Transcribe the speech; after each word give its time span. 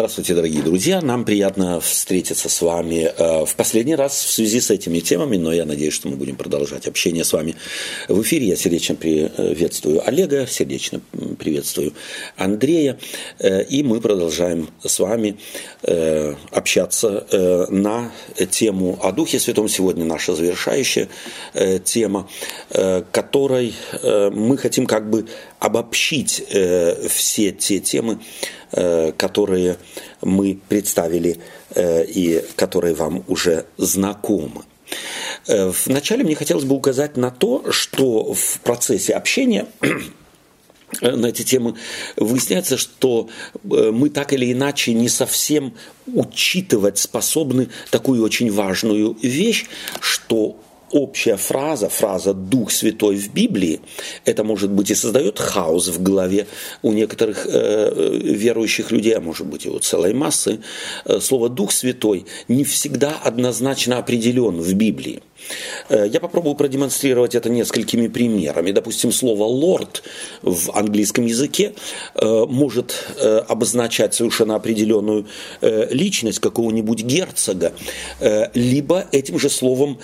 Здравствуйте, 0.00 0.34
дорогие 0.34 0.62
друзья. 0.62 1.02
Нам 1.02 1.26
приятно 1.26 1.78
встретиться 1.78 2.48
с 2.48 2.62
вами 2.62 3.12
э, 3.14 3.44
в 3.44 3.54
последний 3.54 3.94
раз 3.94 4.14
в 4.14 4.30
связи 4.30 4.58
с 4.58 4.70
этими 4.70 5.00
темами, 5.00 5.36
но 5.36 5.52
я 5.52 5.66
надеюсь, 5.66 5.92
что 5.92 6.08
мы 6.08 6.16
будем 6.16 6.36
продолжать 6.36 6.86
общение 6.86 7.22
с 7.22 7.34
вами 7.34 7.54
в 8.08 8.22
эфире. 8.22 8.46
Я 8.46 8.56
сердечно 8.56 8.94
приветствую 8.94 10.00
Олега, 10.08 10.46
сердечно 10.46 11.02
приветствую 11.38 11.92
Андрея, 12.36 12.98
э, 13.40 13.62
и 13.64 13.82
мы 13.82 14.00
продолжаем 14.00 14.70
с 14.82 14.98
вами 15.00 15.36
э, 15.82 16.34
общаться 16.50 17.26
на 17.68 18.10
тему 18.50 18.98
о 19.02 19.12
Духе 19.12 19.38
Святом. 19.38 19.68
Сегодня 19.68 20.06
наша 20.06 20.34
завершающая 20.34 21.10
тема, 21.84 22.26
которой 23.12 23.74
мы 24.02 24.56
хотим 24.56 24.86
как 24.86 25.10
бы 25.10 25.26
обобщить 25.58 26.42
все 26.48 27.52
те 27.52 27.80
темы, 27.80 28.18
которые 29.16 29.76
мы 30.22 30.58
представили 30.68 31.38
э, 31.74 32.04
и 32.04 32.44
которые 32.56 32.94
вам 32.94 33.24
уже 33.26 33.66
знакомы. 33.76 34.62
Э, 35.48 35.72
вначале 35.86 36.24
мне 36.24 36.34
хотелось 36.34 36.64
бы 36.64 36.74
указать 36.74 37.16
на 37.16 37.30
то, 37.30 37.70
что 37.72 38.32
в 38.32 38.60
процессе 38.60 39.14
общения 39.14 39.66
на 41.00 41.26
эти 41.26 41.42
темы 41.42 41.74
выясняется, 42.16 42.76
что 42.76 43.28
мы 43.62 44.10
так 44.10 44.32
или 44.32 44.52
иначе 44.52 44.92
не 44.92 45.08
совсем 45.08 45.74
учитывать 46.06 46.98
способны 46.98 47.68
такую 47.90 48.22
очень 48.22 48.50
важную 48.50 49.16
вещь, 49.22 49.66
что 50.00 50.56
общая 50.90 51.36
фраза, 51.36 51.88
фраза 51.88 52.34
«Дух 52.34 52.70
Святой» 52.70 53.16
в 53.16 53.32
Библии, 53.32 53.80
это, 54.24 54.44
может 54.44 54.70
быть, 54.70 54.90
и 54.90 54.94
создает 54.94 55.38
хаос 55.38 55.88
в 55.88 56.02
голове 56.02 56.46
у 56.82 56.92
некоторых 56.92 57.46
э, 57.46 58.18
верующих 58.22 58.90
людей, 58.90 59.14
а 59.14 59.20
может 59.20 59.46
быть, 59.46 59.66
и 59.66 59.68
у 59.70 59.78
целой 59.78 60.14
массы. 60.14 60.60
Э, 61.04 61.20
слово 61.20 61.48
«Дух 61.48 61.72
Святой» 61.72 62.26
не 62.48 62.64
всегда 62.64 63.18
однозначно 63.22 63.98
определен 63.98 64.60
в 64.60 64.74
Библии. 64.74 65.22
Э, 65.88 66.06
я 66.06 66.20
попробую 66.20 66.54
продемонстрировать 66.54 67.34
это 67.34 67.50
несколькими 67.50 68.08
примерами. 68.08 68.72
Допустим, 68.72 69.12
слово 69.12 69.44
«лорд» 69.44 70.02
в 70.42 70.76
английском 70.76 71.26
языке 71.26 71.74
э, 72.14 72.44
может 72.48 73.06
э, 73.16 73.38
обозначать 73.48 74.14
совершенно 74.14 74.56
определенную 74.56 75.26
личность 75.60 76.40
какого-нибудь 76.40 77.02
герцога, 77.02 77.72
либо 78.54 79.06
этим 79.12 79.38
же 79.38 79.48
словом 79.48 79.98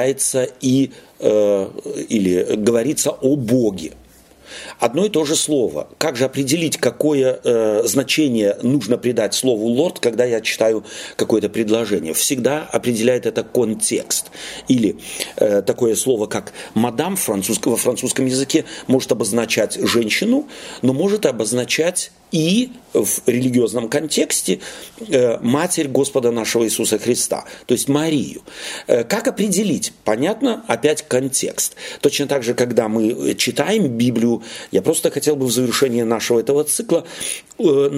определяется 0.00 0.48
и 0.60 0.90
или 1.20 2.56
говорится 2.56 3.10
о 3.10 3.36
Боге. 3.36 3.92
Одно 4.78 5.04
и 5.04 5.10
то 5.10 5.24
же 5.24 5.36
слово. 5.36 5.88
Как 5.98 6.16
же 6.16 6.24
определить, 6.24 6.78
какое 6.78 7.38
э, 7.44 7.82
значение 7.84 8.56
нужно 8.62 8.96
придать 8.96 9.34
слову 9.34 9.66
«лорд», 9.66 10.00
когда 10.00 10.24
я 10.24 10.40
читаю 10.40 10.82
какое-то 11.16 11.50
предложение? 11.50 12.14
Всегда 12.14 12.66
определяет 12.72 13.26
это 13.26 13.44
контекст. 13.44 14.30
Или 14.66 14.96
э, 15.36 15.62
такое 15.62 15.94
слово, 15.94 16.26
как 16.26 16.52
«мадам» 16.74 17.16
французского, 17.16 17.72
во 17.72 17.76
французском 17.76 18.24
языке 18.24 18.64
может 18.86 19.12
обозначать 19.12 19.78
женщину, 19.80 20.48
но 20.82 20.94
может 20.94 21.26
обозначать 21.26 22.10
и 22.32 22.70
в 22.92 23.20
религиозном 23.26 23.88
контексте 23.88 24.60
э, 24.98 25.38
Матерь 25.40 25.88
Господа 25.88 26.30
нашего 26.30 26.64
Иисуса 26.64 26.98
Христа, 26.98 27.44
то 27.66 27.74
есть 27.74 27.88
Марию. 27.88 28.42
Э, 28.86 29.04
как 29.04 29.28
определить? 29.28 29.92
Понятно, 30.04 30.64
опять 30.66 31.06
контекст. 31.06 31.76
Точно 32.00 32.26
так 32.26 32.42
же, 32.42 32.54
когда 32.54 32.88
мы 32.88 33.34
читаем 33.36 33.86
Библию, 33.88 34.42
я 34.72 34.82
просто 34.82 35.10
хотел 35.10 35.36
бы 35.36 35.46
в 35.46 35.52
завершении 35.52 36.02
нашего 36.02 36.40
этого 36.40 36.64
цикла 36.64 37.04
э, 37.58 37.88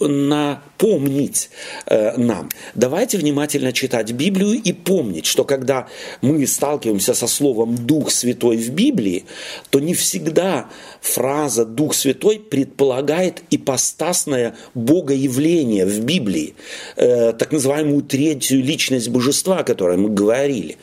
напомнить 0.00 1.50
нам. 1.88 2.50
Давайте 2.74 3.18
внимательно 3.18 3.72
читать 3.72 4.12
Библию 4.12 4.52
и 4.52 4.72
помнить, 4.72 5.26
что 5.26 5.44
когда 5.44 5.88
мы 6.20 6.46
сталкиваемся 6.46 7.14
со 7.14 7.26
словом 7.26 7.76
«Дух 7.86 8.10
Святой» 8.10 8.56
в 8.56 8.70
Библии, 8.70 9.24
то 9.70 9.80
не 9.80 9.94
всегда 9.94 10.68
фраза 11.00 11.64
«Дух 11.64 11.94
Святой» 11.94 12.38
предполагает 12.38 13.17
ипостасное 13.50 14.54
богоявление 14.74 15.86
в 15.86 16.00
Библии, 16.00 16.54
э, 16.96 17.32
так 17.32 17.52
называемую 17.52 18.02
третью 18.02 18.62
личность 18.62 19.08
божества, 19.08 19.58
о 19.58 19.64
которой 19.64 19.96
мы 19.96 20.08
говорили. 20.08 20.76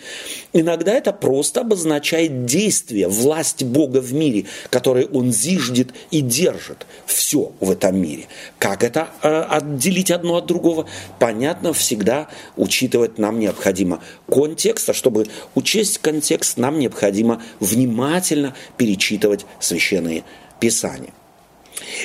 Иногда 0.54 0.94
это 0.94 1.12
просто 1.14 1.62
обозначает 1.62 2.46
действие, 2.46 3.08
власть 3.08 3.64
Бога 3.64 4.00
в 4.00 4.14
мире, 4.14 4.46
которое 4.70 5.06
Он 5.08 5.32
зиждет 5.32 5.90
и 6.12 6.22
держит 6.22 6.86
все 7.06 7.52
в 7.60 7.72
этом 7.72 8.00
мире. 8.00 8.28
Как 8.60 8.84
это 8.84 9.10
э, 9.22 9.42
отделить 9.50 10.12
одно 10.12 10.38
от 10.38 10.46
другого? 10.46 10.88
Понятно, 11.20 11.74
всегда 11.74 12.28
учитывать 12.56 13.18
нам 13.18 13.40
необходимо 13.40 14.02
контекст, 14.30 14.90
а 14.90 14.94
чтобы 14.94 15.28
учесть 15.56 15.98
контекст, 16.00 16.58
нам 16.58 16.80
необходимо 16.80 17.42
внимательно 17.60 18.56
перечитывать 18.78 19.46
священные 19.60 20.24
писания. 20.60 21.14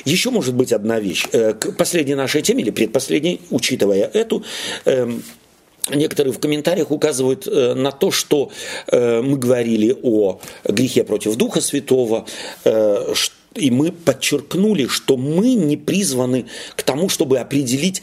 Еще 0.05 0.31
может 0.31 0.55
быть 0.55 0.73
одна 0.73 1.01
вещь. 1.01 1.27
Э, 1.33 1.53
к 1.53 1.77
последней 1.77 2.15
нашей 2.15 2.43
теме 2.43 2.63
или 2.63 2.71
предпоследней, 2.71 3.41
учитывая 3.51 4.11
эту, 4.13 4.45
эм, 4.85 5.23
Некоторые 5.89 6.33
в 6.33 6.39
комментариях 6.39 6.91
указывают 6.91 7.49
э, 7.49 7.75
на 7.75 7.91
то, 7.91 8.11
что 8.11 8.51
э, 8.87 9.23
мы 9.23 9.39
говорили 9.39 9.97
о 10.03 10.39
грехе 10.63 11.05
против 11.05 11.35
Духа 11.37 11.61
Святого, 11.63 12.27
и 13.55 13.71
мы 13.71 13.91
подчеркнули, 13.91 14.87
что 14.87 15.17
мы 15.17 15.55
не 15.55 15.77
призваны 15.77 16.47
к 16.77 16.83
тому, 16.83 17.09
чтобы 17.09 17.39
определить, 17.39 18.03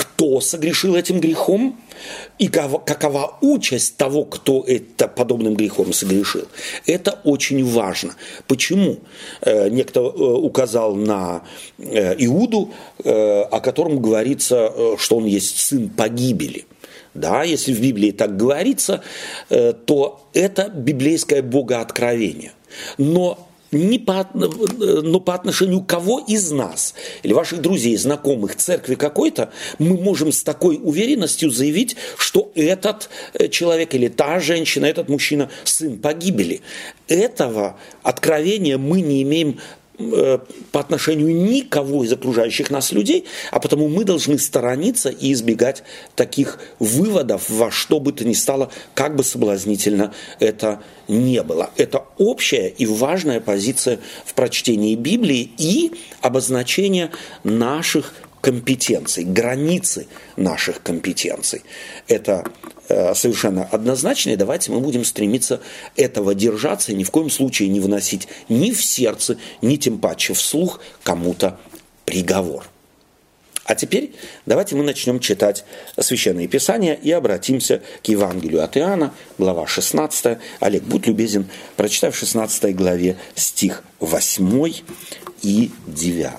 кто 0.00 0.40
согрешил 0.40 0.96
этим 0.96 1.20
грехом 1.20 1.78
и 2.38 2.48
какова 2.48 3.36
участь 3.42 3.98
того, 3.98 4.24
кто 4.24 4.64
это 4.66 5.08
подобным 5.08 5.54
грехом 5.54 5.92
согрешил. 5.92 6.48
Это 6.86 7.20
очень 7.24 7.62
важно. 7.66 8.14
Почему? 8.46 9.00
Э, 9.42 9.68
некто 9.68 10.00
э, 10.00 10.04
указал 10.04 10.94
на 10.94 11.42
э, 11.76 12.14
Иуду, 12.24 12.70
о 13.04 13.60
котором 13.60 14.00
говорится, 14.00 14.72
что 14.96 15.16
он 15.18 15.26
есть 15.26 15.58
сын 15.60 15.90
погибели. 15.90 16.64
Да, 17.12 17.42
если 17.42 17.74
в 17.74 17.80
Библии 17.80 18.12
так 18.12 18.36
говорится, 18.36 19.02
то 19.48 20.26
это 20.32 20.68
библейское 20.68 21.42
богооткровение. 21.42 22.52
Но 22.98 23.49
не 23.72 23.98
по, 23.98 24.28
но 24.34 25.20
по 25.20 25.34
отношению 25.34 25.82
кого 25.82 26.20
из 26.20 26.50
нас 26.50 26.94
или 27.22 27.32
ваших 27.32 27.60
друзей, 27.60 27.96
знакомых, 27.96 28.56
церкви 28.56 28.94
какой-то, 28.94 29.52
мы 29.78 29.96
можем 29.96 30.32
с 30.32 30.42
такой 30.42 30.80
уверенностью 30.82 31.50
заявить, 31.50 31.96
что 32.16 32.50
этот 32.54 33.10
э, 33.34 33.48
человек 33.48 33.94
или 33.94 34.08
та 34.08 34.40
женщина, 34.40 34.86
этот 34.86 35.08
мужчина 35.08 35.50
сын 35.64 35.98
погибели. 35.98 36.62
Этого 37.08 37.76
откровения 38.02 38.78
мы 38.78 39.00
не 39.00 39.22
имеем 39.22 39.58
Э, 40.00 40.38
по 40.72 40.80
отношению 40.80 41.34
никого 41.34 42.04
из 42.04 42.12
окружающих 42.12 42.70
нас 42.70 42.92
людей, 42.92 43.26
а 43.50 43.60
потому 43.60 43.88
мы 43.88 44.04
должны 44.04 44.38
сторониться 44.38 45.10
и 45.10 45.32
избегать 45.32 45.82
таких 46.14 46.58
выводов 46.78 47.50
во 47.50 47.70
что 47.70 48.00
бы 48.00 48.12
то 48.12 48.24
ни 48.24 48.32
стало, 48.32 48.70
как 48.94 49.16
бы 49.16 49.24
соблазнительно 49.24 50.14
это 50.38 50.80
не 51.08 51.42
было. 51.42 51.70
Это 51.76 51.99
общая 52.20 52.68
и 52.68 52.84
важная 52.84 53.40
позиция 53.40 53.98
в 54.26 54.34
прочтении 54.34 54.94
Библии 54.94 55.50
и 55.56 55.92
обозначение 56.20 57.10
наших 57.44 58.14
компетенций, 58.42 59.24
границы 59.24 60.06
наших 60.36 60.82
компетенций. 60.82 61.62
Это 62.08 62.44
э, 62.88 63.14
совершенно 63.14 63.64
однозначно, 63.64 64.30
и 64.30 64.36
давайте 64.36 64.70
мы 64.70 64.80
будем 64.80 65.04
стремиться 65.04 65.60
этого 65.96 66.34
держаться 66.34 66.92
и 66.92 66.94
ни 66.94 67.04
в 67.04 67.10
коем 67.10 67.30
случае 67.30 67.70
не 67.70 67.80
выносить 67.80 68.28
ни 68.48 68.70
в 68.70 68.84
сердце, 68.84 69.38
ни 69.62 69.76
тем 69.76 69.98
паче 69.98 70.34
вслух 70.34 70.80
кому-то 71.02 71.58
приговор. 72.04 72.66
А 73.70 73.76
теперь 73.76 74.10
давайте 74.46 74.74
мы 74.74 74.82
начнем 74.82 75.20
читать 75.20 75.64
Священные 75.96 76.48
Писания 76.48 76.94
и 76.94 77.12
обратимся 77.12 77.80
к 78.02 78.08
Евангелию 78.08 78.64
от 78.64 78.76
Иоанна, 78.76 79.14
глава 79.38 79.68
16. 79.68 80.38
Олег, 80.58 80.82
будь 80.82 81.06
любезен, 81.06 81.46
прочитай 81.76 82.10
в 82.10 82.16
16 82.16 82.74
главе 82.74 83.16
стих 83.36 83.84
8 84.00 84.72
и 85.42 85.70
9. 85.86 86.32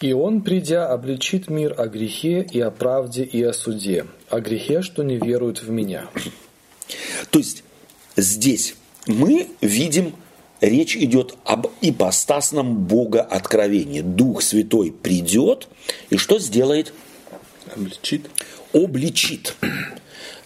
И 0.00 0.12
он, 0.12 0.42
придя, 0.42 0.86
обличит 0.86 1.50
мир 1.50 1.74
о 1.76 1.88
грехе 1.88 2.46
и 2.48 2.60
о 2.60 2.70
правде 2.70 3.24
и 3.24 3.42
о 3.42 3.52
суде, 3.52 4.06
о 4.28 4.38
грехе, 4.38 4.82
что 4.82 5.02
не 5.02 5.16
веруют 5.16 5.60
в 5.60 5.70
меня. 5.70 6.04
То 7.30 7.40
есть 7.40 7.64
здесь 8.16 8.76
мы 9.08 9.48
видим, 9.60 10.14
речь 10.62 10.96
идет 10.96 11.34
об 11.44 11.66
ипостасном 11.80 12.86
Бога 12.86 13.20
откровении. 13.20 14.00
Дух 14.00 14.42
Святой 14.42 14.92
придет 14.92 15.68
и 16.08 16.16
что 16.16 16.38
сделает? 16.38 16.94
Обличит. 17.74 18.30
Обличит. 18.72 19.54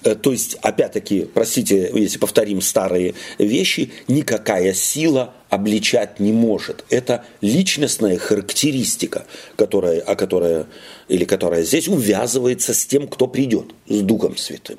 Э, 0.03 0.15
то 0.15 0.33
есть, 0.33 0.55
опять-таки, 0.63 1.27
простите, 1.33 1.91
если 1.95 2.19
повторим 2.19 2.61
старые 2.61 3.15
вещи, 3.39 3.93
никакая 4.09 4.73
сила 4.73 5.35
обличать 5.51 6.21
не 6.21 6.33
может. 6.33 6.85
Это 6.91 7.25
личностная 7.41 8.17
характеристика, 8.17 9.27
которая, 9.57 10.01
о 10.01 10.15
которой, 10.17 10.67
или 11.09 11.25
которая 11.25 11.63
здесь 11.63 11.89
увязывается 11.89 12.73
с 12.73 12.87
тем, 12.87 13.09
кто 13.09 13.27
придет, 13.27 13.67
с 13.89 14.01
Духом 14.01 14.37
Святым. 14.37 14.79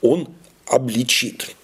Он 0.00 0.28
обличит. 0.66 1.54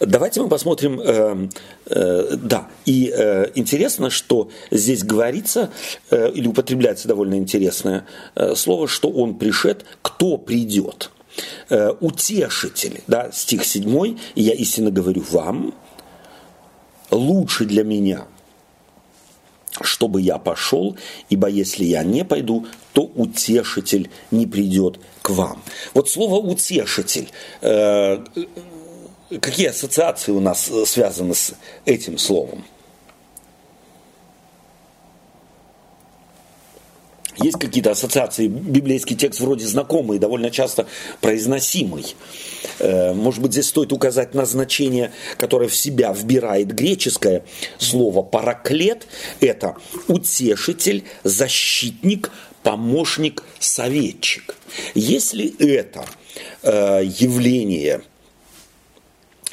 Давайте 0.00 0.40
мы 0.42 0.48
посмотрим, 0.48 1.00
э, 1.00 1.48
э, 1.86 2.36
да, 2.36 2.68
и 2.84 3.12
э, 3.14 3.50
интересно, 3.54 4.10
что 4.10 4.50
здесь 4.70 5.02
говорится, 5.02 5.70
э, 6.10 6.30
или 6.32 6.46
употребляется 6.48 7.08
довольно 7.08 7.34
интересное 7.34 8.06
э, 8.34 8.54
слово, 8.54 8.88
что 8.88 9.10
он 9.10 9.38
пришед, 9.38 9.84
кто 10.02 10.36
придет. 10.36 11.10
Э, 11.70 11.92
утешитель, 12.00 13.02
да, 13.06 13.30
стих 13.32 13.64
7, 13.64 14.18
я 14.34 14.52
истинно 14.52 14.90
говорю 14.90 15.24
вам, 15.30 15.74
лучше 17.10 17.64
для 17.64 17.84
меня, 17.84 18.26
чтобы 19.80 20.20
я 20.20 20.38
пошел, 20.38 20.96
ибо 21.30 21.48
если 21.48 21.84
я 21.84 22.02
не 22.02 22.24
пойду, 22.24 22.66
то 22.92 23.02
утешитель 23.02 24.10
не 24.30 24.46
придет 24.46 25.00
к 25.22 25.30
вам. 25.30 25.62
Вот 25.94 26.10
слово 26.10 26.36
утешитель, 26.36 27.30
э, 27.62 28.18
Какие 29.40 29.68
ассоциации 29.68 30.32
у 30.32 30.40
нас 30.40 30.68
э, 30.70 30.84
связаны 30.84 31.34
с 31.34 31.54
этим 31.86 32.18
словом? 32.18 32.64
Есть 37.38 37.58
какие-то 37.58 37.92
ассоциации, 37.92 38.46
библейский 38.46 39.16
текст 39.16 39.40
вроде 39.40 39.66
знакомый, 39.66 40.18
довольно 40.18 40.50
часто 40.50 40.86
произносимый. 41.20 42.14
Э, 42.78 43.14
может 43.14 43.40
быть, 43.40 43.52
здесь 43.52 43.68
стоит 43.68 43.92
указать 43.92 44.34
на 44.34 44.44
значение, 44.44 45.12
которое 45.38 45.68
в 45.68 45.76
себя 45.76 46.12
вбирает 46.12 46.74
греческое 46.74 47.44
слово 47.78 48.22
«параклет». 48.22 49.06
Это 49.40 49.76
утешитель, 50.08 51.04
защитник, 51.24 52.30
помощник, 52.62 53.44
советчик. 53.58 54.56
Если 54.94 55.54
это 55.58 56.04
э, 56.62 57.02
явление 57.04 58.02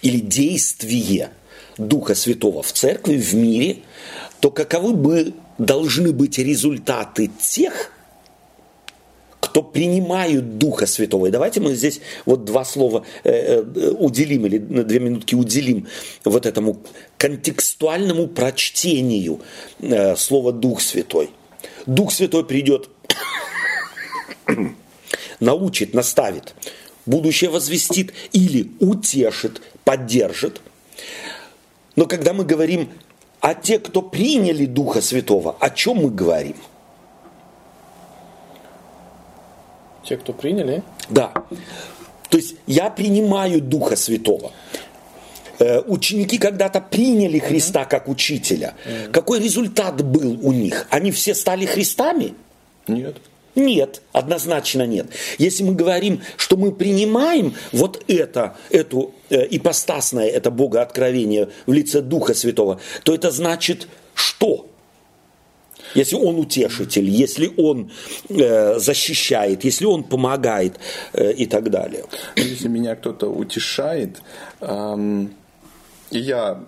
или 0.02 0.20
действие 0.20 1.32
Духа 1.78 2.16
Святого 2.16 2.62
в 2.62 2.72
церкви, 2.74 3.18
в 3.18 3.34
мире, 3.34 3.78
то 4.40 4.52
каковы 4.52 4.94
бы 4.94 5.34
должны 5.58 6.12
быть 6.12 6.38
результаты 6.38 7.30
тех, 7.40 7.92
кто 9.40 9.64
принимают 9.64 10.58
Духа 10.58 10.86
Святого. 10.86 11.28
И 11.28 11.32
давайте 11.32 11.60
мы 11.60 11.74
здесь 11.74 12.02
вот 12.26 12.46
два 12.46 12.66
слова 12.66 13.06
э, 13.24 13.32
э, 13.62 13.90
уделим, 13.98 14.46
или 14.46 14.58
две 14.58 15.00
минутки 15.00 15.36
уделим 15.36 15.88
вот 16.24 16.46
этому 16.46 16.82
контекстуальному 17.18 18.28
прочтению 18.28 19.42
э, 19.80 20.16
слова 20.16 20.52
Дух 20.52 20.82
Святой. 20.82 21.30
Дух 21.86 22.12
Святой 22.12 22.46
придет, 22.46 22.90
научит, 25.40 25.94
наставит, 25.94 26.54
будущее 27.10 27.50
возвестит 27.50 28.14
или 28.32 28.72
утешит, 28.80 29.62
поддержит. 29.84 30.62
Но 31.96 32.06
когда 32.06 32.34
мы 32.34 32.46
говорим 32.46 32.90
о 33.42 33.54
тех, 33.56 33.84
кто 33.84 34.02
приняли 34.02 34.66
Духа 34.66 35.02
Святого, 35.02 35.56
о 35.60 35.70
чем 35.70 35.98
мы 35.98 36.12
говорим? 36.12 36.56
Те, 40.06 40.18
кто 40.18 40.34
приняли? 40.34 40.84
Да. 41.10 41.34
То 42.30 42.38
есть 42.38 42.56
я 42.68 42.90
принимаю 42.90 43.62
Духа 43.62 43.96
Святого. 43.96 44.52
Э, 45.58 45.82
ученики 45.82 46.38
когда-то 46.38 46.80
приняли 46.80 47.40
Христа 47.40 47.86
как 47.86 48.08
учителя. 48.08 48.76
Какой 49.12 49.40
результат 49.40 50.04
был 50.04 50.40
у 50.42 50.52
них? 50.52 50.88
Они 50.90 51.12
все 51.12 51.34
стали 51.34 51.66
Христами? 51.66 52.34
Нет. 52.88 53.18
Нет, 53.60 54.02
однозначно 54.14 54.88
нет. 54.88 55.08
Если 55.38 55.64
мы 55.64 55.76
говорим, 55.76 56.22
что 56.38 56.56
мы 56.56 56.72
принимаем 56.72 57.54
вот 57.74 58.04
это, 58.08 58.56
эту 58.70 59.14
э, 59.30 59.46
ипостасное, 59.50 60.28
это 60.28 60.50
Богооткровение 60.50 61.50
в 61.66 61.74
лице 61.74 62.02
Духа 62.02 62.34
Святого, 62.34 62.80
то 63.04 63.14
это 63.14 63.32
значит 63.32 63.88
что? 64.14 64.66
Если 65.94 66.16
он 66.16 66.40
утешитель, 66.40 67.10
если 67.10 67.52
он 67.58 67.92
э, 68.30 68.80
защищает, 68.80 69.64
если 69.66 69.86
он 69.86 70.04
помогает 70.04 70.80
э, 71.14 71.34
и 71.34 71.46
так 71.46 71.70
далее. 71.70 72.06
Если 72.36 72.68
меня 72.68 72.96
кто-то 72.96 73.28
утешает, 73.28 74.22
эм, 74.62 75.34
я 76.12 76.64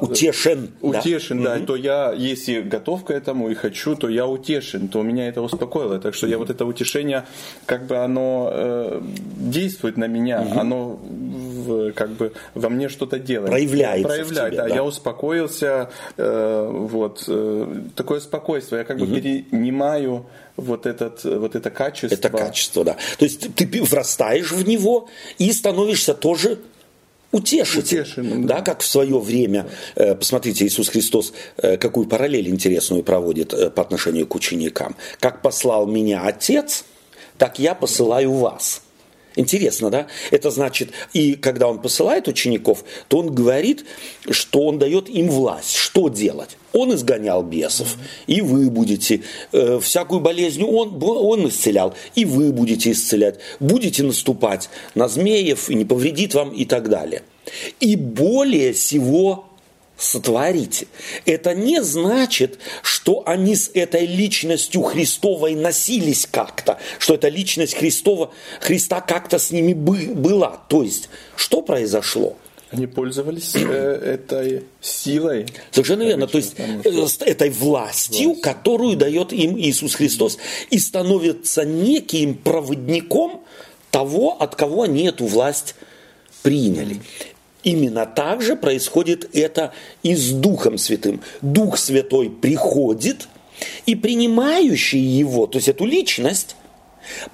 утешен. 0.00 0.70
Утешен, 0.80 1.42
да. 1.42 1.58
да. 1.58 1.66
То 1.66 1.76
я, 1.76 2.12
если 2.12 2.60
готов 2.60 3.04
к 3.04 3.10
этому 3.10 3.50
и 3.50 3.54
хочу, 3.54 3.96
то 3.96 4.08
я 4.08 4.26
утешен, 4.26 4.88
то 4.88 5.02
меня 5.02 5.28
это 5.28 5.42
успокоило. 5.42 5.98
Так 5.98 6.14
что 6.14 6.26
я 6.26 6.38
вот 6.38 6.50
это 6.50 6.64
утешение, 6.64 7.24
как 7.66 7.86
бы 7.86 7.96
оно 7.96 8.50
э, 8.52 9.00
действует 9.36 9.96
на 9.96 10.06
меня, 10.06 10.42
угу. 10.42 10.60
оно 10.60 10.88
в, 10.90 11.92
как 11.92 12.10
бы 12.10 12.32
во 12.54 12.68
мне 12.68 12.88
что-то 12.88 13.18
делает. 13.18 13.50
Проявляется. 13.50 14.08
Проявляет, 14.08 14.52
тебе, 14.52 14.62
да. 14.62 14.68
да. 14.68 14.74
Я 14.74 14.84
успокоился, 14.84 15.90
э, 16.16 16.68
вот 16.70 17.24
э, 17.26 17.82
такое 17.94 18.20
спокойствие. 18.20 18.80
Я 18.80 18.84
как 18.84 18.98
угу. 18.98 19.06
бы 19.06 19.20
перенимаю 19.20 20.26
вот, 20.56 20.86
этот, 20.86 21.24
вот 21.24 21.54
это 21.54 21.70
качество. 21.70 22.14
Это 22.14 22.30
качество, 22.30 22.84
да. 22.84 22.96
То 23.18 23.24
есть 23.24 23.54
ты 23.54 23.82
врастаешь 23.82 24.52
в 24.52 24.66
него 24.66 25.08
и 25.38 25.52
становишься 25.52 26.14
тоже 26.14 26.58
утешитель. 27.32 28.00
Утешен, 28.00 28.46
да. 28.46 28.56
да, 28.56 28.62
как 28.62 28.80
в 28.80 28.86
свое 28.86 29.18
время, 29.18 29.66
э, 29.94 30.14
посмотрите, 30.14 30.66
Иисус 30.66 30.88
Христос 30.88 31.32
э, 31.56 31.76
какую 31.76 32.06
параллель 32.06 32.48
интересную 32.48 33.02
проводит 33.02 33.52
э, 33.52 33.70
по 33.70 33.82
отношению 33.82 34.26
к 34.26 34.34
ученикам. 34.34 34.96
Как 35.20 35.42
послал 35.42 35.86
меня 35.86 36.22
Отец, 36.22 36.84
так 37.36 37.58
я 37.58 37.74
посылаю 37.74 38.32
вас. 38.32 38.82
Интересно, 39.36 39.90
да? 39.90 40.06
Это 40.30 40.50
значит, 40.50 40.90
и 41.12 41.34
когда 41.34 41.68
он 41.68 41.80
посылает 41.80 42.28
учеников, 42.28 42.84
то 43.08 43.18
он 43.18 43.34
говорит, 43.34 43.84
что 44.30 44.64
он 44.64 44.78
дает 44.78 45.08
им 45.08 45.28
власть. 45.28 45.74
Что 45.74 46.08
делать? 46.08 46.56
Он 46.72 46.94
изгонял 46.94 47.42
бесов, 47.42 47.96
и 48.26 48.40
вы 48.40 48.70
будете. 48.70 49.22
Э, 49.52 49.78
всякую 49.80 50.20
болезнь 50.20 50.62
он, 50.62 51.02
он 51.02 51.48
исцелял, 51.48 51.94
и 52.14 52.24
вы 52.24 52.52
будете 52.52 52.92
исцелять. 52.92 53.38
Будете 53.60 54.02
наступать 54.02 54.68
на 54.94 55.08
змеев, 55.08 55.70
и 55.70 55.74
не 55.74 55.84
повредит 55.84 56.34
вам, 56.34 56.50
и 56.50 56.64
так 56.64 56.88
далее. 56.88 57.22
И 57.80 57.96
более 57.96 58.72
всего 58.72 59.47
сотворите. 59.98 60.86
Это 61.26 61.54
не 61.54 61.82
значит, 61.82 62.58
что 62.82 63.24
они 63.26 63.56
с 63.56 63.70
этой 63.74 64.06
личностью 64.06 64.82
Христовой 64.82 65.54
носились 65.54 66.26
как-то, 66.30 66.78
что 66.98 67.14
эта 67.14 67.28
личность 67.28 67.74
Христова, 67.74 68.30
Христа 68.60 69.00
как-то 69.00 69.38
с 69.38 69.50
ними 69.50 69.74
бы, 69.74 70.14
была. 70.14 70.62
То 70.68 70.82
есть, 70.82 71.10
что 71.36 71.60
произошло? 71.60 72.36
Они 72.70 72.86
пользовались 72.86 73.54
э, 73.54 73.60
этой 73.60 74.64
силой. 74.80 75.46
Совершенно 75.70 76.02
верно. 76.02 76.26
То 76.26 76.38
есть 76.38 76.54
э, 76.58 77.24
этой 77.24 77.50
властью, 77.50 78.28
Власть. 78.28 78.42
которую 78.42 78.96
дает 78.96 79.32
им 79.32 79.58
Иисус 79.58 79.94
Христос, 79.94 80.38
и 80.70 80.78
становится 80.78 81.64
неким 81.64 82.34
проводником 82.34 83.42
того, 83.90 84.36
от 84.38 84.54
кого 84.54 84.82
они 84.82 85.06
эту 85.06 85.24
власть 85.26 85.74
приняли. 86.42 87.00
Именно 87.62 88.06
так 88.06 88.42
же 88.42 88.56
происходит 88.56 89.34
это 89.34 89.72
и 90.02 90.14
с 90.14 90.30
Духом 90.30 90.78
Святым. 90.78 91.20
Дух 91.42 91.76
Святой 91.76 92.30
приходит, 92.30 93.28
и 93.86 93.96
принимающий 93.96 95.00
его, 95.00 95.46
то 95.46 95.58
есть 95.58 95.68
эту 95.68 95.84
личность, 95.84 96.54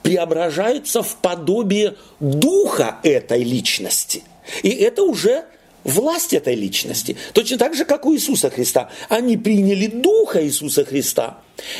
преображается 0.02 1.02
в 1.02 1.16
подобие 1.16 1.96
духа 2.20 2.98
этой 3.02 3.42
личности. 3.42 4.22
И 4.62 4.70
это 4.70 5.02
уже 5.02 5.44
власть 5.84 6.32
этой 6.34 6.54
личности. 6.54 7.16
Точно 7.32 7.58
так 7.58 7.74
же, 7.74 7.84
как 7.84 8.06
у 8.06 8.14
Иисуса 8.14 8.50
Христа. 8.50 8.90
Они 9.08 9.36
приняли 9.36 9.86
Духа 9.86 10.44
Иисуса 10.44 10.84
Христа 10.84 11.38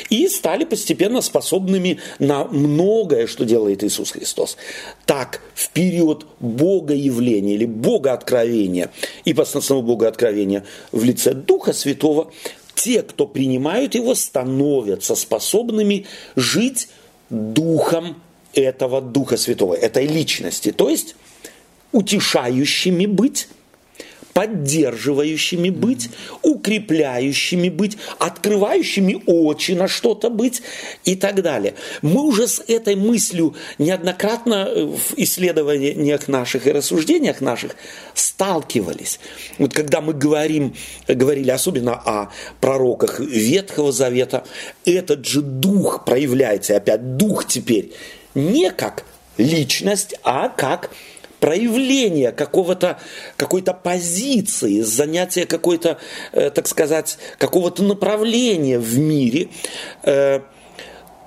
и 0.09 0.27
стали 0.27 0.63
постепенно 0.63 1.21
способными 1.21 1.99
на 2.19 2.45
многое, 2.45 3.27
что 3.27 3.45
делает 3.45 3.83
Иисус 3.83 4.11
Христос. 4.11 4.57
Так, 5.05 5.41
в 5.53 5.69
период 5.71 6.27
Бога 6.39 6.93
явления 6.93 7.55
или 7.55 7.65
Бога 7.65 8.13
откровения 8.13 8.91
и 9.25 9.33
постановного 9.33 9.81
Бога 9.81 10.07
откровения 10.07 10.63
в 10.91 11.03
лице 11.03 11.33
Духа 11.33 11.73
Святого, 11.73 12.31
те, 12.75 13.01
кто 13.01 13.25
принимают 13.25 13.95
его, 13.95 14.15
становятся 14.15 15.15
способными 15.15 16.05
жить 16.35 16.89
Духом 17.29 18.21
этого 18.53 19.01
Духа 19.01 19.37
Святого, 19.37 19.73
этой 19.73 20.07
личности. 20.07 20.71
То 20.71 20.89
есть 20.89 21.15
утешающими 21.91 23.05
быть, 23.05 23.47
поддерживающими 24.35 25.69
быть, 25.69 26.09
укрепляющими 26.41 27.69
быть, 27.69 27.97
открывающими 28.19 29.23
очи 29.25 29.71
на 29.71 29.87
что-то 29.87 30.29
быть 30.29 30.61
и 31.05 31.15
так 31.15 31.41
далее. 31.41 31.75
Мы 32.01 32.21
уже 32.21 32.49
с 32.49 32.61
этой 32.67 32.97
мыслью 32.97 33.55
неоднократно 33.77 34.67
э, 34.67 34.83
в 34.87 35.13
исследованиях 35.15 36.27
наших 36.27 36.67
и 36.67 36.73
рассуждениях 36.73 37.39
наших 37.39 37.77
сталкивались. 38.13 39.21
Вот 39.57 39.73
когда 39.73 40.01
мы 40.01 40.11
говорим, 40.11 40.75
говорили 41.07 41.51
особенно 41.51 41.93
о 41.93 42.29
пророках 42.59 43.21
Ветхого 43.21 43.93
Завета, 43.93 44.43
этот 44.83 45.25
же 45.25 45.41
дух 45.41 46.03
проявляется, 46.03 46.75
опять 46.75 47.15
дух 47.15 47.47
теперь, 47.47 47.93
не 48.33 48.69
как 48.71 49.05
личность, 49.37 50.15
а 50.23 50.49
как 50.49 50.91
проявление 51.45 52.31
какого-то, 52.31 52.97
какой-то 53.37 53.75
позиции, 53.75 54.81
занятия 54.81 55.45
какой-то, 55.45 55.99
э, 56.31 56.49
так 56.49 56.67
сказать, 56.67 57.19
какого-то 57.37 57.83
направления 57.83 58.79
в 58.79 58.97
мире, 58.97 59.49
э, 60.01 60.39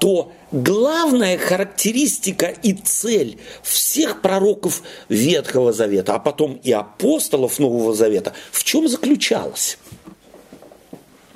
то 0.00 0.32
главная 0.50 1.38
характеристика 1.38 2.46
и 2.46 2.72
цель 2.72 3.38
всех 3.62 4.20
пророков 4.20 4.82
Ветхого 5.08 5.72
Завета, 5.72 6.16
а 6.16 6.18
потом 6.18 6.58
и 6.64 6.72
апостолов 6.72 7.60
Нового 7.60 7.94
Завета, 7.94 8.32
в 8.50 8.64
чем 8.64 8.88
заключалась? 8.88 9.78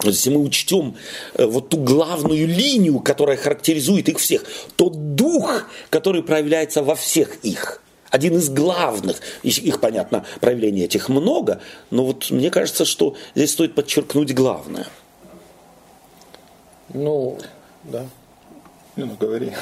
Если 0.02 0.30
мы 0.30 0.40
учтем 0.40 0.96
э, 1.34 1.46
вот 1.46 1.68
ту 1.68 1.76
главную 1.76 2.48
линию, 2.48 2.98
которая 2.98 3.36
характеризует 3.36 4.08
их 4.08 4.18
всех, 4.18 4.44
то 4.74 4.90
дух, 4.90 5.68
который 5.88 6.24
проявляется 6.24 6.82
во 6.82 6.96
всех 6.96 7.36
их– 7.44 7.78
один 8.12 8.36
из 8.36 8.50
главных, 8.50 9.16
их, 9.42 9.80
понятно, 9.80 10.24
проявлений 10.40 10.84
этих 10.84 11.08
много, 11.08 11.60
но 11.90 12.04
вот 12.04 12.30
мне 12.30 12.50
кажется, 12.50 12.84
что 12.84 13.16
здесь 13.34 13.50
стоит 13.52 13.74
подчеркнуть 13.74 14.34
главное. 14.34 14.86
Ну, 16.92 17.38
да. 17.84 18.04
Ну, 18.96 19.16
говори. 19.18 19.52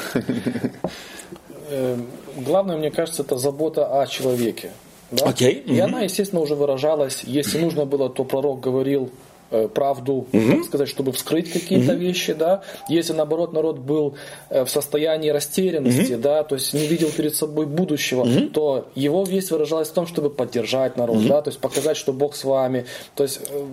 Эм, 1.71 2.07
главное, 2.37 2.77
мне 2.77 2.91
кажется, 2.91 3.23
это 3.23 3.39
забота 3.39 4.01
о 4.01 4.07
человеке. 4.09 4.73
Да? 5.13 5.27
Okay. 5.27 5.53
И 5.53 5.77
mm-hmm. 5.77 5.81
она, 5.81 6.01
естественно, 6.01 6.43
уже 6.43 6.57
выражалась. 6.57 7.23
Если 7.23 7.59
нужно 7.59 7.87
было, 7.87 8.11
то 8.11 8.25
пророк 8.25 8.59
говорил 8.59 9.11
Э, 9.11 9.30
правду, 9.51 10.27
угу. 10.33 10.53
так 10.57 10.65
сказать, 10.65 10.89
чтобы 10.89 11.13
вскрыть 11.13 11.53
какие-то 11.53 11.93
угу. 11.93 12.01
вещи, 12.01 12.33
да. 12.33 12.63
Если 12.89 13.13
наоборот 13.13 13.53
народ 13.53 13.79
был 13.79 14.15
э, 14.49 14.65
в 14.65 14.71
состоянии 14.71 15.31
растерянности, 15.31 16.15
угу. 16.15 16.23
да, 16.23 16.43
то 16.45 16.55
есть 16.55 16.73
не 16.73 16.87
видел 16.87 17.11
перед 17.11 17.35
собой 17.35 17.67
будущего, 17.67 18.23
угу. 18.23 18.49
то 18.53 18.89
его 18.95 19.25
весть 19.25 19.51
выражалась 19.51 19.89
в 19.89 19.93
том, 19.93 20.07
чтобы 20.07 20.31
поддержать 20.31 20.97
народ, 20.97 21.17
угу. 21.17 21.29
да, 21.29 21.43
то 21.43 21.51
есть 21.51 21.61
показать, 21.61 21.97
что 21.97 22.13
Бог 22.13 22.37
с 22.37 22.45
вами. 22.45 22.87
То 23.15 23.25
есть, 23.25 23.41
э, 23.51 23.65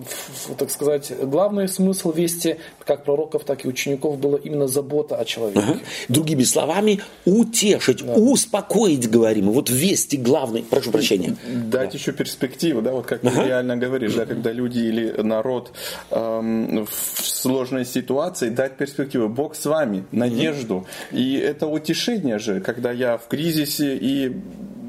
так 0.58 0.72
сказать, 0.72 1.12
главный 1.24 1.68
смысл 1.68 2.12
вести, 2.12 2.58
как 2.86 3.04
пророков, 3.04 3.44
так 3.44 3.66
и 3.66 3.68
учеников, 3.68 4.18
было 4.18 4.38
именно 4.38 4.68
забота 4.68 5.16
о 5.18 5.26
человеке. 5.26 5.60
Ага. 5.60 5.80
Другими 6.10 6.44
словами, 6.44 7.02
утешить, 7.26 8.06
да. 8.06 8.14
успокоить, 8.14 9.10
говорим. 9.10 9.52
Вот 9.52 9.70
вести 9.70 10.18
главный, 10.18 10.64
прошу 10.64 10.92
прощения. 10.92 11.36
Дать 11.46 11.92
да. 11.92 11.98
еще 11.98 12.12
перспективу, 12.12 12.82
да, 12.82 12.94
вот 12.94 13.06
как 13.06 13.24
ага. 13.24 13.42
ты 13.42 13.48
реально 13.48 13.78
говоришь, 13.78 14.14
да, 14.14 14.26
когда 14.26 14.52
люди 14.52 14.80
или 14.80 15.22
народ 15.22 15.67
эм, 16.12 16.86
в 16.86 16.92
сложной 16.92 17.86
ситуации 17.86 18.50
дать 18.50 18.78
перспективу. 18.78 19.30
Бог 19.30 19.56
с 19.56 19.66
вами, 19.66 20.06
надежду. 20.12 20.86
И 21.12 21.38
это 21.38 21.68
утешение 21.68 22.40
же, 22.40 22.60
когда 22.62 22.92
я 22.92 23.18
в 23.18 23.28
кризисе 23.28 23.98
и 23.98 24.36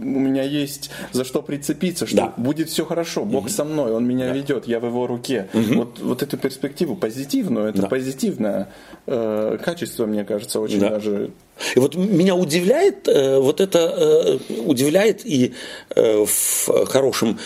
меня 0.04 0.42
есть 0.42 0.90
за 1.12 1.24
что 1.24 1.42
прицепиться, 1.42 2.06
что 2.06 2.16
да. 2.16 2.34
будет 2.36 2.68
все 2.68 2.84
хорошо, 2.84 3.24
Бог 3.24 3.44
угу. 3.44 3.50
со 3.50 3.64
мной, 3.64 3.92
Он 3.92 4.06
меня 4.06 4.28
да. 4.28 4.34
ведет, 4.34 4.66
я 4.66 4.80
в 4.80 4.86
Его 4.86 5.06
руке. 5.06 5.48
Угу. 5.52 5.74
Вот, 5.74 6.00
вот 6.00 6.22
эту 6.22 6.36
перспективу 6.36 6.96
позитивную, 6.96 7.68
это 7.68 7.82
да. 7.82 7.88
позитивное 7.88 8.68
э, 9.06 9.58
качество, 9.62 10.06
мне 10.06 10.24
кажется, 10.24 10.60
очень 10.60 10.80
да. 10.80 10.90
даже 10.90 11.30
и 11.74 11.80
вот 11.80 11.94
меня 11.94 12.34
удивляет, 12.34 13.08
э, 13.08 13.38
вот 13.38 13.60
это 13.60 14.38
э, 14.48 14.60
удивляет 14.64 15.26
и 15.26 15.54
э, 15.94 16.24
в 16.24 16.86
хорошем 16.86 17.38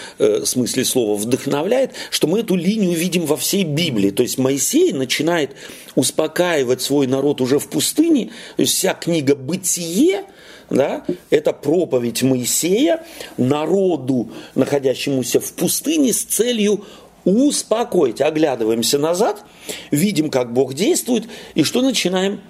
смысле 0.45 0.85
слова 0.85 1.17
вдохновляет, 1.17 1.93
что 2.11 2.27
мы 2.27 2.41
эту 2.41 2.55
линию 2.55 2.97
видим 2.97 3.27
во 3.27 3.37
всей 3.37 3.65
Библии. 3.65 4.11
То 4.11 4.23
есть 4.23 4.39
Моисей 4.39 4.93
начинает 4.93 5.53
успокаивать 5.95 6.83
свой 6.83 7.07
народ 7.07 7.41
уже 7.41 7.59
в 7.59 7.69
пустыне. 7.69 8.31
То 8.57 8.63
есть 8.63 8.75
вся 8.75 8.95
книга 8.95 9.35
«Бытие» 9.35 10.25
да, 10.73 11.05
это 11.31 11.53
проповедь 11.53 12.23
Моисея 12.23 13.05
народу, 13.37 14.31
находящемуся 14.55 15.41
в 15.41 15.53
пустыне, 15.53 16.13
с 16.13 16.23
целью 16.23 16.85
успокоить. 17.25 18.21
Оглядываемся 18.21 18.99
назад, 18.99 19.45
видим, 19.91 20.31
как 20.31 20.53
Бог 20.53 20.75
действует, 20.75 21.29
и 21.55 21.63
что 21.63 21.83
начинаем 21.83 22.41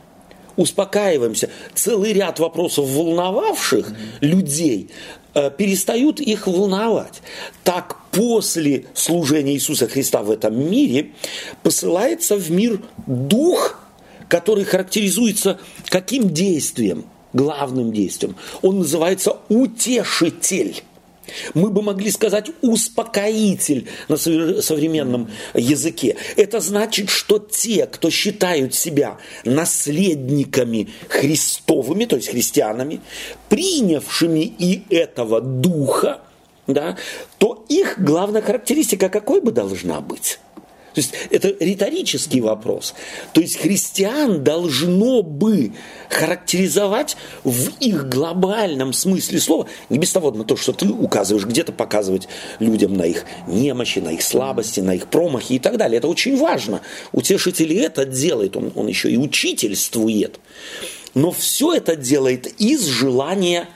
успокаиваемся. 0.57 1.51
Целый 1.75 2.13
ряд 2.13 2.39
вопросов, 2.39 2.87
волновавших 2.89 3.89
mm-hmm. 3.89 3.95
людей, 4.21 4.91
э, 5.35 5.51
перестают 5.51 6.21
их 6.21 6.47
волновать. 6.47 7.23
Так 7.65 7.97
после 8.11 8.87
служения 8.95 9.55
Иисуса 9.55 9.89
Христа 9.89 10.23
в 10.23 10.31
этом 10.31 10.71
мире 10.71 11.13
посылается 11.63 12.37
в 12.37 12.51
мир 12.51 12.81
Дух, 13.07 13.79
который 14.29 14.65
характеризуется 14.65 15.59
каким 15.89 16.31
действием? 16.31 17.07
Главным 17.33 17.93
действием. 17.93 18.37
Он 18.61 18.79
называется 18.79 19.39
утешитель. 19.49 20.83
Мы 21.55 21.71
бы 21.71 21.83
могли 21.83 22.11
сказать 22.11 22.51
успокоитель 22.63 23.89
на 24.09 24.17
современном 24.17 25.31
языке. 25.55 26.17
Это 26.37 26.61
значит, 26.61 27.11
что 27.11 27.39
те, 27.39 27.87
кто 27.87 28.11
считают 28.11 28.75
себя 28.75 29.19
наследниками 29.45 30.91
Христовыми, 31.09 32.05
то 32.05 32.17
есть 32.17 32.29
христианами, 32.29 33.01
принявшими 33.49 34.41
и 34.41 34.83
этого 34.91 35.41
духа, 35.41 36.21
да, 36.67 36.97
то 37.39 37.65
их 37.69 37.99
главная 37.99 38.43
характеристика 38.43 39.09
какой 39.09 39.41
бы 39.41 39.53
должна 39.53 40.01
быть? 40.01 40.39
То 40.95 41.01
есть 41.01 41.15
это 41.31 41.55
риторический 41.59 42.41
вопрос. 42.41 42.95
То 43.33 43.41
есть 43.41 43.57
христиан 43.57 44.45
должно 44.45 45.23
бы 45.23 45.73
характеризовать 46.11 47.17
в 47.45 47.71
их 47.81 48.09
глобальном 48.09 48.93
смысле 48.93 49.41
слова, 49.41 49.67
не 49.89 49.99
без 49.99 50.13
того 50.13 50.31
на 50.31 50.45
то, 50.45 50.57
что 50.57 50.73
ты 50.73 50.89
указываешь, 50.89 51.47
где-то 51.47 51.73
показывать 51.73 52.29
людям 52.59 52.97
на 52.97 53.05
их 53.05 53.25
немощи, 53.47 54.01
на 54.01 54.11
их 54.11 54.23
слабости, 54.23 54.81
на 54.81 54.95
их 54.95 55.07
промахи 55.07 55.55
и 55.55 55.59
так 55.59 55.79
далее. 55.79 55.99
Это 55.99 56.09
очень 56.09 56.37
важно. 56.37 56.81
Утешитель 57.13 57.73
это 57.79 58.05
делает, 58.05 58.57
он, 58.57 58.73
он 58.75 58.87
еще 58.87 59.11
и 59.11 59.17
учительствует. 59.17 60.39
Но 61.15 61.31
все 61.31 61.75
это 61.75 61.97
делает 61.97 62.47
из 62.61 62.85
желания 62.87 63.69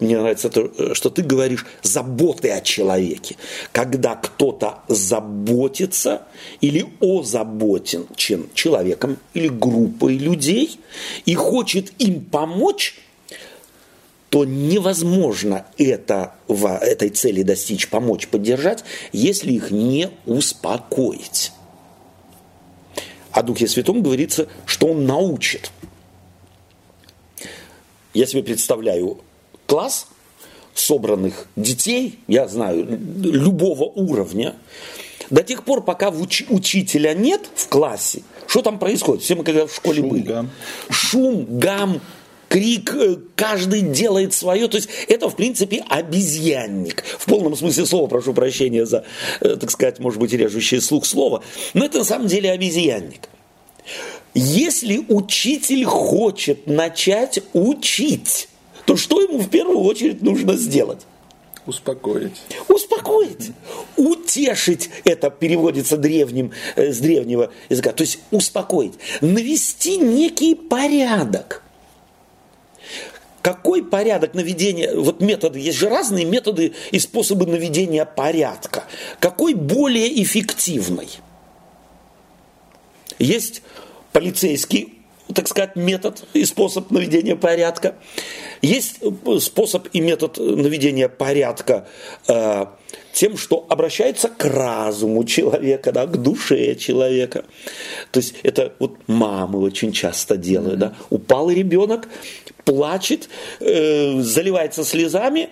мне 0.00 0.16
нравится 0.16 0.48
то, 0.48 0.70
э, 0.76 0.94
что 0.94 1.10
ты 1.10 1.22
говоришь, 1.22 1.66
заботы 1.82 2.50
о 2.50 2.60
человеке. 2.60 3.36
Когда 3.72 4.14
кто-то 4.14 4.80
заботится 4.88 6.22
или 6.60 6.86
озаботен 7.00 8.06
чем 8.14 8.48
человеком 8.54 9.18
или 9.34 9.48
группой 9.48 10.16
людей 10.16 10.78
и 11.26 11.34
хочет 11.34 11.92
им 11.98 12.24
помочь, 12.24 12.96
то 14.30 14.44
невозможно 14.44 15.66
это, 15.78 16.34
этой 16.48 17.08
цели 17.08 17.42
достичь, 17.42 17.88
помочь, 17.88 18.28
поддержать, 18.28 18.84
если 19.12 19.52
их 19.52 19.70
не 19.70 20.10
успокоить. 20.26 21.52
О 23.32 23.42
Духе 23.42 23.66
Святом 23.66 24.02
говорится, 24.02 24.48
что 24.66 24.88
Он 24.88 25.06
научит. 25.06 25.70
Я 28.12 28.26
себе 28.26 28.42
представляю 28.42 29.22
класс 29.68 30.08
собранных 30.74 31.46
детей, 31.56 32.18
я 32.26 32.48
знаю, 32.48 32.98
любого 33.22 33.84
уровня, 33.84 34.56
до 35.30 35.42
тех 35.42 35.62
пор, 35.64 35.84
пока 35.84 36.08
уч- 36.08 36.46
учителя 36.48 37.12
нет 37.12 37.48
в 37.54 37.68
классе, 37.68 38.22
что 38.46 38.62
там 38.62 38.78
происходит? 38.78 39.22
Все 39.22 39.34
мы 39.34 39.44
когда 39.44 39.66
в 39.66 39.74
школе 39.74 40.00
Шум, 40.00 40.08
были. 40.08 40.22
Гам. 40.22 40.50
Шум, 40.88 41.46
гам, 41.58 42.00
крик, 42.48 42.94
э, 42.94 43.16
каждый 43.36 43.82
делает 43.82 44.32
свое. 44.32 44.68
То 44.68 44.78
есть 44.78 44.88
это, 45.06 45.28
в 45.28 45.36
принципе, 45.36 45.84
обезьянник. 45.86 47.04
В 47.18 47.26
полном 47.26 47.54
смысле 47.54 47.84
слова, 47.84 48.06
прошу 48.06 48.32
прощения 48.32 48.86
за, 48.86 49.04
э, 49.40 49.56
так 49.56 49.70
сказать, 49.70 49.98
может 49.98 50.18
быть, 50.18 50.32
режущее 50.32 50.80
слух 50.80 51.04
слова. 51.04 51.42
Но 51.74 51.84
это 51.84 51.98
на 51.98 52.04
самом 52.04 52.26
деле 52.26 52.50
обезьянник. 52.50 53.28
Если 54.32 55.04
учитель 55.08 55.84
хочет 55.84 56.66
начать 56.66 57.40
учить, 57.52 58.48
то 58.88 58.96
что 58.96 59.20
ему 59.20 59.36
в 59.36 59.50
первую 59.50 59.80
очередь 59.80 60.22
нужно 60.22 60.54
сделать? 60.54 61.02
Успокоить. 61.66 62.40
Успокоить. 62.68 63.52
Утешить. 63.98 64.88
Это 65.04 65.28
переводится 65.28 65.98
древним, 65.98 66.52
э, 66.74 66.90
с 66.90 66.98
древнего 66.98 67.52
языка. 67.68 67.92
То 67.92 68.04
есть 68.04 68.18
успокоить. 68.30 68.94
Навести 69.20 69.98
некий 69.98 70.54
порядок. 70.54 71.62
какой 73.42 73.84
порядок 73.84 74.32
наведения, 74.32 74.94
вот 74.94 75.20
методы, 75.20 75.58
есть 75.58 75.78
же 75.78 75.90
разные 75.90 76.24
методы 76.24 76.72
и 76.90 76.98
способы 76.98 77.46
наведения 77.46 78.06
порядка. 78.06 78.84
Какой 79.20 79.52
более 79.52 80.22
эффективный? 80.22 81.08
Есть 83.18 83.62
полицейский 84.12 84.97
так 85.34 85.48
сказать, 85.48 85.76
метод 85.76 86.24
и 86.32 86.44
способ 86.44 86.90
наведения 86.90 87.36
порядка. 87.36 87.94
Есть 88.62 89.00
способ 89.40 89.88
и 89.92 90.00
метод 90.00 90.38
наведения 90.38 91.08
порядка 91.08 91.86
э, 92.26 92.66
тем, 93.12 93.36
что 93.36 93.66
обращается 93.68 94.28
к 94.28 94.44
разуму 94.44 95.24
человека, 95.24 95.92
да, 95.92 96.06
к 96.06 96.22
душе 96.22 96.74
человека. 96.76 97.44
То 98.10 98.20
есть 98.20 98.36
это 98.42 98.72
вот 98.78 98.96
мамы 99.06 99.60
очень 99.60 99.92
часто 99.92 100.36
делают. 100.36 100.76
Mm-hmm. 100.76 100.78
Да. 100.78 100.94
Упал 101.10 101.50
ребенок, 101.50 102.08
плачет, 102.64 103.28
э, 103.60 104.20
заливается 104.20 104.84
слезами. 104.84 105.50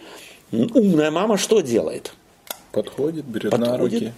Умная 0.53 1.11
мама 1.11 1.37
что 1.37 1.61
делает? 1.61 2.13
Подходит, 2.73 3.25
берет 3.25 3.51
Подходит, 3.51 3.73
на 3.73 3.79
руки. 3.79 4.13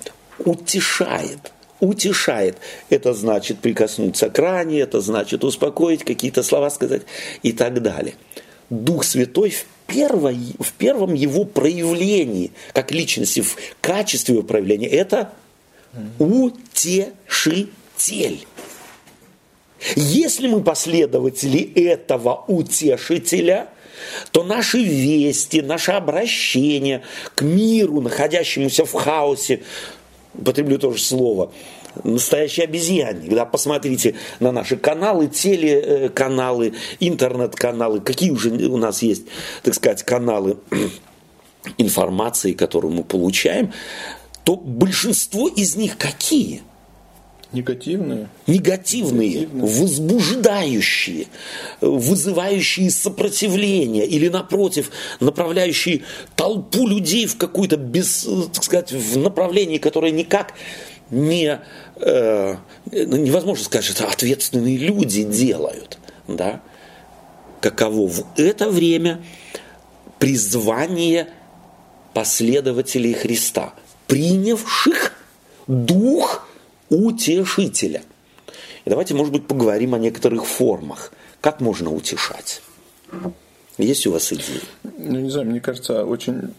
Утешает 0.44 1.52
утешает. 1.80 2.58
Это 2.90 3.14
значит 3.14 3.58
прикоснуться 3.60 4.30
к 4.30 4.38
ране, 4.38 4.80
это 4.80 5.00
значит 5.00 5.44
успокоить, 5.44 6.04
какие-то 6.04 6.42
слова 6.42 6.70
сказать 6.70 7.02
и 7.42 7.52
так 7.52 7.82
далее. 7.82 8.14
Дух 8.70 9.04
Святой 9.04 9.50
в, 9.50 9.64
первой, 9.86 10.38
в 10.58 10.72
первом 10.72 11.14
его 11.14 11.44
проявлении, 11.44 12.52
как 12.72 12.90
личности, 12.90 13.40
в 13.40 13.56
качестве 13.80 14.34
его 14.34 14.44
проявления, 14.44 14.88
это 14.88 15.32
утешитель. 16.18 17.14
Если 19.96 20.48
мы 20.48 20.62
последователи 20.62 21.60
этого 21.74 22.44
утешителя, 22.48 23.68
то 24.32 24.44
наши 24.44 24.82
вести, 24.82 25.62
наше 25.62 25.92
обращение 25.92 27.02
к 27.34 27.42
миру, 27.42 28.00
находящемуся 28.00 28.84
в 28.84 28.92
хаосе, 28.92 29.62
употреблю 30.38 30.78
тоже 30.78 31.02
слово, 31.02 31.52
настоящий 32.04 32.62
обезьянник. 32.62 33.32
Да, 33.34 33.44
посмотрите 33.44 34.14
на 34.40 34.52
наши 34.52 34.76
каналы, 34.76 35.26
телеканалы, 35.28 36.74
интернет-каналы, 37.00 38.00
какие 38.00 38.30
уже 38.30 38.50
у 38.50 38.76
нас 38.76 39.02
есть, 39.02 39.26
так 39.62 39.74
сказать, 39.74 40.02
каналы 40.02 40.58
информации, 41.78 42.52
которую 42.52 42.94
мы 42.94 43.04
получаем, 43.04 43.72
то 44.44 44.56
большинство 44.56 45.48
из 45.48 45.76
них 45.76 45.98
какие? 45.98 46.62
Негативные. 47.50 48.28
Негативные, 48.46 49.40
Негативные, 49.40 49.48
возбуждающие, 49.48 51.28
вызывающие 51.80 52.90
сопротивление 52.90 54.06
или, 54.06 54.28
напротив, 54.28 54.90
направляющие 55.20 56.02
толпу 56.36 56.86
людей 56.86 57.26
в 57.26 57.38
какую-то, 57.38 57.78
без, 57.78 58.28
так 58.52 58.62
сказать, 58.62 58.92
в 58.92 59.16
направлении, 59.18 59.78
которое 59.78 60.12
никак 60.12 60.52
не, 61.10 61.58
э, 61.96 62.56
ну, 62.92 63.16
невозможно 63.16 63.64
сказать, 63.64 63.86
что 63.86 64.04
это 64.04 64.12
ответственные 64.12 64.76
люди 64.76 65.22
делают. 65.22 65.98
Да? 66.26 66.60
Каково 67.62 68.08
в 68.08 68.26
это 68.36 68.68
время 68.68 69.24
призвание 70.18 71.28
последователей 72.12 73.14
Христа, 73.14 73.72
принявших 74.06 75.14
Дух 75.66 76.47
утешителя. 76.90 78.02
И 78.84 78.90
давайте, 78.90 79.14
может 79.14 79.32
быть, 79.32 79.46
поговорим 79.46 79.94
о 79.94 79.98
некоторых 79.98 80.46
формах. 80.46 81.12
Как 81.40 81.60
можно 81.60 81.92
утешать? 81.92 82.62
Есть 83.76 84.06
у 84.06 84.12
вас 84.12 84.32
идеи? 84.32 84.60
Ну, 84.98 85.20
не 85.20 85.30
знаю, 85.30 85.48
мне 85.48 85.60
кажется, 85.60 86.04
очень 86.04 86.54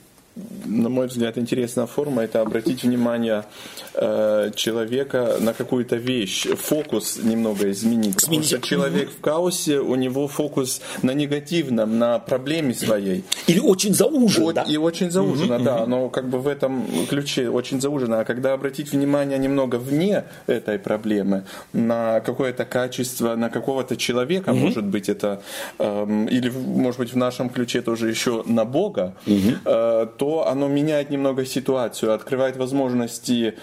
на 0.69 0.89
мой 0.89 1.07
взгляд, 1.07 1.37
интересная 1.37 1.85
форма– 1.85 2.21
это 2.23 2.41
обратить 2.41 2.83
внимание 2.83 3.45
э, 3.93 4.51
человека 4.55 5.37
на 5.39 5.53
какую-то 5.53 5.95
вещь, 5.95 6.47
фокус 6.47 7.19
немного 7.23 7.69
изменить. 7.71 8.15
Потому 8.15 8.43
что 8.43 8.59
человек 8.59 9.09
в 9.09 9.21
хаосе, 9.21 9.79
у 9.79 9.95
него 9.95 10.27
фокус 10.27 10.81
на 11.01 11.11
негативном, 11.11 11.97
на 11.97 12.19
проблеме 12.19 12.73
своей. 12.73 13.23
Или 13.47 13.59
очень 13.59 13.93
заужен, 13.93 14.53
да? 14.53 14.63
И 14.63 14.77
очень 14.77 15.11
заужено, 15.11 15.55
mm-hmm. 15.55 15.63
да, 15.63 15.85
но 15.85 16.09
как 16.09 16.29
бы 16.29 16.39
в 16.39 16.47
этом 16.47 16.85
ключе 17.09 17.49
очень 17.49 17.81
заужено. 17.81 18.19
А 18.19 18.25
когда 18.25 18.53
обратить 18.53 18.91
внимание 18.91 19.37
немного 19.39 19.77
вне 19.77 20.25
этой 20.47 20.77
проблемы, 20.79 21.43
на 21.73 22.19
какое-то 22.21 22.65
качество, 22.65 23.35
на 23.35 23.49
какого-то 23.49 23.97
человека, 23.97 24.51
mm-hmm. 24.51 24.65
может 24.65 24.85
быть, 24.85 25.09
это, 25.09 25.41
э, 25.79 26.27
или, 26.29 26.49
может 26.49 26.99
быть, 26.99 27.13
в 27.13 27.17
нашем 27.17 27.49
ключе 27.49 27.81
тоже 27.81 28.09
еще 28.09 28.43
на 28.45 28.65
Бога, 28.65 29.15
mm-hmm. 29.25 29.57
э, 29.65 30.07
то 30.17 30.28
оно 30.37 30.67
меняет 30.67 31.09
немного 31.09 31.45
ситуацию, 31.45 32.13
открывает 32.13 32.57
возможности 32.57 33.55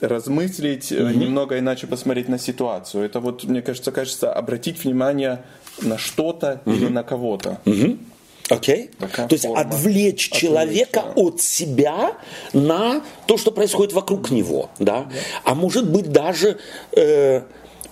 размыслить, 0.00 0.90
угу. 0.92 1.08
немного 1.08 1.58
иначе 1.58 1.86
посмотреть 1.86 2.28
на 2.28 2.38
ситуацию. 2.38 3.04
Это 3.04 3.20
вот, 3.20 3.44
мне 3.44 3.62
кажется, 3.62 3.92
кажется, 3.92 4.32
обратить 4.32 4.84
внимание 4.84 5.42
на 5.80 5.98
что-то 5.98 6.60
угу. 6.64 6.74
или 6.74 6.88
на 6.88 7.02
кого-то. 7.02 7.60
Угу. 7.66 7.98
Окей? 8.48 8.90
Okay. 8.98 9.28
То 9.28 9.34
есть 9.34 9.44
отвлечь, 9.44 9.66
отвлечь 9.66 10.30
человека 10.30 11.04
да. 11.06 11.22
от 11.22 11.40
себя 11.40 12.16
на 12.52 13.02
то, 13.26 13.38
что 13.38 13.52
происходит 13.52 13.92
вокруг 13.92 14.30
него. 14.30 14.70
Да? 14.78 15.04
да. 15.04 15.08
А 15.44 15.54
может 15.54 15.88
быть 15.88 16.10
даже 16.10 16.58
э, 16.96 17.42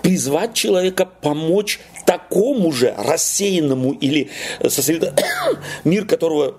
призвать 0.03 0.55
человека 0.55 1.07
помочь 1.07 1.81
такому 2.05 2.73
же 2.73 2.95
рассеянному 2.97 3.93
или 3.93 4.31
сосредо... 4.69 5.15
мир 5.85 6.07
которого 6.07 6.57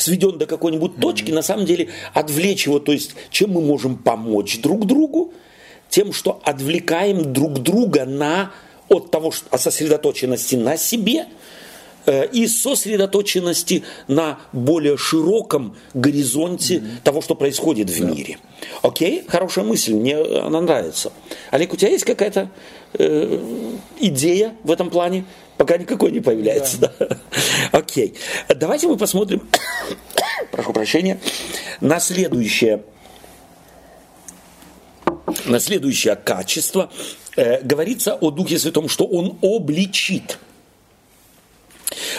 сведен 0.00 0.38
до 0.38 0.46
какой-нибудь 0.46 0.96
точки, 0.96 1.30
на 1.30 1.42
самом 1.42 1.66
деле 1.66 1.88
отвлечь 2.14 2.66
его, 2.66 2.78
то 2.78 2.92
есть 2.92 3.14
чем 3.30 3.50
мы 3.50 3.60
можем 3.60 3.96
помочь 3.96 4.60
друг 4.60 4.86
другу, 4.86 5.32
тем, 5.88 6.12
что 6.12 6.40
отвлекаем 6.44 7.32
друг 7.32 7.58
друга 7.58 8.04
на, 8.04 8.52
от 8.88 9.10
того, 9.10 9.30
что, 9.32 9.46
от 9.50 9.60
сосредоточенности 9.60 10.54
на 10.54 10.76
себе 10.76 11.26
э, 12.06 12.26
и 12.28 12.46
сосредоточенности 12.46 13.82
на 14.08 14.38
более 14.52 14.96
широком 14.96 15.76
горизонте 15.92 16.76
mm-hmm. 16.76 17.02
того, 17.02 17.20
что 17.20 17.34
происходит 17.34 17.90
в 17.90 18.00
мире. 18.00 18.38
Окей, 18.82 19.24
хорошая 19.26 19.64
мысль, 19.64 19.94
мне 19.94 20.16
она 20.16 20.60
нравится. 20.60 21.12
Олег, 21.50 21.72
у 21.72 21.76
тебя 21.76 21.90
есть 21.90 22.04
какая-то 22.04 22.50
э, 22.94 23.38
идея 23.98 24.54
в 24.62 24.70
этом 24.70 24.90
плане? 24.90 25.24
Пока 25.60 25.76
никакой 25.76 26.10
не 26.10 26.20
появляется. 26.20 26.78
Да. 26.78 26.92
Да. 26.98 27.18
Окей. 27.72 28.14
Давайте 28.48 28.88
мы 28.88 28.96
посмотрим, 28.96 29.46
прошу 30.52 30.72
прощения, 30.72 31.20
на 31.82 32.00
следующее 32.00 32.82
на 35.44 35.60
следующее 35.60 36.16
качество 36.16 36.90
э, 37.36 37.60
говорится 37.60 38.14
о 38.14 38.30
Духе 38.30 38.58
Святом, 38.58 38.88
что 38.88 39.04
он 39.04 39.38
обличит. 39.42 40.38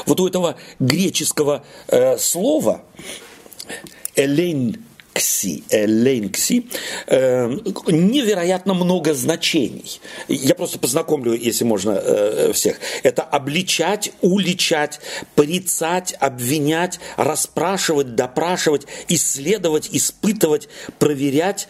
Вот 0.06 0.20
у 0.20 0.28
этого 0.28 0.56
греческого 0.78 1.66
э, 1.88 2.20
слова 2.20 2.84
элейн 4.16 4.86
кси, 5.14 5.64
элейнкси, 5.70 6.68
э, 7.08 7.48
невероятно 7.88 8.74
много 8.74 9.14
значений. 9.14 10.00
Я 10.28 10.56
просто 10.56 10.80
познакомлю, 10.80 11.34
если 11.34 11.64
можно, 11.64 11.92
э, 11.92 12.52
всех. 12.54 12.80
Это 13.04 13.24
обличать, 13.24 14.12
уличать, 14.22 15.00
порицать, 15.36 16.16
обвинять, 16.20 17.00
расспрашивать, 17.18 18.16
допрашивать, 18.16 18.88
исследовать, 19.08 19.90
испытывать, 19.92 20.70
проверять, 21.00 21.68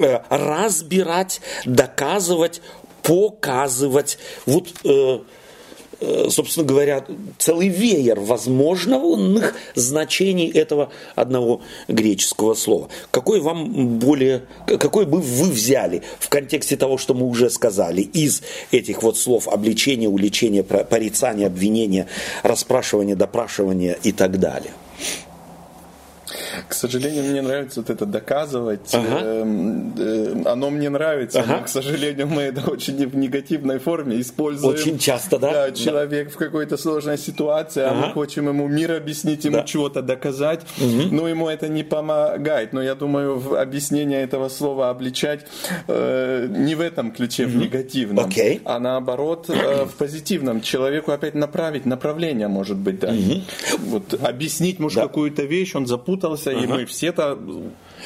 э, 0.00 0.20
разбирать, 0.30 1.40
доказывать, 1.64 2.60
показывать. 3.02 4.18
Вот 4.46 4.68
Э, 4.84 5.18
собственно 6.28 6.66
говоря, 6.66 7.04
целый 7.38 7.68
веер 7.68 8.20
возможных 8.20 9.54
значений 9.74 10.50
этого 10.50 10.90
одного 11.14 11.62
греческого 11.88 12.54
слова. 12.54 12.88
Какой 13.10 13.40
вам 13.40 13.98
более, 13.98 14.42
какой 14.66 15.06
бы 15.06 15.20
вы 15.20 15.50
взяли 15.50 16.02
в 16.18 16.28
контексте 16.28 16.76
того, 16.76 16.98
что 16.98 17.14
мы 17.14 17.26
уже 17.26 17.50
сказали, 17.50 18.02
из 18.02 18.42
этих 18.70 19.02
вот 19.02 19.18
слов 19.18 19.48
обличения, 19.48 20.08
уличения, 20.08 20.62
порицания, 20.62 21.46
обвинения, 21.46 22.06
расспрашивания, 22.42 23.16
допрашивания 23.16 23.98
и 24.02 24.12
так 24.12 24.38
далее? 24.38 24.72
К 26.68 26.74
сожалению, 26.74 27.24
мне 27.24 27.42
нравится 27.42 27.80
вот 27.80 27.90
это 27.90 28.06
доказывать. 28.06 28.94
Ага. 28.94 29.20
Эм, 29.22 29.94
э, 29.98 30.42
Оно 30.46 30.70
мне 30.70 30.88
нравится, 30.90 31.40
Ага. 31.40 31.58
но, 31.58 31.64
к 31.64 31.68
сожалению, 31.68 32.26
мы 32.26 32.42
это 32.42 32.70
очень 32.70 33.06
в 33.06 33.16
негативной 33.16 33.78
форме 33.78 34.20
используем. 34.20 34.74
Очень 34.74 34.98
часто, 34.98 35.38
да? 35.38 35.52
Да, 35.52 35.66
Да. 35.70 35.72
человек 35.72 36.32
в 36.32 36.36
какой-то 36.36 36.76
сложной 36.76 37.18
ситуации, 37.18 37.82
а 37.82 37.90
Ага. 37.90 38.06
мы 38.06 38.12
хотим 38.26 38.48
ему 38.48 38.68
мир 38.68 38.92
объяснить, 38.92 39.44
ему 39.44 39.58
Да. 39.58 39.62
чего-то 39.64 40.02
доказать, 40.02 40.60
но 41.10 41.28
ему 41.28 41.48
это 41.48 41.68
не 41.68 41.82
помогает. 41.84 42.72
Но 42.72 42.82
я 42.82 42.94
думаю, 42.94 43.38
в 43.38 43.54
объяснение 43.60 44.22
этого 44.22 44.48
слова 44.48 44.90
обличать 44.90 45.46
э, 45.88 46.46
не 46.50 46.74
в 46.74 46.80
этом 46.80 47.12
ключе, 47.12 47.46
в 47.46 47.56
негативном, 47.56 48.26
Окей. 48.26 48.60
а 48.64 48.78
наоборот 48.78 49.48
э, 49.48 49.84
в 49.84 49.94
позитивном. 49.94 50.60
Человеку 50.60 51.12
опять 51.12 51.34
направить 51.34 51.86
направление, 51.86 52.48
может 52.48 52.76
быть, 52.76 53.00
да. 53.00 53.12
Вот 53.78 54.14
объяснить, 54.22 54.78
может, 54.78 54.96
Да. 54.96 55.02
какую-то 55.02 55.42
вещь, 55.42 55.74
он 55.74 55.86
запутался, 56.34 56.50
и 56.50 56.66
мы 56.66 56.84
все-то 56.86 57.38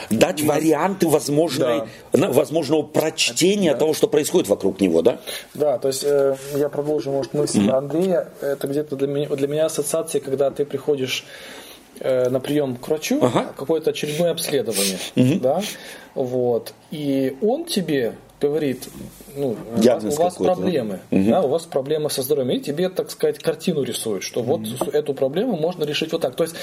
Дать 0.08 0.40
варианты 0.42 1.08
возможной, 1.08 1.82
на- 2.12 2.30
возможного 2.30 2.82
прочтения 2.82 3.74
того, 3.74 3.92
что 3.92 4.06
происходит 4.06 4.48
вокруг 4.48 4.80
него, 4.80 5.02
да? 5.02 5.18
Да, 5.52 5.78
то 5.78 5.88
есть 5.88 6.04
э, 6.04 6.36
я 6.54 6.68
продолжу, 6.68 7.10
может, 7.10 7.34
мысль 7.34 7.68
Андрея. 7.68 8.28
Это 8.40 8.68
где-то 8.68 8.94
для 8.96 9.08
меня, 9.08 9.28
для 9.28 9.48
меня 9.48 9.66
ассоциация, 9.66 10.20
когда 10.20 10.50
ты 10.52 10.64
приходишь 10.64 11.24
э, 11.98 12.28
на 12.30 12.38
прием 12.38 12.76
к 12.76 12.86
врачу, 12.86 13.18
Ага. 13.20 13.52
какое-то 13.56 13.90
очередное 13.90 14.30
обследование, 14.30 14.98
да, 15.16 15.60
вот, 16.14 16.72
и 16.92 17.36
он 17.42 17.64
тебе 17.64 18.14
говорит, 18.40 18.88
ну, 19.36 19.48
у 19.48 19.54
вас, 19.74 19.80
Диагноз 19.82 20.18
у 20.18 20.22
вас 20.22 20.34
проблемы, 20.34 21.00
да, 21.10 21.42
у 21.42 21.48
вас 21.48 21.62
проблемы 21.66 22.10
со 22.10 22.22
здоровьем, 22.22 22.50
и 22.56 22.60
тебе, 22.60 22.88
так 22.88 23.10
сказать, 23.10 23.38
картину 23.38 23.82
рисует, 23.82 24.22
что 24.22 24.42
вот 24.42 24.60
эту 24.92 25.14
проблему 25.14 25.56
можно 25.56 25.84
решить 25.84 26.12
вот 26.12 26.22
так. 26.22 26.34
То 26.36 26.44
есть 26.44 26.54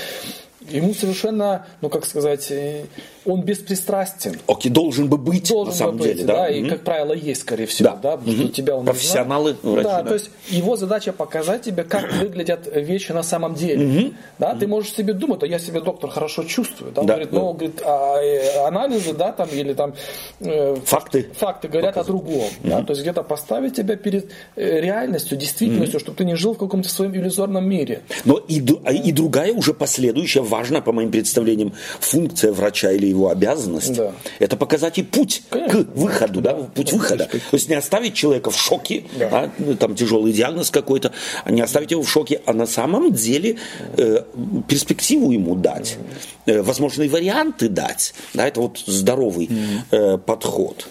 ему 0.69 0.93
совершенно, 0.93 1.65
ну, 1.81 1.89
как 1.89 2.05
сказать, 2.05 2.51
э, 2.51 2.85
он 3.25 3.41
беспристрастен. 3.41 4.35
Окей, 4.47 4.69
должен 4.69 5.07
бы 5.07 5.17
быть, 5.17 5.47
Должен 5.49 5.71
на 5.71 5.77
самом 5.77 5.97
бы 5.97 6.03
быть, 6.05 6.15
деле, 6.17 6.25
да? 6.27 6.49
и, 6.49 6.61
Мгм. 6.61 6.69
как 6.71 6.81
правило, 6.81 7.13
есть, 7.13 7.41
скорее 7.41 7.67
всего, 7.67 7.89
Да. 7.89 7.95
да, 8.11 8.17
потому 8.17 8.35
что 8.35 8.47
тебя 8.49 8.75
он 8.75 8.85
Профессионалы, 8.85 9.51
знает. 9.61 9.63
врачи, 9.63 9.83
да, 9.89 10.01
да. 10.03 10.07
то 10.09 10.13
есть 10.15 10.29
его 10.49 10.75
задача 10.75 11.13
показать 11.13 11.61
тебе, 11.61 11.83
как 11.83 12.11
выглядят 12.13 12.67
вещи 12.73 13.11
на 13.13 13.23
самом 13.23 13.55
деле. 13.55 14.11
Да, 14.39 14.55
ты 14.55 14.67
можешь 14.67 14.93
себе 14.93 15.13
думать, 15.13 15.41
а 15.43 15.47
я 15.47 15.59
себе 15.59 15.79
доктор 15.79 16.09
хорошо 16.09 16.43
чувствую. 16.43 16.91
Да, 16.91 17.01
он 17.01 17.07
Да, 17.07 17.13
говорит, 17.13 17.31
да. 17.31 17.39
ну, 17.39 17.53
говорит, 17.53 17.81
а, 17.85 18.17
э, 18.21 18.65
анализы, 18.67 19.13
да, 19.13 19.31
там, 19.31 19.47
или 19.49 19.73
там 19.73 19.93
э, 20.41 20.75
Факты. 20.85 21.29
факты 21.37 21.67
говорят 21.69 21.97
о 21.97 22.03
другом. 22.03 22.49
Да, 22.63 22.81
то 22.81 22.91
есть 22.91 23.01
где-то 23.01 23.23
поставить 23.23 23.75
тебя 23.75 23.95
перед 23.95 24.29
э, 24.55 24.81
реальностью, 24.81 25.37
действительностью, 25.37 25.99
чтобы 25.99 26.17
ты 26.17 26.25
не 26.25 26.35
жил 26.35 26.53
в 26.53 26.57
каком-то 26.57 26.89
своем 26.89 27.15
иллюзорном 27.15 27.67
мире. 27.67 28.01
Но 28.25 28.37
и, 28.37 28.63
а 28.83 28.93
и 28.93 29.11
другая 29.11 29.53
уже 29.53 29.73
последующая, 29.73 30.41
важная, 30.41 30.81
по 30.81 30.91
моим 30.91 31.11
представлениям, 31.11 31.73
функция 31.99 32.51
врача 32.51 32.91
или 32.91 33.07
его 33.07 33.29
обязанность, 33.29 33.93
Да. 33.95 34.11
это 34.39 34.57
показать 34.57 34.97
и 34.97 35.03
путь 35.03 35.43
Конечно. 35.49 35.83
к 35.85 35.95
выходу, 35.95 36.41
да, 36.41 36.53
путь 36.53 36.93
выхода. 36.93 37.25
То 37.25 37.39
есть 37.51 37.69
не 37.69 37.75
оставить 37.75 38.13
человека 38.13 38.49
в 38.51 38.57
шоке, 38.57 39.03
да, 39.17 39.51
ну, 39.57 39.75
там 39.75 39.95
тяжелый 39.95 40.33
диагноз 40.33 40.71
какой-то, 40.71 41.11
а 41.43 41.51
не 41.51 41.61
оставить 41.61 41.91
его 41.91 42.03
в 42.03 42.09
шоке, 42.09 42.41
а 42.45 42.53
на 42.53 42.65
самом 42.65 43.11
деле 43.11 43.57
э, 43.97 44.23
перспективу 44.67 45.31
ему 45.31 45.55
дать, 45.55 45.97
э, 46.45 46.61
возможные 46.61 47.09
варианты 47.09 47.69
дать. 47.69 48.13
Да, 48.33 48.47
это 48.47 48.61
вот 48.61 48.79
здоровый 48.85 49.49
э, 49.91 50.17
подход. 50.17 50.87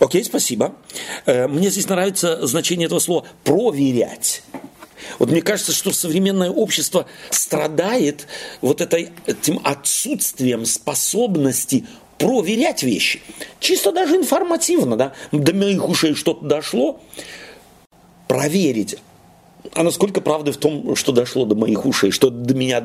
Окей, 0.00 0.24
спасибо. 0.24 0.74
Э, 1.26 1.48
Мне 1.48 1.70
здесь 1.70 1.88
нравится 1.88 2.46
значение 2.46 2.86
этого 2.86 2.98
слова 2.98 3.26
«проверять». 3.44 4.42
Вот 5.18 5.30
мне 5.30 5.42
кажется, 5.42 5.72
что 5.72 5.92
современное 5.92 6.50
общество 6.50 7.06
страдает 7.30 8.26
вот 8.60 8.80
этой, 8.80 9.10
этим 9.26 9.60
отсутствием 9.64 10.66
способности 10.66 11.86
проверять 12.18 12.82
вещи. 12.82 13.22
Чисто 13.60 13.92
даже 13.92 14.16
информативно, 14.16 14.96
да. 14.96 15.12
До 15.32 15.54
моих 15.54 15.88
ушей 15.88 16.14
что-то 16.14 16.44
дошло. 16.44 17.00
Проверить. 18.26 18.98
А 19.74 19.82
насколько 19.82 20.20
правды 20.20 20.52
в 20.52 20.56
том, 20.56 20.96
что 20.96 21.12
дошло 21.12 21.44
до 21.44 21.54
моих 21.54 21.86
ушей, 21.86 22.10
что 22.10 22.30
до 22.30 22.54
меня 22.54 22.82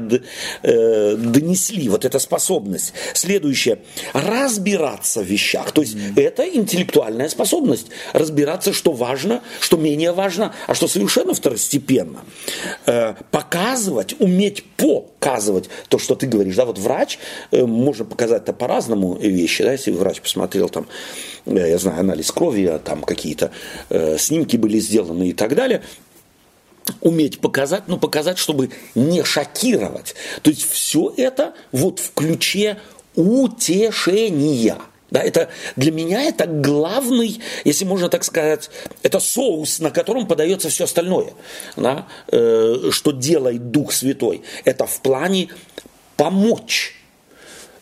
э, 0.63 1.15
донесли, 1.15 1.89
вот 1.89 2.05
эта 2.05 2.19
способность. 2.19 2.93
Следующее. 3.13 3.79
Разбираться 4.13 5.21
в 5.21 5.25
вещах. 5.25 5.71
То 5.71 5.81
есть 5.81 5.97
это 6.15 6.43
интеллектуальная 6.43 7.29
способность. 7.29 7.87
Разбираться, 8.13 8.73
что 8.73 8.91
важно, 8.91 9.41
что 9.59 9.77
менее 9.77 10.11
важно, 10.11 10.53
а 10.67 10.75
что 10.75 10.87
совершенно 10.87 11.33
второстепенно. 11.33 12.19
Э, 12.85 13.15
показывать, 13.31 14.15
уметь 14.19 14.63
показывать 14.77 15.69
то, 15.89 15.97
что 15.97 16.15
ты 16.15 16.27
говоришь. 16.27 16.55
Да, 16.55 16.65
вот 16.65 16.77
врач, 16.77 17.19
э, 17.51 17.65
можно 17.65 18.05
показать-то 18.05 18.53
по-разному 18.53 19.15
вещи. 19.15 19.63
Да, 19.63 19.71
если 19.71 19.91
врач 19.91 20.21
посмотрел 20.21 20.69
там, 20.69 20.87
э, 21.45 21.69
я 21.69 21.77
знаю, 21.77 21.99
анализ 21.99 22.31
крови, 22.31 22.65
а 22.65 22.79
там 22.79 23.03
какие-то 23.03 23.51
э, 23.89 24.17
снимки 24.17 24.57
были 24.57 24.79
сделаны 24.79 25.29
и 25.29 25.33
так 25.33 25.55
далее 25.55 25.81
уметь 27.01 27.39
показать, 27.39 27.87
но 27.87 27.97
показать, 27.97 28.37
чтобы 28.37 28.71
не 28.95 29.23
шокировать. 29.23 30.15
То 30.41 30.49
есть 30.49 30.69
все 30.69 31.13
это 31.17 31.53
вот 31.71 31.99
в 31.99 32.13
ключе 32.13 32.79
утешения. 33.15 34.77
Да, 35.11 35.21
это 35.21 35.49
для 35.75 35.91
меня 35.91 36.23
это 36.23 36.47
главный, 36.47 37.39
если 37.65 37.85
можно 37.85 38.09
так 38.09 38.23
сказать, 38.23 38.71
это 39.03 39.19
соус, 39.19 39.79
на 39.79 39.91
котором 39.91 40.25
подается 40.25 40.69
все 40.69 40.85
остальное. 40.85 41.33
Да, 41.75 42.07
э, 42.29 42.89
что 42.89 43.11
делает 43.11 43.69
Дух 43.69 43.93
Святой. 43.93 44.41
Это 44.65 44.87
в 44.87 45.01
плане 45.01 45.49
помочь. 46.17 46.95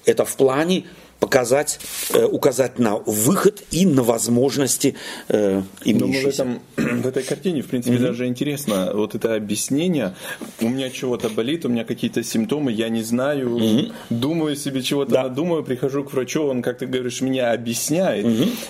Это 0.06 0.26
в 0.26 0.36
плане 0.36 0.86
показать, 1.22 1.80
э, 2.14 2.26
указать 2.26 2.80
на 2.80 2.98
выход 2.98 3.64
и 3.70 3.86
на 3.86 4.02
возможности 4.02 4.96
э, 5.30 5.62
мы 5.86 5.94
в, 6.12 6.26
этом, 6.26 6.60
в 6.76 7.08
этой 7.08 7.22
картине, 7.24 7.62
в 7.62 7.68
принципе, 7.68 7.98
даже 7.98 8.26
интересно 8.26 8.92
вот 8.94 9.14
это 9.16 9.36
объяснение. 9.36 10.16
У 10.60 10.68
меня 10.68 10.90
чего-то 10.90 11.30
болит, 11.30 11.64
у 11.64 11.70
меня 11.70 11.86
какие-то 11.86 12.24
симптомы, 12.24 12.72
я 12.72 12.90
не 12.90 13.04
знаю, 13.04 13.60
думаю 14.10 14.56
себе 14.56 14.82
чего-то, 14.82 15.12
Да. 15.12 15.24
надумаю, 15.24 15.64
прихожу 15.64 16.04
к 16.04 16.12
врачу, 16.12 16.44
он, 16.44 16.64
как 16.64 16.80
ты 16.80 16.88
говоришь, 16.88 17.22
меня 17.22 17.52
объясняет. 17.54 18.26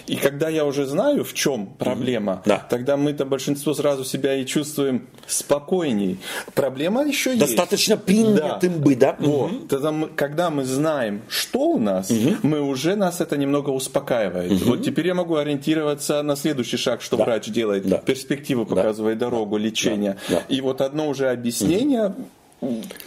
И 0.08 0.18
когда 0.18 0.50
я 0.50 0.66
уже 0.66 0.86
знаю, 0.86 1.24
в 1.24 1.34
чем 1.34 1.68
проблема, 1.68 2.42
Да. 2.46 2.68
тогда 2.70 2.98
мы-то 2.98 3.24
большинство 3.26 3.74
сразу 3.74 4.04
себя 4.04 4.36
и 4.36 4.46
чувствуем 4.46 5.08
спокойней. 5.26 6.20
Проблема 6.54 7.06
еще 7.06 7.30
есть. 7.30 7.40
Достаточно 7.40 7.96
принятым 7.96 8.74
бы, 8.82 8.96
да? 8.96 9.16
Вот. 9.20 9.52
Мгм. 9.52 9.68
Тогда 9.70 9.92
мы, 9.94 10.08
когда 10.10 10.50
мы 10.50 10.66
знаем, 10.66 11.22
что 11.30 11.60
у 11.60 11.80
нас, 11.80 12.12
мы 12.44 12.62
уже 12.62 12.96
нас 12.96 13.22
это 13.22 13.38
немного 13.38 13.70
успокаивает. 13.70 14.62
Вот 14.64 14.84
теперь 14.84 15.08
я 15.08 15.14
могу 15.14 15.36
ориентироваться 15.36 16.22
на 16.24 16.36
следующий 16.36 16.78
шаг, 16.78 17.02
что 17.02 17.18
Да. 17.18 17.26
врач 17.26 17.48
делает. 17.50 17.86
Да. 17.88 17.98
Перспективу 17.98 18.66
показывает, 18.66 19.18
дорогу, 19.18 19.58
лечение. 19.58 20.18
Да. 20.30 20.36
Да. 20.36 20.44
И 20.56 20.62
вот 20.62 20.82
одно 20.82 21.08
уже 21.10 21.30
объяснение 21.30 22.14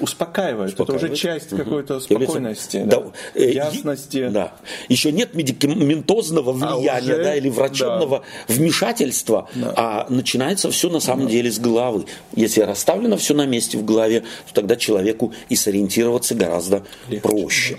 успокаивает. 0.01 0.73
Это 0.75 0.83
уже 0.83 0.93
Успокаивает. 1.07 1.19
часть 1.21 1.51
какой-то 1.51 1.95
Является- 1.95 2.25
спокойности, 2.27 2.83
Да, 2.87 3.01
да, 3.01 3.07
э, 3.41 3.51
ясности. 3.53 4.29
Да. 4.29 4.53
Еще 4.89 5.13
нет 5.13 5.35
медикаментозного 5.35 6.53
влияния 6.53 6.91
А 6.91 6.99
уже- 7.01 7.23
да, 7.25 7.37
или 7.37 7.49
врачебного 7.49 8.25
вмешательства, 8.49 9.49
а 9.77 10.07
начинается 10.11 10.71
все 10.73 10.91
на 10.91 10.99
самом 11.01 11.29
деле 11.29 11.53
с 11.53 11.59
головы. 11.61 12.07
Если 12.35 12.63
расставлено 12.63 13.17
все 13.17 13.35
на 13.35 13.47
месте 13.47 13.79
в 13.79 13.85
голове, 13.85 14.23
то 14.49 14.55
тогда 14.55 14.75
человеку 14.77 15.33
и 15.49 15.55
сориентироваться 15.57 16.35
гораздо 16.35 16.83
проще. 17.23 17.75
Э, 17.75 17.79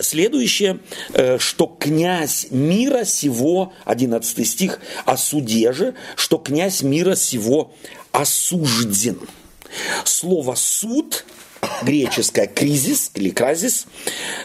Следующее, 0.00 0.80
э, 1.12 1.38
что 1.38 1.66
князь 1.66 2.48
мира 2.50 3.04
сего, 3.04 3.72
11 3.84 4.44
стих, 4.44 4.80
о 5.04 5.16
суде 5.16 5.72
же, 5.72 5.94
что 6.16 6.38
князь 6.38 6.82
мира 6.82 7.14
сего 7.14 7.72
осужден. 8.12 9.20
Слово 10.04 10.54
суд, 10.56 11.24
греческое 11.82 12.46
кризис 12.46 13.10
или 13.14 13.30
кразис, 13.30 13.86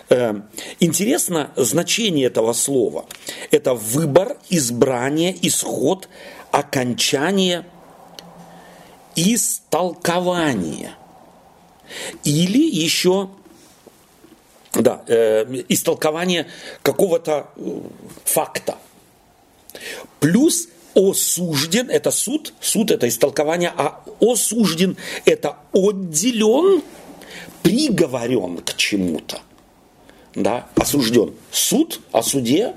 э, 0.10 0.36
интересно 0.80 1.52
значение 1.56 2.28
этого 2.28 2.54
слова. 2.54 3.06
Это 3.52 3.74
выбор, 3.74 4.38
избрание, 4.50 5.36
исход, 5.42 6.10
окончание, 6.52 7.66
истолкование. 9.16 10.96
Или 12.24 12.64
еще 12.64 13.30
да, 14.76 15.04
э, 15.08 15.46
истолкование 15.70 16.48
какого-то 16.82 17.48
э, 17.56 17.82
факта. 18.24 18.78
Плюс 20.20 20.68
осужден, 20.96 21.90
это 21.90 22.12
суд, 22.12 22.54
суд 22.62 22.92
это 22.92 23.08
истолкование, 23.08 23.74
а 23.76 24.04
осужден 24.22 24.98
это 25.26 25.58
отделен, 25.74 26.82
приговорен 27.64 28.60
к 28.60 28.76
чему-то. 28.76 29.42
Да, 30.36 30.68
осужден. 30.76 31.34
Суд 31.52 32.02
о 32.12 32.22
суде 32.22 32.74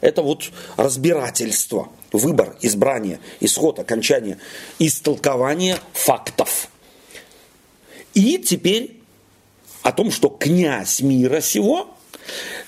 это 0.00 0.22
вот 0.22 0.50
разбирательство, 0.76 1.90
выбор, 2.12 2.56
избрание, 2.60 3.20
исход, 3.40 3.78
окончание, 3.78 4.38
истолкование 4.78 5.78
фактов. 5.92 6.68
И 8.14 8.38
теперь 8.38 8.97
о 9.88 9.92
том, 9.92 10.10
что 10.10 10.28
князь 10.28 11.00
мира 11.00 11.40
сего. 11.40 11.88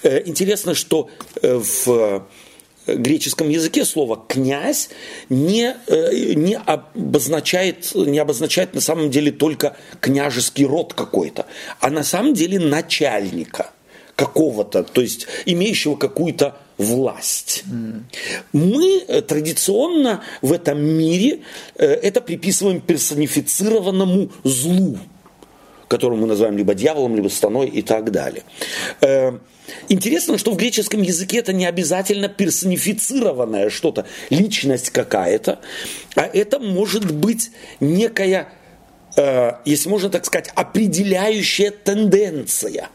Э, 0.02 0.22
интересно, 0.24 0.74
что 0.74 1.10
э, 1.42 1.60
в 1.84 2.26
греческом 2.86 3.50
языке 3.50 3.84
слово 3.84 4.24
«князь» 4.26 4.88
не, 5.28 5.76
э, 5.86 6.34
не, 6.34 6.56
обозначает, 6.56 7.94
не 7.94 8.18
обозначает 8.18 8.74
на 8.74 8.80
самом 8.80 9.10
деле 9.10 9.32
только 9.32 9.76
княжеский 10.00 10.64
род 10.64 10.94
какой-то, 10.94 11.44
а 11.78 11.90
на 11.90 12.04
самом 12.04 12.32
деле 12.32 12.58
начальника 12.58 13.70
какого-то, 14.16 14.82
то 14.82 15.02
есть 15.02 15.26
имеющего 15.44 15.96
какую-то 15.96 16.56
власть. 16.78 17.64
Mm. 17.66 18.02
Мы 18.54 19.04
э, 19.06 19.20
традиционно 19.20 20.22
в 20.40 20.54
этом 20.54 20.82
мире 20.82 21.40
э, 21.76 21.86
это 21.86 22.22
приписываем 22.22 22.80
персонифицированному 22.80 24.30
злу, 24.42 24.98
которого 25.90 26.16
мы 26.16 26.26
называем 26.28 26.56
либо 26.56 26.74
дьяволом, 26.74 27.16
либо 27.16 27.28
станой 27.28 27.68
и 27.68 27.82
так 27.82 28.12
далее. 28.12 28.44
Интересно, 29.88 30.38
что 30.38 30.52
в 30.52 30.56
греческом 30.56 31.02
языке 31.02 31.38
это 31.38 31.52
не 31.52 31.66
обязательно 31.66 32.28
персонифицированное 32.28 33.70
что-то, 33.70 34.06
личность 34.30 34.90
какая-то, 34.90 35.60
а 36.14 36.22
это 36.22 36.58
может 36.58 37.10
быть 37.10 37.50
некая, 37.78 38.48
э, 39.16 39.52
если 39.64 39.88
можно 39.88 40.10
так 40.10 40.24
сказать, 40.24 40.50
определяющая 40.54 41.70
тенденция. 41.70 42.88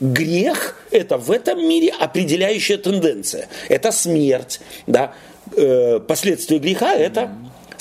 Грех– 0.00 0.76
это 0.90 1.18
в 1.18 1.30
этом 1.30 1.58
мире 1.68 1.92
определяющая 1.98 2.78
тенденция. 2.78 3.48
Это 3.68 3.90
смерть. 3.90 4.60
Да? 4.86 5.12
Э, 5.56 5.98
последствия 5.98 6.58
греха– 6.58 6.94
это 6.94 7.32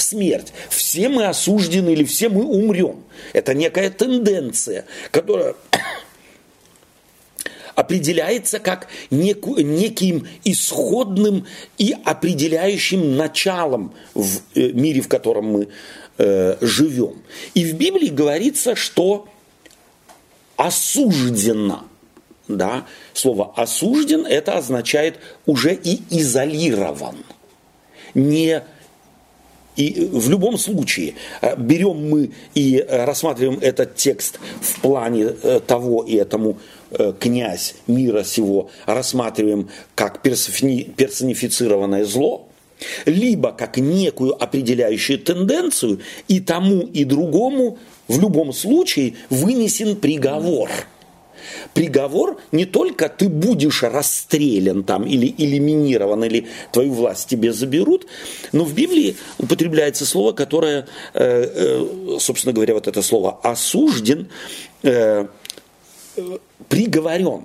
смерть. 0.01 0.53
Все 0.69 1.09
мы 1.09 1.25
осуждены 1.25 1.91
или 1.91 2.03
все 2.03 2.29
мы 2.29 2.45
умрем. 2.45 3.03
Это 3.33 3.53
некая 3.53 3.89
тенденция, 3.89 4.85
которая 5.11 5.55
определяется 7.75 8.59
как 8.59 8.87
неку, 9.11 9.59
неким 9.59 10.27
исходным 10.43 11.45
и 11.77 11.95
определяющим 12.03 13.15
началом 13.15 13.93
в 14.13 14.39
э, 14.55 14.71
мире, 14.71 15.01
в 15.01 15.07
котором 15.07 15.45
мы 15.45 15.67
э, 16.17 16.57
живем. 16.61 17.21
И 17.53 17.65
в 17.65 17.75
Библии 17.75 18.09
говорится, 18.09 18.75
что 18.75 19.27
осуждено. 20.57 21.85
Да? 22.47 22.85
Слово 23.13 23.53
осужден 23.55 24.25
это 24.25 24.57
означает 24.57 25.19
уже 25.45 25.73
и 25.73 26.01
изолирован. 26.09 27.17
Не 28.13 28.63
и 29.77 30.09
в 30.11 30.29
любом 30.29 30.57
случае, 30.57 31.13
э, 31.41 31.55
берем 31.57 32.09
мы 32.09 32.31
и 32.55 32.85
рассматриваем 32.89 33.59
этот 33.61 33.95
текст 33.95 34.39
в 34.61 34.81
плане 34.81 35.29
э, 35.41 35.59
того 35.65 36.03
и 36.03 36.15
этому 36.15 36.57
Э, 36.89 37.11
князь 37.19 37.75
мира 37.87 38.23
сего 38.23 38.69
рассматриваем 38.85 39.67
как 39.93 40.21
персонифицированное 40.21 42.05
зло, 42.05 42.47
либо 43.05 43.51
как 43.51 43.75
некую 43.77 44.41
определяющую 44.41 45.19
тенденцию, 45.19 45.99
и 46.29 46.39
тому 46.39 46.83
и 46.83 47.03
другому 47.03 47.77
в 48.07 48.21
любом 48.21 48.53
случае 48.53 49.15
вынесен 49.29 49.97
приговор. 49.97 50.69
Приговор 51.73 52.39
не 52.51 52.65
только 52.65 53.09
ты 53.09 53.29
будешь 53.29 53.83
расстрелян 53.83 54.83
там 54.83 55.05
или 55.05 55.33
элиминирован, 55.37 56.23
или 56.23 56.47
твою 56.71 56.93
власть 56.93 57.29
тебе 57.29 57.53
заберут, 57.53 58.07
но 58.51 58.63
в 58.63 58.73
Библии 58.73 59.15
употребляется 59.37 60.05
слово, 60.05 60.31
которое, 60.31 60.87
э, 61.13 61.43
э, 61.53 62.17
собственно 62.19 62.53
говоря, 62.53 62.73
вот 62.73 62.87
это 62.87 63.01
слово 63.01 63.39
осужден, 63.43 64.29
приговорен. 66.69 67.43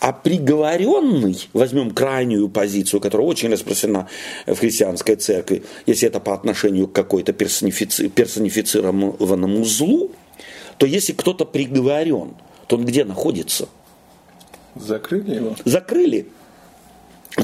А 0.00 0.12
приговоренный, 0.12 1.48
возьмем 1.52 1.90
крайнюю 1.90 2.48
позицию, 2.48 3.00
которая 3.00 3.26
очень 3.26 3.50
распространена 3.50 4.08
в 4.46 4.56
христианской 4.56 5.16
церкви, 5.16 5.62
если 5.86 6.08
это 6.08 6.20
по 6.20 6.34
отношению 6.34 6.88
к 6.88 6.92
какой-то 6.92 7.32
персонифици- 7.32 8.08
персонифицированному 8.08 9.64
злу, 9.64 10.10
то 10.78 10.86
если 10.86 11.12
кто-то 11.12 11.44
приговорен, 11.44 12.34
то 12.68 12.76
он 12.76 12.84
где 12.84 13.04
находится? 13.04 13.68
Закрыли 14.76 15.34
его? 15.34 15.56
Закрыли. 15.64 16.28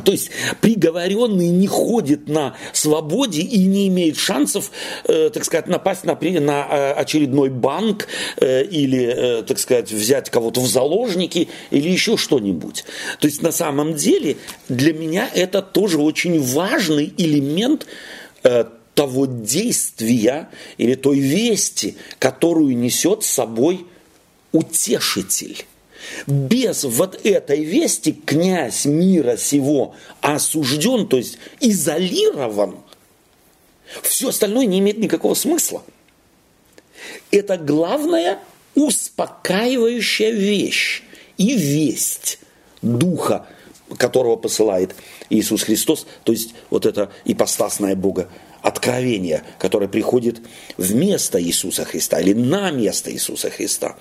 То 0.04 0.12
есть 0.12 0.30
приговоренный 0.60 1.48
не 1.48 1.66
ходит 1.66 2.28
на 2.28 2.56
свободе 2.72 3.42
и 3.42 3.64
не 3.64 3.88
имеет 3.88 4.16
шансов, 4.16 4.70
э, 5.04 5.30
так 5.30 5.44
сказать, 5.44 5.68
напасть 5.68 6.04
на, 6.04 6.14
на 6.14 6.66
э, 6.68 6.92
очередной 6.92 7.48
банк 7.50 8.08
э, 8.38 8.64
или, 8.64 9.40
э, 9.40 9.42
так 9.44 9.58
сказать, 9.58 9.92
взять 9.92 10.30
кого-то 10.30 10.60
в 10.60 10.66
заложники 10.66 11.48
или 11.70 11.88
еще 11.88 12.16
что-нибудь. 12.16 12.84
То 13.20 13.28
есть 13.28 13.42
на 13.42 13.52
самом 13.52 13.94
деле 13.94 14.36
для 14.68 14.92
меня 14.92 15.28
это 15.32 15.62
тоже 15.62 15.98
очень 15.98 16.42
важный 16.42 17.12
элемент 17.16 17.86
э, 18.42 18.64
того 18.94 19.26
действия 19.26 20.48
или 20.76 20.94
той 20.94 21.18
вести, 21.18 21.96
которую 22.18 22.76
несет 22.76 23.22
с 23.22 23.26
собой 23.26 23.86
утешитель. 24.54 25.66
Без 26.26 26.84
вот 26.84 27.20
этой 27.26 27.64
вести 27.64 28.12
князь 28.12 28.84
мира 28.84 29.36
сего 29.36 29.94
осужден, 30.20 31.08
то 31.08 31.16
есть 31.16 31.38
изолирован. 31.60 32.76
Все 34.02 34.28
остальное 34.28 34.66
не 34.66 34.78
имеет 34.78 34.98
никакого 34.98 35.34
смысла. 35.34 35.82
Это 37.30 37.58
главная 37.58 38.38
успокаивающая 38.74 40.30
вещь 40.30 41.02
и 41.36 41.56
весть 41.56 42.38
Духа, 42.80 43.46
которого 43.96 44.36
посылает 44.36 44.94
Иисус 45.30 45.62
Христос, 45.64 46.06
то 46.22 46.32
есть 46.32 46.54
вот 46.70 46.86
это 46.86 47.10
ипостасное 47.24 47.96
Бога 47.96 48.28
откровение, 48.64 49.42
которое 49.58 49.88
приходит 49.88 50.40
вместо 50.78 51.40
Иисуса 51.40 51.84
Христа 51.84 52.18
или 52.18 52.32
на 52.32 52.70
место 52.70 53.12
Иисуса 53.12 53.50
Христа, 53.50 53.96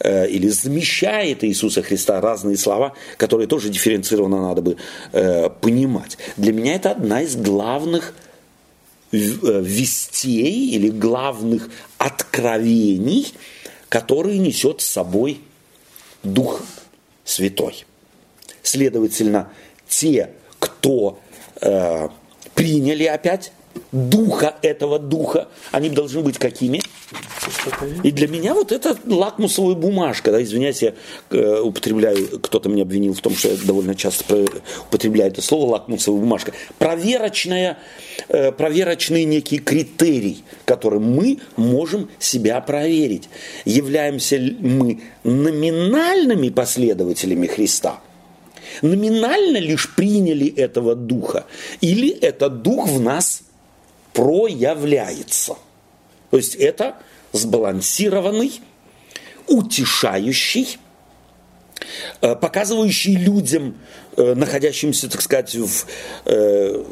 э, 0.00 0.28
или 0.30 0.48
замещает 0.48 1.44
Иисуса 1.44 1.82
Христа 1.82 2.18
разные 2.20 2.56
слова, 2.56 2.94
которые 3.18 3.46
тоже 3.46 3.68
дифференцированно 3.68 4.40
надо 4.48 4.62
бы 4.62 4.76
э, 5.12 5.50
понимать. 5.60 6.16
Для 6.38 6.54
меня 6.54 6.74
это 6.74 6.92
одна 6.92 7.20
из 7.20 7.36
главных 7.36 8.14
э, 9.12 9.18
вестей 9.18 10.70
или 10.70 10.88
главных 10.88 11.68
откровений, 11.98 13.34
которые 13.90 14.38
несет 14.38 14.80
с 14.80 14.86
собой 14.86 15.42
Дух 16.22 16.62
Святой. 17.26 17.84
Следовательно, 18.62 19.50
те, 19.86 20.30
кто 20.58 21.20
э, 21.60 22.08
приняли 22.54 23.04
опять 23.04 23.52
духа 23.92 24.56
этого 24.62 24.98
духа, 24.98 25.48
они 25.72 25.88
должны 25.88 26.20
быть 26.20 26.38
какими? 26.38 26.80
И 28.02 28.10
для 28.10 28.28
меня 28.28 28.54
вот 28.54 28.72
это 28.72 28.96
лакмусовая 29.06 29.74
бумажка, 29.74 30.30
да, 30.30 30.42
извиняюсь, 30.42 30.82
я 30.82 30.94
э, 31.30 31.60
употребляю, 31.60 32.38
кто-то 32.40 32.68
меня 32.68 32.82
обвинил 32.82 33.14
в 33.14 33.20
том, 33.20 33.34
что 33.34 33.48
я 33.48 33.56
довольно 33.64 33.94
часто 33.94 34.44
употребляю 34.88 35.30
это 35.30 35.40
слово 35.40 35.72
лакмусовая 35.72 36.20
бумажка. 36.20 36.52
Проверочная, 36.78 37.78
э, 38.28 38.52
проверочный 38.52 39.24
некий 39.24 39.58
критерий, 39.58 40.44
которым 40.64 41.04
мы 41.04 41.38
можем 41.56 42.10
себя 42.18 42.60
проверить. 42.60 43.28
Являемся 43.64 44.38
мы 44.60 45.00
номинальными 45.24 46.50
последователями 46.50 47.46
Христа– 47.46 48.00
номинально 48.82 49.58
лишь 49.58 49.94
приняли 49.94 50.46
этого 50.46 50.94
духа, 50.94 51.46
или 51.80 52.08
этот 52.10 52.62
дух 52.62 52.88
в 52.88 53.00
нас 53.00 53.42
проявляется. 54.18 55.54
То 56.30 56.36
есть 56.38 56.56
это 56.56 56.96
сбалансированный, 57.32 58.60
утешающий, 59.46 60.78
э, 62.20 62.34
показывающий 62.34 63.14
людям, 63.14 63.76
э, 64.16 64.34
находящимся, 64.34 65.08
так 65.08 65.22
сказать, 65.22 65.54
в 65.54 65.86
э, 66.24 66.84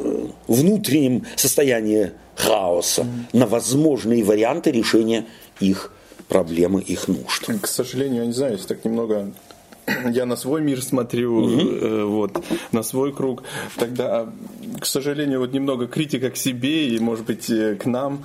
внутреннем 0.47 1.27
состоянии 1.35 2.13
хаоса, 2.37 3.05
на 3.33 3.49
возможные 3.49 4.23
варианты 4.23 4.71
решения 4.71 5.27
их 5.59 5.93
проблемы, 6.29 6.81
их 6.81 7.09
нужд. 7.09 7.51
К 7.61 7.67
сожалению, 7.67 8.21
я 8.21 8.27
не 8.27 8.35
знаю, 8.35 8.53
если 8.53 8.69
так 8.69 8.85
немного 8.85 9.33
я 10.11 10.27
на 10.27 10.37
свой 10.37 10.63
мир 10.63 10.83
смотрю, 10.83 11.41
mm-hmm. 11.41 12.05
вот, 12.05 12.45
на 12.73 12.83
свой 12.83 13.13
круг, 13.13 13.43
тогда, 13.77 14.27
к 14.81 14.87
сожалению, 14.87 15.41
вот 15.41 15.53
немного 15.53 15.87
критика 15.87 16.31
к 16.31 16.37
себе 16.37 16.89
и, 16.89 16.99
может 16.99 17.27
быть, 17.27 17.51
э, 17.51 17.77
к 17.77 17.87
нам. 17.87 18.25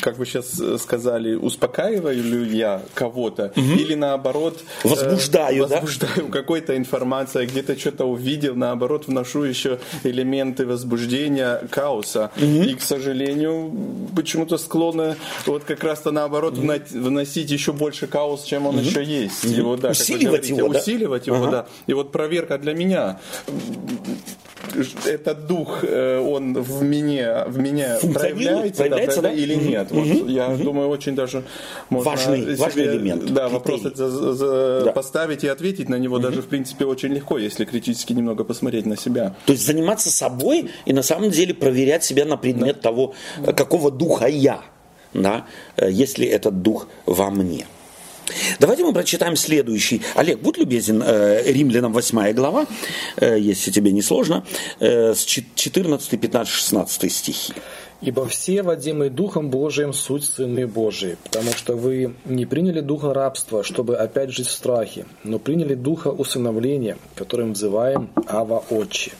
Как 0.00 0.18
вы 0.18 0.26
сейчас 0.26 0.60
сказали, 0.80 1.34
успокаиваю 1.34 2.22
ли 2.22 2.56
я 2.56 2.82
кого-то, 2.94 3.52
угу. 3.56 3.60
или 3.60 3.94
наоборот... 3.94 4.60
Возбуждаю, 4.84 5.64
э, 5.64 5.66
возбуждаю 5.66 6.26
да? 6.26 6.32
какой-то 6.32 6.76
информацией, 6.76 7.46
где-то 7.46 7.78
что-то 7.78 8.04
увидел, 8.04 8.54
наоборот, 8.54 9.06
вношу 9.06 9.42
еще 9.42 9.78
элементы 10.04 10.66
возбуждения, 10.66 11.60
хаоса. 11.70 12.30
Угу. 12.36 12.44
И, 12.44 12.74
к 12.74 12.82
сожалению, 12.82 13.72
почему-то 14.14 14.58
склонны 14.58 15.16
вот 15.46 15.64
как 15.64 15.84
раз-то 15.84 16.10
наоборот 16.10 16.58
угу. 16.58 16.72
вносить 16.90 17.50
еще 17.50 17.72
больше 17.72 18.06
хаос, 18.06 18.44
чем 18.44 18.66
он 18.66 18.76
угу. 18.76 18.84
еще 18.84 19.02
есть. 19.02 19.44
Угу. 19.44 19.54
Его, 19.54 19.76
да, 19.76 19.90
усиливать 19.90 20.24
говорите, 20.26 20.54
его, 20.54 20.68
да? 20.68 20.78
Усиливать 20.78 21.26
его, 21.26 21.36
ага. 21.36 21.50
да. 21.50 21.66
И 21.86 21.92
вот 21.92 22.12
проверка 22.12 22.58
для 22.58 22.74
меня 22.74 23.18
этот 25.06 25.46
дух, 25.46 25.84
э, 25.84 26.18
он 26.18 26.54
в 26.54 26.82
мне, 26.82 27.44
в 27.46 27.58
меня 27.58 27.98
проявляется, 28.00 28.82
проявляется 28.82 29.22
да? 29.22 29.32
или 29.32 29.54
нет. 29.54 29.81
Угу. 29.90 30.00
Вот, 30.00 30.28
я 30.28 30.48
угу. 30.48 30.62
думаю, 30.62 30.88
очень 30.88 31.14
даже 31.14 31.42
можно 31.90 32.10
важный, 32.10 32.40
себе, 32.42 32.56
важный 32.56 32.86
элемент. 32.86 33.32
Да, 33.32 33.48
вопрос 33.48 33.82
за, 33.82 34.08
за, 34.10 34.82
да. 34.84 34.92
поставить 34.92 35.44
и 35.44 35.48
ответить 35.48 35.88
на 35.88 35.96
него 35.96 36.16
угу. 36.16 36.22
даже, 36.22 36.42
в 36.42 36.46
принципе, 36.46 36.84
очень 36.84 37.12
легко, 37.12 37.38
если 37.38 37.64
критически 37.64 38.12
немного 38.12 38.44
посмотреть 38.44 38.86
на 38.86 38.96
себя. 38.96 39.34
То 39.46 39.52
есть 39.52 39.64
заниматься 39.64 40.10
собой 40.10 40.70
и 40.84 40.92
на 40.92 41.02
самом 41.02 41.30
деле 41.30 41.54
проверять 41.54 42.04
себя 42.04 42.24
на 42.24 42.36
предмет 42.36 42.76
да. 42.76 42.82
того, 42.82 43.14
какого 43.56 43.90
духа 43.90 44.26
я, 44.26 44.62
да, 45.14 45.46
э, 45.76 45.90
если 45.90 46.26
этот 46.26 46.62
дух 46.62 46.88
во 47.06 47.30
мне. 47.30 47.66
Давайте 48.58 48.84
мы 48.84 48.92
прочитаем 48.92 49.36
следующий. 49.36 50.02
Олег, 50.14 50.40
будь 50.40 50.58
любезен, 50.58 51.02
э, 51.04 51.42
Римлянам 51.52 51.92
8 51.92 52.32
глава, 52.32 52.66
э, 53.16 53.38
если 53.38 53.70
тебе 53.70 53.92
не 53.92 54.02
сложно, 54.02 54.44
э, 54.80 55.14
с 55.14 55.24
14, 55.24 56.16
15, 56.16 56.52
16 56.52 57.12
стихи. 57.12 57.52
«Ибо 58.02 58.26
все, 58.26 58.62
водимые 58.62 59.10
Духом 59.10 59.48
Божиим, 59.48 59.92
суть 59.92 60.24
сыны 60.24 60.66
Божии, 60.66 61.16
потому 61.22 61.52
что 61.52 61.76
вы 61.76 62.14
не 62.24 62.46
приняли 62.46 62.80
духа 62.80 63.14
рабства, 63.14 63.62
чтобы 63.62 63.96
опять 63.96 64.30
жить 64.30 64.48
в 64.48 64.52
страхе, 64.52 65.06
но 65.22 65.38
приняли 65.38 65.74
духа 65.74 66.08
усыновления, 66.08 66.98
которым 67.14 67.52
взываем 67.52 68.10
Ава 68.26 68.64
Отче. 68.70 69.12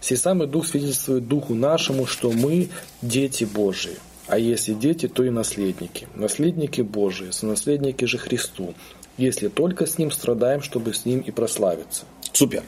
Сей 0.00 0.16
самый 0.16 0.46
Дух 0.46 0.66
свидетельствует 0.66 1.26
Духу 1.28 1.54
нашему, 1.54 2.06
что 2.06 2.30
мы 2.30 2.68
дети 3.02 3.44
Божии. 3.44 3.96
А 4.26 4.38
если 4.38 4.74
дети, 4.74 5.06
то 5.06 5.22
и 5.22 5.30
наследники. 5.30 6.08
Наследники 6.14 6.80
Божии, 6.80 7.30
сонаследники 7.30 8.04
же 8.06 8.18
Христу, 8.18 8.74
если 9.16 9.48
только 9.48 9.86
с 9.86 9.98
Ним 9.98 10.10
страдаем, 10.10 10.62
чтобы 10.62 10.94
с 10.94 11.04
Ним 11.04 11.20
и 11.20 11.30
прославиться. 11.30 12.04
Супер. 12.32 12.64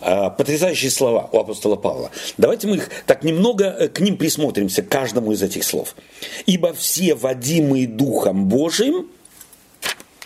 А, 0.00 0.30
потрясающие 0.30 0.90
слова 0.90 1.28
у 1.30 1.38
апостола 1.38 1.76
Павла. 1.76 2.10
Давайте 2.38 2.66
мы 2.66 2.76
их 2.76 2.88
так 3.06 3.22
немного 3.22 3.66
э, 3.66 3.88
к 3.88 4.00
ним 4.00 4.16
присмотримся, 4.16 4.82
к 4.82 4.88
каждому 4.88 5.32
из 5.32 5.42
этих 5.42 5.62
слов. 5.62 5.94
Ибо 6.46 6.72
все 6.72 7.14
водимые 7.14 7.86
Духом 7.86 8.46
Божиим, 8.46 9.10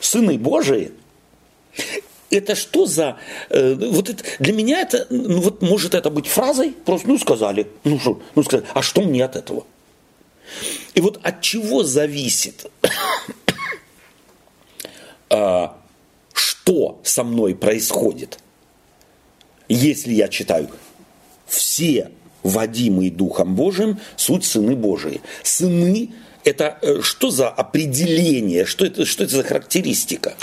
сыны 0.01 0.39
Божии, 0.39 0.93
это 2.31 2.55
что 2.55 2.87
за... 2.87 3.17
Э, 3.51 3.75
вот 3.75 4.11
это, 4.11 4.23
для 4.39 4.53
меня 4.53 4.81
это, 4.81 5.09
ну 5.11 5.41
вот 5.41 5.61
может 5.61 5.95
это 5.95 6.09
быть 6.09 6.29
фразой, 6.29 6.73
просто 6.85 7.09
ну 7.09 7.19
сказали, 7.19 7.67
ну 7.83 7.99
что, 7.99 8.23
ну 8.37 8.45
сказали, 8.45 8.69
а 8.75 8.83
что 8.83 9.01
мне 9.01 9.25
от 9.25 9.35
этого? 9.35 9.67
И 10.95 11.01
вот 11.01 11.19
от 11.25 11.41
чего 11.41 11.83
зависит, 11.83 12.71
а, 15.31 15.77
что 16.33 17.01
со 17.03 17.25
мной 17.25 17.57
происходит, 17.57 18.39
если 19.69 20.13
я 20.13 20.29
читаю 20.29 20.69
все 21.47 22.11
водимые 22.43 23.11
Духом 23.11 23.55
Божиим, 23.55 23.99
суть 24.17 24.45
сыны 24.45 24.77
Божии. 24.77 25.21
Сыны– 25.43 26.11
это 26.45 26.79
э, 26.83 27.01
что 27.01 27.31
за 27.31 27.49
определение, 27.49 28.67
что 28.67 28.85
это, 28.85 29.05
что 29.07 29.25
это 29.25 29.37
за 29.37 29.43
характеристика? 29.43 30.35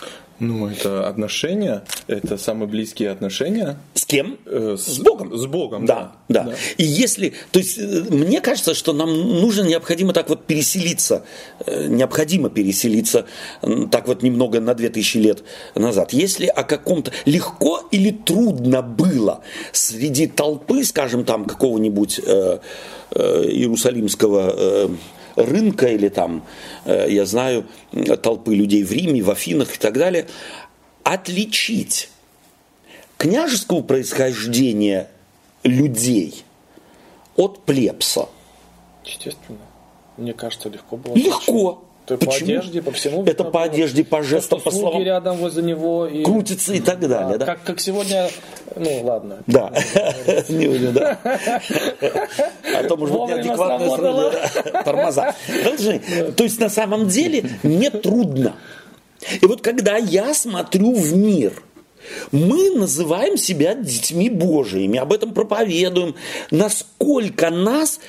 Ну, 0.42 0.68
это 0.68 1.08
отношения, 1.08 1.84
это 2.08 2.36
самые 2.36 2.68
близкие 2.68 3.12
отношения. 3.12 3.78
С 3.94 4.06
кем? 4.06 4.40
Э, 4.48 4.76
с, 4.76 4.96
с 4.96 5.00
Богом. 5.00 5.38
С 5.38 5.46
Богом, 5.46 5.86
да, 5.86 6.14
да, 6.30 6.46
да. 6.46 6.54
И 6.78 6.84
если, 6.84 7.34
то 7.52 7.60
есть, 7.60 7.78
э, 7.78 8.06
мне 8.10 8.42
кажется, 8.42 8.74
что 8.74 8.92
нам 8.92 9.14
нужно 9.40 9.68
необходимо 9.68 10.14
так 10.14 10.30
вот 10.30 10.48
переселиться, 10.48 11.26
э, 11.68 11.86
необходимо 11.86 12.50
переселиться 12.50 13.28
так 13.92 14.08
вот 14.08 14.24
немного 14.24 14.60
на 14.60 14.74
2000 14.74 15.18
лет 15.20 15.44
назад. 15.76 16.12
Если 16.12 16.48
о 16.48 16.64
каком-то 16.64 17.12
легко 17.26 17.88
или 17.92 18.10
трудно 18.10 18.82
было 18.82 19.42
среди 19.72 20.26
толпы, 20.26 20.84
скажем, 20.84 21.24
там 21.24 21.46
какого-нибудь 21.46 22.20
э, 22.26 22.58
э, 23.12 23.44
иерусалимского 23.46 24.56
э, 24.58 24.90
рынка 25.36 25.88
или 25.88 26.10
там, 26.10 26.44
э, 26.86 27.08
я 27.10 27.26
знаю, 27.26 27.66
толпы 28.22 28.56
людей 28.56 28.84
в 28.84 28.92
Риме, 28.92 29.22
в 29.22 29.30
Афинах 29.30 29.76
и 29.76 29.80
так 29.80 29.98
далее, 29.98 30.28
отличить 31.04 32.10
княжеского 33.18 33.82
происхождения 33.82 35.10
людей 35.64 36.44
от 37.36 37.64
плебса. 37.64 38.28
Естественно. 39.06 39.60
Мне 40.18 40.34
кажется, 40.34 40.70
легко 40.70 40.98
было. 40.98 41.16
Легко. 41.16 41.84
То 42.18 42.26
Почему? 42.26 42.48
по 42.48 42.60
одежде, 42.60 42.82
по 42.82 42.92
всему. 42.92 43.24
Это 43.24 43.44
по 43.44 43.64
одежде, 43.64 44.04
по 44.04 44.22
жестам, 44.22 44.60
по 44.60 44.72
словам. 44.72 45.02
рядом 45.04 45.38
возле 45.38 45.64
него. 45.64 46.08
И... 46.08 46.24
Крутится 46.24 46.74
и 46.74 46.80
так 46.80 47.00
далее, 47.00 47.38
да? 47.38 47.46
Как, 47.46 47.64
как 47.64 47.80
сегодня, 47.80 48.30
ну 48.76 49.02
ладно. 49.04 49.44
Да, 49.48 49.72
не 50.50 50.68
уже, 50.68 50.92
да. 50.92 51.18
А 51.24 52.84
то, 52.88 52.98
может 52.98 53.18
быть, 53.18 53.30
неадекватное 53.30 54.84
тормоза. 54.84 55.36
Должны. 55.64 56.00
То 56.36 56.44
есть, 56.44 56.60
на 56.60 56.70
самом 56.70 57.08
деле, 57.08 57.50
не 57.64 57.90
трудно. 57.90 58.56
И 59.42 59.46
вот 59.46 59.62
когда 59.62 59.98
я 59.98 60.34
смотрю 60.34 60.94
в 60.94 61.16
мир, 61.16 61.54
мы 62.32 62.72
называем 62.72 63.38
себя 63.38 63.76
детьми 63.76 64.30
Божиими, 64.30 65.00
об 65.00 65.14
этом 65.14 65.34
проповедуем, 65.34 66.16
насколько 66.50 67.50
нас 67.50 68.00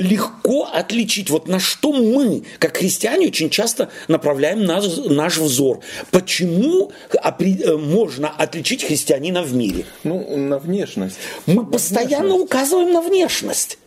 легко 0.00 0.68
отличить, 0.72 1.30
вот 1.30 1.48
на 1.48 1.58
что 1.58 1.92
мы, 1.92 2.44
как 2.58 2.76
христиане, 2.76 3.28
очень 3.28 3.50
часто 3.50 3.90
направляем 4.08 4.64
наш, 4.64 4.84
наш 4.96 5.38
взор. 5.38 5.80
Почему 6.10 6.92
э, 7.12 7.76
можно 7.76 8.28
отличить 8.28 8.84
христианина 8.84 9.42
в 9.42 9.54
мире? 9.54 9.84
Ну, 10.04 10.36
на 10.36 10.58
внешность. 10.58 11.16
Мы 11.46 11.62
на 11.62 11.64
постоянно 11.64 12.34
внешность. 12.34 12.44
указываем 12.44 12.92
на 12.92 13.00
внешность. 13.00 13.78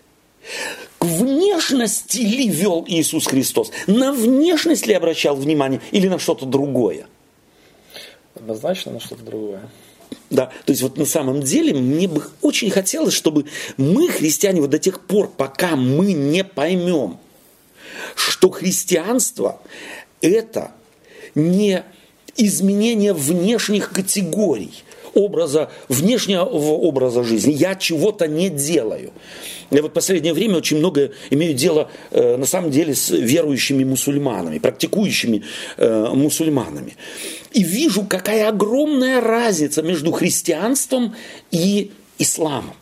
К 0.97 1.05
внешности 1.05 2.19
ли 2.19 2.47
вел 2.49 2.85
Иисус 2.87 3.27
Христос? 3.27 3.71
На 3.87 4.11
внешность 4.11 4.87
ли 4.87 4.93
обращал 4.93 5.35
внимание 5.35 5.81
или 5.91 6.07
на 6.07 6.19
что-то 6.19 6.45
другое? 6.45 7.07
Однозначно 8.35 8.93
на 8.93 8.99
что-то 8.99 9.23
другое. 9.23 9.61
Да, 10.29 10.51
то 10.65 10.71
есть 10.71 10.81
вот 10.81 10.97
на 10.97 11.05
самом 11.05 11.41
деле 11.41 11.73
мне 11.73 12.07
бы 12.07 12.23
очень 12.41 12.69
хотелось, 12.69 13.13
чтобы 13.13 13.45
мы, 13.77 14.07
христиане, 14.07 14.61
вот 14.61 14.69
до 14.69 14.79
тех 14.79 15.01
пор, 15.01 15.29
пока 15.29 15.75
мы 15.75 16.13
не 16.13 16.43
поймем, 16.43 17.17
что 18.15 18.49
христианство 18.49 19.61
это 20.21 20.71
не 21.35 21.83
изменение 22.37 23.13
внешних 23.13 23.91
категорий, 23.91 24.83
образа, 25.13 25.69
внешнего 25.89 26.43
образа 26.43 27.23
жизни. 27.23 27.51
Я 27.51 27.75
чего-то 27.75 28.27
не 28.27 28.49
делаю. 28.49 29.11
Я 29.71 29.81
вот 29.81 29.91
в 29.91 29.93
последнее 29.93 30.33
время 30.33 30.57
очень 30.57 30.77
много 30.77 31.11
имею 31.29 31.53
дело, 31.53 31.89
э, 32.11 32.35
на 32.35 32.45
самом 32.45 32.71
деле, 32.71 32.93
с 32.93 33.09
верующими 33.09 33.85
мусульманами, 33.85 34.59
практикующими 34.59 35.43
э, 35.77 36.07
мусульманами. 36.13 36.97
И 37.53 37.63
вижу, 37.63 38.03
какая 38.03 38.49
огромная 38.49 39.21
разница 39.21 39.81
между 39.81 40.11
христианством 40.11 41.15
и 41.51 41.91
исламом. 42.17 42.75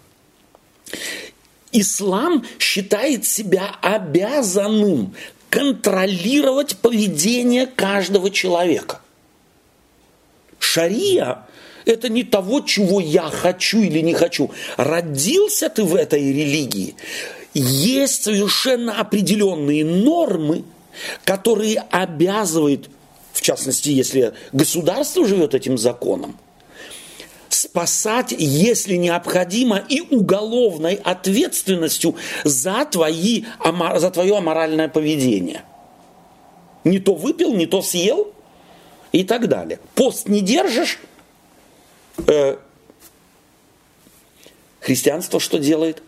Ислам 1.72 2.44
считает 2.58 3.24
себя 3.24 3.76
обязанным 3.82 5.14
контролировать 5.52 6.78
поведение 6.78 7.68
каждого 7.68 8.32
человека. 8.32 9.02
Шария 10.58 11.46
это 11.90 12.10
не 12.10 12.24
того, 12.24 12.62
чего 12.62 13.00
я 13.00 13.24
хочу 13.24 13.80
или 13.80 14.00
не 14.00 14.14
хочу. 14.14 14.52
Родился 14.78 15.70
ты 15.70 15.84
в 15.84 15.96
этой 15.96 16.22
религии. 16.22 16.96
Есть 17.54 18.24
совершенно 18.24 19.00
определенные 19.00 19.84
нормы, 19.84 20.64
которые 21.24 21.84
обязывают, 21.90 22.90
в 23.34 23.42
частности, 23.42 23.90
если 23.90 24.34
государство 24.52 25.26
живет 25.26 25.56
этим 25.56 25.78
законом, 25.78 26.38
спасать, 27.50 28.34
если 28.38 28.96
необходимо, 28.96 29.78
и 29.90 30.02
уголовной 30.02 30.96
ответственностью 30.96 32.16
за, 32.44 32.86
твои, 32.86 33.46
за 33.96 34.12
твое 34.12 34.38
аморальное 34.38 34.88
поведение. 34.88 35.64
Не 36.84 37.00
то 37.00 37.14
выпил, 37.16 37.54
не 37.54 37.66
то 37.66 37.82
съел 37.82 38.32
и 39.12 39.24
так 39.24 39.48
далее. 39.48 39.80
Пост 39.96 40.30
не 40.30 40.42
держишь, 40.42 41.00
э, 42.28 42.58
христианство 44.80 45.40
что 45.40 45.58
делает? 45.58 46.04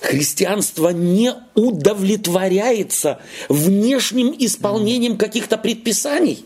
Христианство 0.00 0.88
не 0.88 1.34
удовлетворяется 1.54 3.20
внешним 3.48 4.34
исполнением 4.36 5.16
каких-то 5.16 5.56
предписаний. 5.56 6.44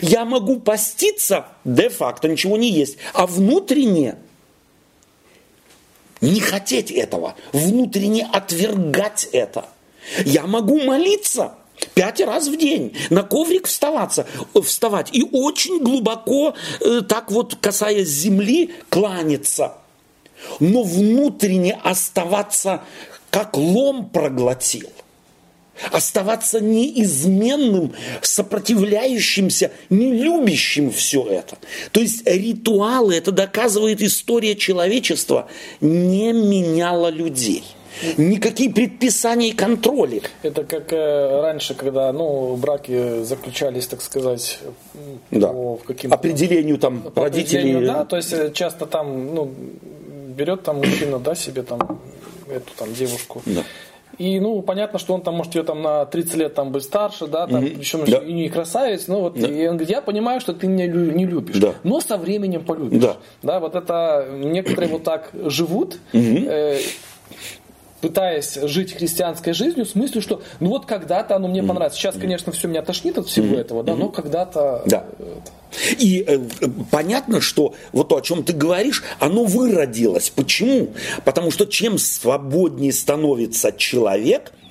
Я 0.00 0.24
могу 0.24 0.58
поститься, 0.58 1.46
де-факто 1.64 2.26
ничего 2.26 2.56
не 2.56 2.72
есть, 2.72 2.96
а 3.12 3.26
внутренне 3.26 4.16
не 6.20 6.40
хотеть 6.40 6.90
этого, 6.90 7.36
внутренне 7.52 8.26
отвергать 8.32 9.28
это. 9.32 9.66
Я 10.24 10.46
могу 10.46 10.82
молиться 10.82 11.54
пять 11.94 12.20
раз 12.20 12.48
в 12.48 12.56
день, 12.56 12.96
на 13.10 13.22
коврик 13.22 13.66
вставаться, 13.66 14.26
вставать 14.62 15.10
и 15.12 15.26
очень 15.32 15.82
глубоко, 15.82 16.54
э, 16.80 17.02
так 17.08 17.30
вот 17.30 17.56
касаясь 17.56 18.08
земли, 18.08 18.74
кланяться. 18.88 19.74
Но 20.60 20.82
внутренне 20.82 21.78
оставаться, 21.82 22.82
как 23.30 23.56
лом 23.56 24.08
проглотил– 24.10 24.88
оставаться 25.90 26.60
неизменным, 26.60 27.94
сопротивляющимся, 28.22 29.72
не 29.90 30.12
любящим 30.12 30.90
все 30.90 31.24
это. 31.26 31.58
То 31.92 32.00
есть 32.00 32.22
ритуалы, 32.26 33.16
это 33.16 33.32
доказывает 33.32 34.02
история 34.02 34.54
человечества, 34.54 35.48
не 35.80 36.32
меняла 36.32 37.08
людей. 37.08 37.64
Никакие 38.16 38.70
предписания 38.70 39.50
и 39.50 39.52
контроли. 39.52 40.22
Это 40.42 40.64
как 40.64 40.92
э, 40.92 41.40
раньше, 41.40 41.74
когда 41.74 42.12
ну, 42.12 42.56
браки 42.56 43.22
заключались, 43.22 43.86
так 43.86 44.02
сказать, 44.02 44.58
да. 45.30 45.48
по 45.48 45.76
каким 45.86 46.12
определению 46.12 46.78
там 46.78 47.02
по 47.02 47.24
родителей. 47.24 47.84
Да, 47.84 48.04
то 48.04 48.16
есть 48.16 48.32
э, 48.32 48.52
часто 48.52 48.86
там 48.86 49.34
ну, 49.34 49.52
берет 50.36 50.62
там 50.62 50.78
мужчина 50.78 51.18
да, 51.18 51.34
себе 51.34 51.62
там 51.62 52.00
эту 52.48 52.72
там 52.76 52.92
девушку. 52.94 53.42
Да 53.46 53.62
и, 54.18 54.40
ну, 54.40 54.62
понятно, 54.62 54.98
что 54.98 55.14
он 55.14 55.22
там, 55.22 55.34
может, 55.34 55.54
ее 55.54 55.62
там 55.62 55.82
на 55.82 56.06
30 56.06 56.34
лет 56.36 56.54
там 56.54 56.70
быть 56.70 56.84
старше, 56.84 57.26
да, 57.26 57.46
там, 57.46 57.64
mm-hmm. 57.64 57.76
причем 57.78 58.04
да. 58.04 58.18
и 58.18 58.32
не 58.32 58.48
красавец, 58.48 59.08
ну, 59.08 59.20
вот, 59.20 59.38
да. 59.38 59.48
и 59.48 59.66
он 59.66 59.76
говорит, 59.76 59.90
я 59.90 60.00
понимаю, 60.00 60.40
что 60.40 60.52
ты 60.52 60.66
меня 60.66 60.86
не 60.86 61.26
любишь, 61.26 61.56
да. 61.56 61.74
но 61.82 62.00
со 62.00 62.16
временем 62.16 62.64
полюбишь. 62.64 63.00
Да. 63.00 63.16
да, 63.42 63.60
вот 63.60 63.74
это 63.74 64.28
некоторые 64.32 64.90
вот 64.90 65.04
так 65.04 65.30
живут, 65.32 65.98
mm-hmm. 66.12 66.48
э, 66.48 66.78
пытаясь 68.04 68.54
жить 68.54 68.92
христианской 68.92 69.54
жизнью, 69.54 69.86
в 69.86 69.88
смысле, 69.88 70.20
что 70.20 70.42
ну 70.60 70.68
вот 70.68 70.84
когда-то 70.84 71.36
оно 71.36 71.48
мне 71.48 71.62
понравится. 71.62 71.98
Сейчас, 71.98 72.16
конечно, 72.16 72.52
все 72.52 72.68
меня 72.68 72.82
тошнит 72.82 73.16
от 73.16 73.28
всего 73.28 73.56
этого, 73.56 73.82
да, 73.82 73.96
но 73.96 74.10
когда-то... 74.10 74.82
Да. 74.86 75.06
И 75.98 76.22
э, 76.26 76.38
понятно, 76.90 77.40
что 77.40 77.74
вот 77.92 78.08
то, 78.08 78.16
о 78.16 78.20
чем 78.20 78.44
ты 78.44 78.52
говоришь, 78.52 79.02
оно 79.18 79.44
выродилось. 79.44 80.30
Почему? 80.30 80.90
Потому 81.24 81.50
что 81.50 81.64
чем 81.64 81.98
свободнее 81.98 82.92
становится 82.92 83.72
человек– 83.72 84.52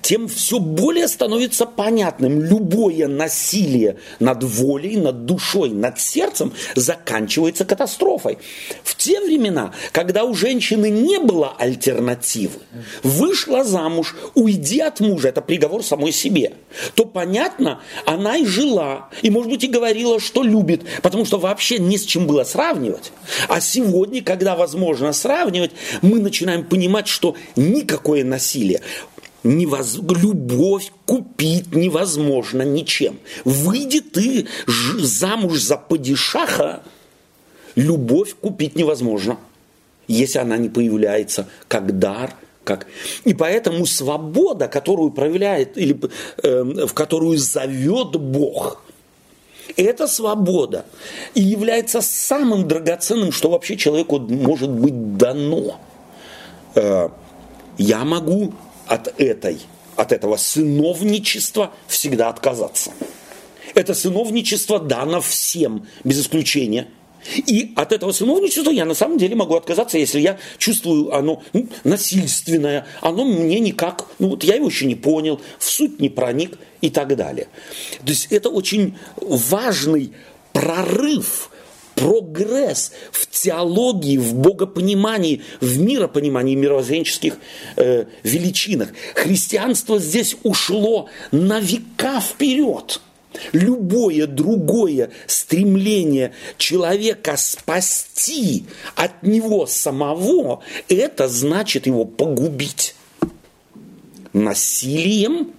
тем 0.00 0.28
все 0.28 0.58
более 0.58 1.08
становится 1.08 1.66
понятным. 1.66 2.40
Любое 2.42 3.08
насилие 3.08 3.98
над 4.20 4.42
волей, 4.42 4.96
над 4.96 5.24
душой, 5.26 5.70
над 5.70 6.00
сердцем 6.00 6.52
заканчивается 6.74 7.64
катастрофой. 7.64 8.38
В 8.82 8.96
те 8.96 9.20
времена, 9.20 9.72
когда 9.92 10.24
у 10.24 10.34
женщины 10.34 10.90
не 10.90 11.18
было 11.18 11.54
альтернативы, 11.58 12.60
вышла 13.02 13.64
замуж, 13.64 14.16
уйди 14.34 14.80
от 14.80 15.00
мужа, 15.00 15.28
это 15.28 15.40
приговор 15.40 15.82
самой 15.84 16.12
себе, 16.12 16.52
то 16.94 17.04
понятно, 17.04 17.80
она 18.06 18.36
и 18.36 18.44
жила, 18.44 19.08
и 19.22 19.30
может 19.30 19.50
быть 19.50 19.64
и 19.64 19.68
говорила, 19.68 20.20
что 20.20 20.42
любит, 20.42 20.82
потому 21.02 21.24
что 21.24 21.38
вообще 21.38 21.78
не 21.78 21.98
с 21.98 22.04
чем 22.04 22.26
было 22.26 22.44
сравнивать. 22.44 23.12
А 23.48 23.60
сегодня, 23.60 24.22
когда 24.22 24.56
возможно 24.56 25.12
сравнивать, 25.12 25.72
мы 26.00 26.20
начинаем 26.20 26.64
понимать, 26.64 27.08
что 27.08 27.36
никакое 27.56 28.24
насилие 28.24 28.80
невоз... 29.42 29.96
любовь 29.96 30.92
купить 31.06 31.74
невозможно 31.74 32.62
ничем. 32.62 33.18
Выйди 33.44 34.00
ты 34.00 34.46
замуж 34.98 35.60
за 35.60 35.76
падишаха, 35.76 36.82
любовь 37.74 38.34
купить 38.40 38.76
невозможно, 38.76 39.38
если 40.08 40.38
она 40.38 40.56
не 40.56 40.68
появляется 40.68 41.48
как 41.68 41.98
дар, 41.98 42.34
как... 42.64 42.86
И 43.24 43.34
поэтому 43.34 43.86
свобода, 43.86 44.68
которую 44.68 45.10
проявляет, 45.10 45.76
или 45.76 45.98
э, 46.42 46.86
в 46.86 46.92
которую 46.94 47.38
зовет 47.38 48.12
Бог, 48.16 48.82
это 49.76 50.06
свобода 50.06 50.84
и 51.34 51.42
является 51.42 52.00
самым 52.00 52.68
драгоценным, 52.68 53.32
что 53.32 53.50
вообще 53.50 53.76
человеку 53.76 54.18
может 54.18 54.70
быть 54.70 55.16
дано. 55.16 55.80
Э, 56.74 57.08
я 57.78 58.04
могу 58.04 58.52
от 58.92 59.18
этой, 59.18 59.58
от 59.96 60.12
этого 60.12 60.36
сыновничества 60.36 61.72
всегда 61.86 62.28
отказаться. 62.28 62.92
Это 63.74 63.94
сыновничество 63.94 64.78
дано 64.78 65.22
всем, 65.22 65.86
без 66.04 66.20
исключения. 66.20 66.88
И 67.34 67.72
от 67.76 67.92
этого 67.92 68.12
сыновничества 68.12 68.70
я 68.70 68.84
на 68.84 68.94
самом 68.94 69.16
деле 69.16 69.34
могу 69.34 69.54
отказаться, 69.54 69.96
если 69.96 70.20
я 70.20 70.38
чувствую 70.58 71.14
оно 71.14 71.42
ну, 71.54 71.68
насильственное, 71.84 72.84
оно 73.00 73.24
мне 73.24 73.60
никак, 73.60 74.08
ну 74.18 74.30
вот 74.30 74.44
я 74.44 74.56
его 74.56 74.66
еще 74.66 74.84
не 74.86 74.96
понял, 74.96 75.40
в 75.58 75.64
суть 75.64 76.00
не 76.00 76.10
проник 76.10 76.58
и 76.82 76.90
так 76.90 77.16
далее. 77.16 77.46
То 78.04 78.10
есть 78.10 78.26
это 78.30 78.50
очень 78.50 78.98
важный 79.16 80.12
прорыв 80.52 81.50
прогресс 82.02 82.92
в 83.12 83.28
теологии, 83.28 84.18
в 84.18 84.34
богопонимании, 84.34 85.42
в 85.60 85.80
миропонимании, 85.80 86.56
мировоззренческих 86.56 87.36
э, 87.76 88.06
величинах. 88.24 88.88
Христианство 89.14 89.98
здесь 89.98 90.36
ушло 90.42 91.08
на 91.30 91.60
века 91.60 92.20
вперед. 92.20 93.00
Любое 93.52 94.26
другое 94.26 95.10
стремление 95.26 96.32
человека 96.58 97.36
спасти 97.38 98.66
от 98.94 99.22
него 99.22 99.66
самого, 99.66 100.62
это 100.88 101.28
значит 101.28 101.86
его 101.86 102.04
погубить. 102.04 102.94
Насилием 104.32 105.52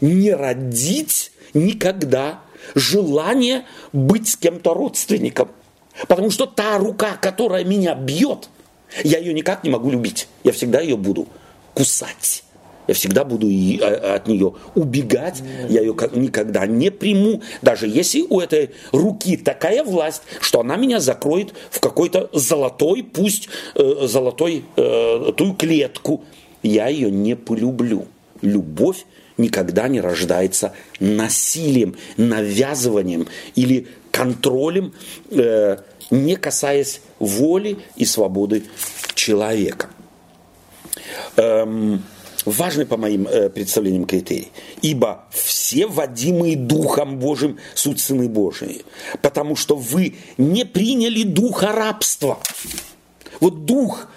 не 0.00 0.32
родить 0.32 1.32
никогда 1.52 2.40
желание 2.74 3.64
быть 3.92 4.28
с 4.28 4.36
кем-то 4.36 4.74
родственником. 4.74 5.48
Потому 6.08 6.30
что 6.30 6.46
та 6.46 6.78
рука, 6.78 7.16
которая 7.20 7.64
меня 7.64 7.94
бьет, 7.94 8.48
я 9.04 9.18
ее 9.18 9.32
никак 9.32 9.64
не 9.64 9.70
могу 9.70 9.90
любить. 9.90 10.28
Я 10.44 10.52
всегда 10.52 10.80
ее 10.80 10.96
буду 10.96 11.26
кусать. 11.74 12.44
Я 12.86 12.94
всегда 12.94 13.24
буду 13.24 13.46
а, 13.82 14.16
от 14.16 14.26
нее 14.26 14.54
убегать. 14.74 15.42
Я 15.68 15.80
ее 15.80 15.94
никогда 16.12 16.66
не 16.66 16.90
приму. 16.90 17.40
Даже 17.62 17.86
если 17.86 18.22
у 18.22 18.40
этой 18.40 18.70
руки 18.90 19.36
такая 19.36 19.84
власть, 19.84 20.22
что 20.40 20.60
она 20.60 20.76
меня 20.76 20.98
закроет 20.98 21.54
в 21.70 21.78
какой-то 21.78 22.30
золотой, 22.32 23.04
пусть 23.04 23.48
э, 23.76 24.06
золотой 24.08 24.64
э, 24.76 25.32
ту 25.36 25.54
клетку. 25.54 26.24
Я 26.62 26.88
ее 26.88 27.10
не 27.10 27.36
полюблю. 27.36 28.06
Любовь 28.42 29.04
никогда 29.40 29.88
не 29.88 30.00
рождается 30.00 30.72
насилием, 31.00 31.96
навязыванием 32.16 33.26
или 33.54 33.88
контролем, 34.10 34.94
э, 35.30 35.78
не 36.10 36.36
касаясь 36.36 37.00
воли 37.18 37.78
и 37.96 38.04
свободы 38.04 38.64
человека. 39.14 39.88
Эм, 41.36 42.02
важный 42.44 42.86
по 42.86 42.96
моим 42.96 43.26
э, 43.26 43.50
представлениям 43.50 44.06
критерий. 44.06 44.50
Ибо 44.82 45.24
все 45.30 45.86
водимые 45.86 46.56
Духом 46.56 47.18
Божьим 47.18 47.58
суть 47.74 48.00
сыны 48.00 48.28
Божии. 48.28 48.84
Потому 49.22 49.56
что 49.56 49.76
вы 49.76 50.16
не 50.38 50.64
приняли 50.64 51.22
духа 51.22 51.72
рабства. 51.72 52.40
Вот 53.40 53.64
дух, 53.64 54.08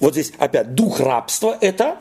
вот 0.00 0.14
здесь 0.14 0.32
опять 0.38 0.74
дух 0.74 1.00
рабства 1.00 1.56
это 1.60 1.98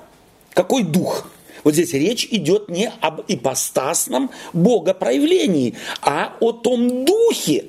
какой 0.54 0.84
дух? 0.84 1.30
Вот 1.64 1.74
здесь 1.74 1.94
речь 1.94 2.28
идет 2.32 2.70
не 2.70 2.92
об 3.02 3.22
ипостасном 3.28 4.32
богопроявлении, 4.54 5.76
а 6.02 6.36
о 6.40 6.52
том 6.52 7.06
духе, 7.06 7.66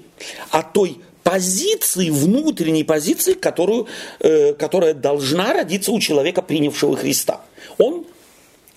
о 0.51 0.63
той 0.63 0.99
позиции, 1.23 2.11
внутренней 2.11 2.85
позиции, 2.85 3.35
которую, 3.35 3.87
э, 4.21 4.55
которая 4.55 4.95
должна 4.95 5.53
родиться 5.53 5.93
у 5.93 6.01
человека, 6.01 6.43
принявшего 6.43 6.97
Христа. 6.97 7.43
Он 7.79 8.07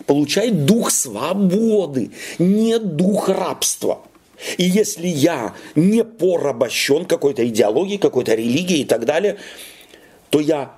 получает 0.05 0.65
дух 0.65 0.91
свободы, 0.91 2.11
не 2.39 2.79
дух 2.79 3.29
рабства. 3.29 4.01
И 4.57 4.63
если 4.63 5.07
я 5.07 5.53
не 5.75 6.03
порабощен 6.03 7.05
какой-то 7.05 7.47
идеологией, 7.47 7.97
какой-то 7.97 8.35
религией 8.35 8.81
и 8.81 8.85
так 8.85 9.05
далее, 9.05 9.37
то 10.29 10.39
я 10.39 10.75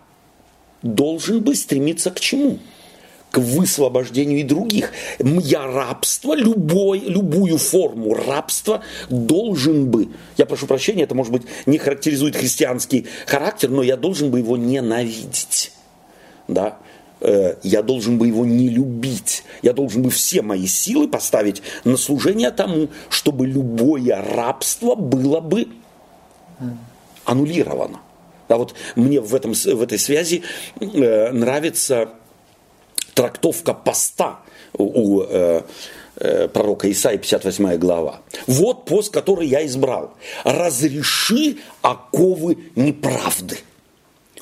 должен 0.82 1.40
бы 1.40 1.56
стремиться 1.56 2.12
к 2.12 2.20
чему? 2.20 2.60
К 3.36 3.38
высвобождению 3.38 4.40
и 4.40 4.44
других. 4.44 4.94
Я 5.20 5.68
рабство, 5.68 6.34
любой, 6.34 7.00
любую 7.00 7.58
форму 7.58 8.14
рабства 8.14 8.82
должен 9.10 9.92
бы, 9.92 10.08
я 10.38 10.46
прошу 10.46 10.68
прощения, 10.68 11.04
это 11.04 11.16
может 11.16 11.34
быть 11.34 11.42
не 11.66 11.78
характеризует 11.78 12.38
христианский 12.38 13.08
характер, 13.28 13.70
но 13.70 13.84
я 13.84 13.98
должен 13.98 14.32
бы 14.32 14.40
его 14.40 14.56
ненавидеть. 14.56 15.74
да, 16.48 16.78
э, 17.20 17.56
я 17.62 17.82
должен 17.82 18.18
бы 18.18 18.28
его 18.28 18.46
не 18.46 18.70
любить. 18.70 19.44
Я 19.62 19.74
должен 19.74 20.02
бы 20.02 20.12
все 20.12 20.42
мои 20.42 20.66
силы 20.66 21.10
поставить 21.10 21.62
на 21.84 21.98
служение 21.98 22.52
тому, 22.52 22.88
чтобы 23.10 23.48
любое 23.48 24.16
рабство 24.22 24.96
было 24.96 25.42
бы 25.42 25.68
аннулировано. 27.26 28.00
Да, 28.48 28.58
вот 28.58 28.76
мне 28.96 29.20
в, 29.20 29.36
этом, 29.36 29.52
в 29.52 29.82
этой 29.82 30.00
связи 30.00 30.44
э, 30.80 31.32
нравится 31.32 32.12
трактовка 33.16 33.74
поста 33.74 34.40
у 34.74 35.22
э, 35.22 35.62
э, 36.18 36.48
пророка 36.50 36.92
Исаия, 36.92 37.18
58 37.18 37.78
глава. 37.78 38.22
Вот 38.46 38.86
пост, 38.86 39.12
который 39.12 39.48
я 39.48 39.66
избрал. 39.66 40.14
Разреши 40.44 41.58
оковы 41.82 42.58
неправды. 42.76 43.58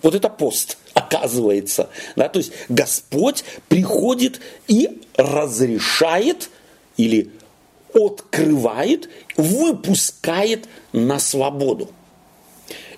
Вот 0.02 0.16
это 0.16 0.28
пост, 0.28 0.78
оказывается. 0.94 1.90
Да? 2.18 2.28
То 2.28 2.40
есть 2.40 2.52
Господь 2.68 3.46
приходит 3.70 4.42
и 4.68 5.02
разрешает 5.16 6.50
или 6.98 7.32
открывает, 7.94 9.08
выпускает 9.38 10.68
на 10.92 11.20
свободу. 11.20 11.90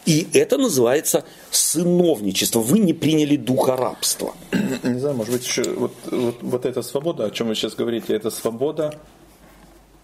И 0.06 0.28
это 0.34 0.58
называется 0.58 1.26
сыновничество. 1.49 2.60
Вы 2.60 2.80
не 2.80 2.93
приняли 2.93 3.36
духа 3.38 3.76
рабства. 3.76 4.36
Не 4.84 4.99
знаю, 4.99 5.16
может 5.16 5.34
быть, 5.34 5.43
еще 5.45 5.64
вот, 5.64 5.93
вот, 6.12 6.38
вот 6.41 6.66
эта 6.66 6.82
свобода, 6.84 7.26
о 7.26 7.32
чем 7.32 7.47
вы 7.47 7.56
сейчас 7.56 7.76
говорите, 7.76 8.14
это 8.14 8.30
свобода 8.30 8.93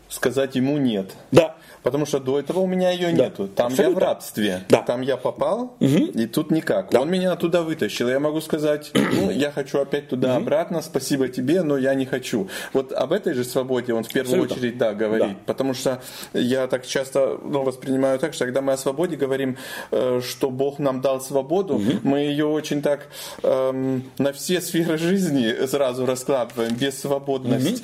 сказать 0.10 0.56
ему 0.56 0.78
нет. 0.78 1.16
Да. 1.32 1.56
Потому 1.84 2.06
что 2.06 2.20
до 2.20 2.40
этого 2.40 2.60
у 2.60 2.68
меня 2.68 2.92
ее 2.92 3.12
Да, 3.12 3.26
нету. 3.26 3.48
Там 3.48 3.68
абсолютно. 3.68 3.92
я 3.92 3.96
в 3.96 3.98
рабстве. 3.98 4.64
Да. 4.70 4.82
Там 4.82 5.02
я 5.02 5.18
попал, 5.18 5.76
и 5.80 6.26
тут 6.28 6.52
никак. 6.52 6.90
Да. 6.92 7.02
Он 7.02 7.10
меня 7.10 7.32
оттуда 7.34 7.64
вытащил. 7.64 8.10
Я 8.10 8.20
могу 8.20 8.42
сказать, 8.42 8.92
ну, 8.94 9.32
я 9.32 9.52
хочу 9.52 9.80
опять 9.80 10.10
туда 10.10 10.36
обратно, 10.36 10.82
спасибо 10.82 11.28
тебе, 11.28 11.64
но 11.64 11.78
я 11.78 11.94
не 11.94 12.06
хочу. 12.06 12.50
Вот 12.74 12.92
об 12.92 13.12
этой 13.12 13.34
же 13.34 13.44
свободе 13.44 13.94
он 13.94 14.04
в 14.04 14.10
первую 14.10 14.44
Абсолютно. 14.44 14.56
очередь, 14.56 14.78
да, 14.78 14.94
говорит. 14.94 15.30
Да. 15.30 15.36
Потому 15.46 15.74
что 15.74 16.02
я 16.34 16.68
так 16.68 16.86
часто 16.86 17.40
ну, 17.44 17.64
воспринимаю 17.64 18.20
так, 18.20 18.34
что 18.34 18.46
когда 18.46 18.62
мы 18.62 18.74
о 18.74 18.78
свободе 18.78 19.16
говорим, 19.16 19.58
э, 19.92 20.22
что 20.24 20.50
Бог 20.50 20.80
нам 20.80 21.02
дал 21.02 21.22
свободу, 21.22 21.82
мы 22.04 22.20
ее 22.20 22.46
очень 22.46 22.82
так 22.82 23.08
эм, 23.44 24.04
на 24.18 24.34
все 24.34 24.62
сферы 24.62 24.98
жизни 24.98 25.66
сразу 25.66 26.06
раскладываем, 26.06 26.76
без 26.76 27.00
свободность. 27.00 27.84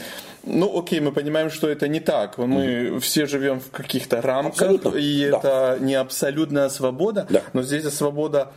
Ну, 0.49 0.79
окей, 0.79 0.99
мы 1.01 1.11
понимаем, 1.11 1.49
что 1.49 1.67
это 1.67 1.87
не 1.87 1.99
так. 1.99 2.37
Мы 2.37 2.99
все 3.01 3.25
живем 3.25 3.59
в 3.59 3.69
каких-то 3.71 4.21
рамках, 4.21 4.53
Абсолютно, 4.61 4.89
и 4.97 5.29
да. 5.29 5.37
это 5.37 5.77
не 5.81 5.93
абсолютная 5.95 6.69
свобода, 6.69 7.27
Да. 7.29 7.41
но 7.53 7.63
здесь 7.63 7.83
свобода 7.93 8.51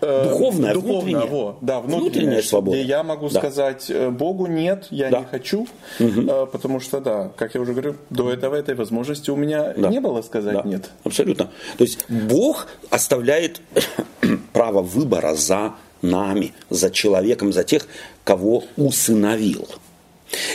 э, 0.00 0.28
Духовная, 0.28 0.74
духовная, 0.74 1.02
внутренняя. 1.22 1.26
во, 1.26 1.58
да, 1.60 1.80
внутренняя, 1.80 2.00
Внутренняя 2.10 2.42
свобода. 2.42 2.76
Где 2.76 2.86
я 2.86 3.02
могу 3.02 3.28
Да. 3.28 3.38
сказать 3.40 3.90
э, 3.90 4.10
Богу 4.10 4.46
нет, 4.46 4.86
я 4.90 5.10
Да. 5.10 5.18
не 5.20 5.24
хочу, 5.26 5.66
э, 5.98 6.46
потому 6.52 6.80
что, 6.80 7.00
да, 7.00 7.30
как 7.36 7.54
я 7.54 7.60
уже 7.60 7.72
говорю, 7.72 7.96
до 8.10 8.32
этого 8.32 8.54
этой 8.54 8.74
возможности 8.74 9.30
у 9.30 9.36
меня 9.36 9.72
Да. 9.76 9.88
не 9.88 10.00
было 10.00 10.22
сказать 10.22 10.54
Да, 10.54 10.62
нет. 10.64 10.90
Абсолютно. 11.04 11.50
То 11.78 11.84
есть 11.84 12.04
Бог 12.08 12.68
оставляет 12.90 13.60
право 14.52 14.82
выбора 14.82 15.34
за 15.34 15.72
нами, 16.02 16.52
за 16.70 16.90
человеком, 16.90 17.52
за 17.52 17.62
тех, 17.64 17.86
кого 18.24 18.64
усыновил. 18.76 19.68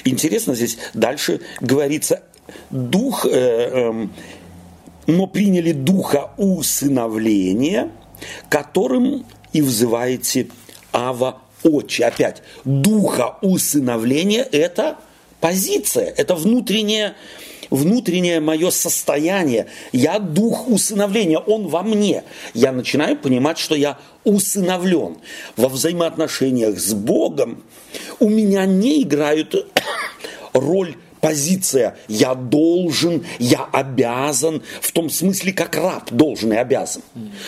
Интересно 0.03 0.55
здесь 0.55 0.77
дальше 0.93 1.41
говорится, 1.61 2.23
дух, 2.69 3.25
э, 3.25 3.29
эм, 3.29 4.13
но 5.05 5.27
приняли 5.27 5.71
духа 5.71 6.31
усыновления, 6.37 7.91
которым 8.49 9.25
и 9.53 9.61
взываете 9.61 10.47
Ава 10.91 11.41
Отче. 11.63 12.05
Опять, 12.05 12.41
духа 12.65 13.37
усыновления– 13.41 14.43
это 14.51 14.97
позиция, 15.39 16.13
это 16.17 16.35
внутреннее, 16.35 17.15
внутреннее 17.69 18.39
мое 18.39 18.71
состояние. 18.71 19.67
Я 19.91 20.19
дух 20.19 20.67
усыновления, 20.67 21.39
он 21.39 21.67
во 21.67 21.83
мне. 21.83 22.23
Я 22.53 22.71
начинаю 22.71 23.17
понимать, 23.17 23.57
что 23.57 23.75
я 23.75 23.97
усыновлен. 24.23 25.17
Во 25.55 25.69
взаимоотношениях 25.69 26.79
с 26.79 26.93
Богом 26.93 27.63
у 28.19 28.29
меня 28.29 28.65
не 28.65 29.03
играют 29.03 29.55
роль 30.53 30.95
позиция 31.21 31.97
«я 32.07 32.35
должен», 32.35 33.25
«я 33.39 33.67
обязан», 33.71 34.61
в 34.81 34.91
том 34.91 35.09
смысле, 35.09 35.53
как 35.53 35.75
раб 35.75 36.11
должен 36.11 36.53
и 36.53 36.55
обязан. 36.55 37.01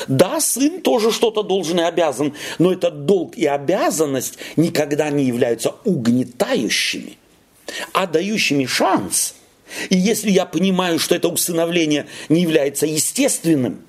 Да, 0.08 0.40
сын 0.40 0.82
тоже 0.82 1.12
что-то 1.12 1.44
должен 1.44 1.80
и 1.80 1.84
обязан, 1.84 2.34
но 2.58 2.72
этот 2.72 3.06
долг 3.06 3.38
и 3.38 3.46
обязанность 3.46 4.38
никогда 4.56 5.10
не 5.10 5.26
являются 5.26 5.76
угнетающими, 5.86 7.18
а 7.94 8.08
дающими 8.08 8.66
шанс. 8.66 9.36
И 9.90 9.98
если 9.98 10.32
я 10.32 10.46
понимаю, 10.46 11.00
что 11.00 11.16
это 11.16 11.28
усыновление 11.28 12.08
не 12.30 12.42
является 12.42 12.86
естественным, 12.86 13.84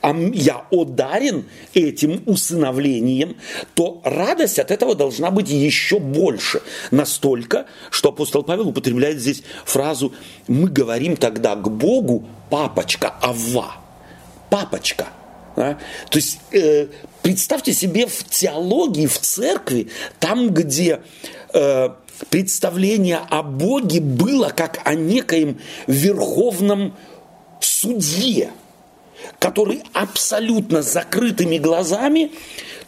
а 0.00 0.14
я 0.32 0.66
одарен 0.70 1.44
этим 1.74 2.22
усыновлением, 2.26 3.36
то 3.74 4.00
радость 4.04 4.58
от 4.58 4.70
этого 4.70 4.94
должна 4.94 5.30
быть 5.30 5.48
еще 5.48 5.98
больше. 5.98 6.62
Настолько, 6.90 7.66
что 7.90 8.10
апостол 8.10 8.42
Павел 8.42 8.68
употребляет 8.68 9.20
здесь 9.20 9.42
фразу 9.64 10.12
«мы 10.46 10.68
говорим 10.68 11.16
тогда 11.16 11.54
к 11.54 11.70
Богу, 11.70 12.28
папочка, 12.50 13.14
Авва». 13.20 13.76
Папочка. 14.50 15.08
да? 15.56 15.78
То 16.10 16.18
есть 16.18 16.38
э, 16.52 16.88
представьте 17.22 17.72
себе 17.74 18.06
в 18.06 18.24
теологии, 18.24 19.06
в 19.06 19.18
церкви, 19.18 19.90
там, 20.18 20.48
где 20.50 21.00
э, 21.52 21.90
представление 22.30 23.20
о 23.30 23.42
Боге 23.42 24.00
было 24.00 24.48
как 24.48 24.80
о 24.84 24.94
некоем 24.94 25.58
верховном 25.86 26.94
судье, 27.60 28.50
который 29.38 29.82
абсолютно 29.92 30.82
закрытыми 30.82 31.58
глазами 31.58 32.32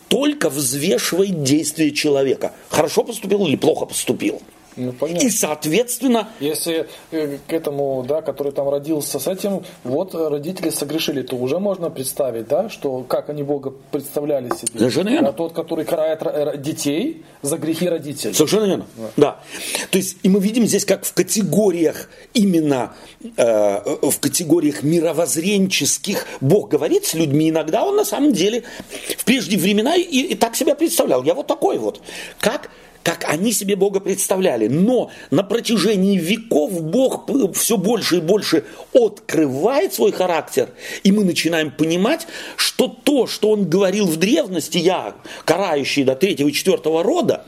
только 0.09 0.51
взвешивает 0.51 1.43
действия 1.45 1.93
человека. 1.93 2.53
Хорошо 2.68 3.05
поступил 3.05 3.47
или 3.47 3.57
плохо 3.57 3.87
поступил. 3.87 4.43
Ну, 4.87 4.93
понятно. 4.93 5.26
И, 5.26 5.31
соответственно, 5.31 6.28
Если 6.41 6.89
э, 7.11 7.39
к 7.47 7.53
этому, 7.53 8.05
да, 8.07 8.22
который 8.22 8.53
там 8.53 8.68
родился 8.68 9.18
с 9.18 9.26
этим, 9.26 9.62
вот 9.85 10.14
э, 10.14 10.28
родители 10.28 10.70
согрешили, 10.70 11.22
то 11.22 11.37
уже 11.37 11.59
можно 11.59 11.91
представить, 11.91 12.49
да, 12.49 12.68
что 12.68 13.05
как 13.09 13.28
они 13.31 13.43
Бога 13.43 13.72
представляли 13.91 14.49
себе. 14.51 14.78
Совершенно 14.78 15.09
верно. 15.11 15.28
А 15.28 15.33
тот, 15.33 15.53
который 15.53 15.85
карает 15.85 16.22
р- 16.22 16.57
детей 16.57 17.24
за 17.43 17.57
грехи 17.59 17.89
родителей. 17.89 18.35
Совершенно 18.35 18.64
верно. 18.64 18.87
Да. 19.16 19.41
То 19.91 19.99
есть, 19.99 20.16
и 20.22 20.28
мы 20.28 20.41
видим 20.41 20.66
здесь, 20.66 20.85
как 20.85 21.05
в 21.05 21.12
категориях, 21.12 22.09
именно 22.35 22.95
э, 23.37 23.81
в 24.03 24.18
категориях 24.20 24.83
мировоззренческих 24.83 26.26
Бог 26.41 26.70
говорит 26.70 27.05
с 27.05 27.14
людьми. 27.14 27.51
Иногда 27.51 27.85
Он 27.85 27.97
на 27.97 28.05
самом 28.05 28.33
деле 28.33 28.64
в 29.16 29.24
прежние 29.24 29.59
времена 29.59 29.97
и, 29.97 30.03
и 30.03 30.35
так 30.35 30.57
себя 30.57 30.74
представлял. 30.74 31.22
Я 31.22 31.35
вот 31.35 31.47
такой 31.47 31.78
вот. 31.78 32.01
Как 32.41 32.70
как 33.03 33.24
они 33.28 33.53
себе 33.53 33.76
Бога 33.76 34.01
представляли. 34.01 34.68
Но 34.68 35.11
на 35.30 35.42
протяжении 35.42 36.18
веков 36.18 36.82
Бог 36.82 37.28
все 37.55 37.76
больше 37.76 38.18
и 38.18 38.20
больше 38.20 38.64
открывает 38.92 39.94
свой 39.94 40.12
характер, 40.12 40.70
и 41.03 41.12
мы 41.12 41.24
начинаем 41.24 41.70
понимать, 41.70 42.26
что 42.57 42.88
то, 42.88 43.26
что 43.26 43.51
Он 43.51 43.68
говорил 43.68 44.07
в 44.07 44.16
древности, 44.16 44.78
я, 44.78 45.14
карающий 45.44 46.05
до 46.05 46.14
третьего 46.14 46.48
и 46.48 46.53
четвертого 46.53 47.03
рода, 47.03 47.46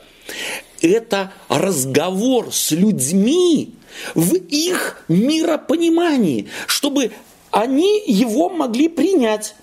это 0.81 1.31
разговор 1.49 2.51
с 2.51 2.71
людьми 2.71 3.73
в 4.15 4.33
их 4.33 5.03
миропонимании, 5.07 6.49
чтобы 6.67 7.11
они 7.51 8.03
его 8.05 8.49
могли 8.49 8.87
принять. 8.87 9.55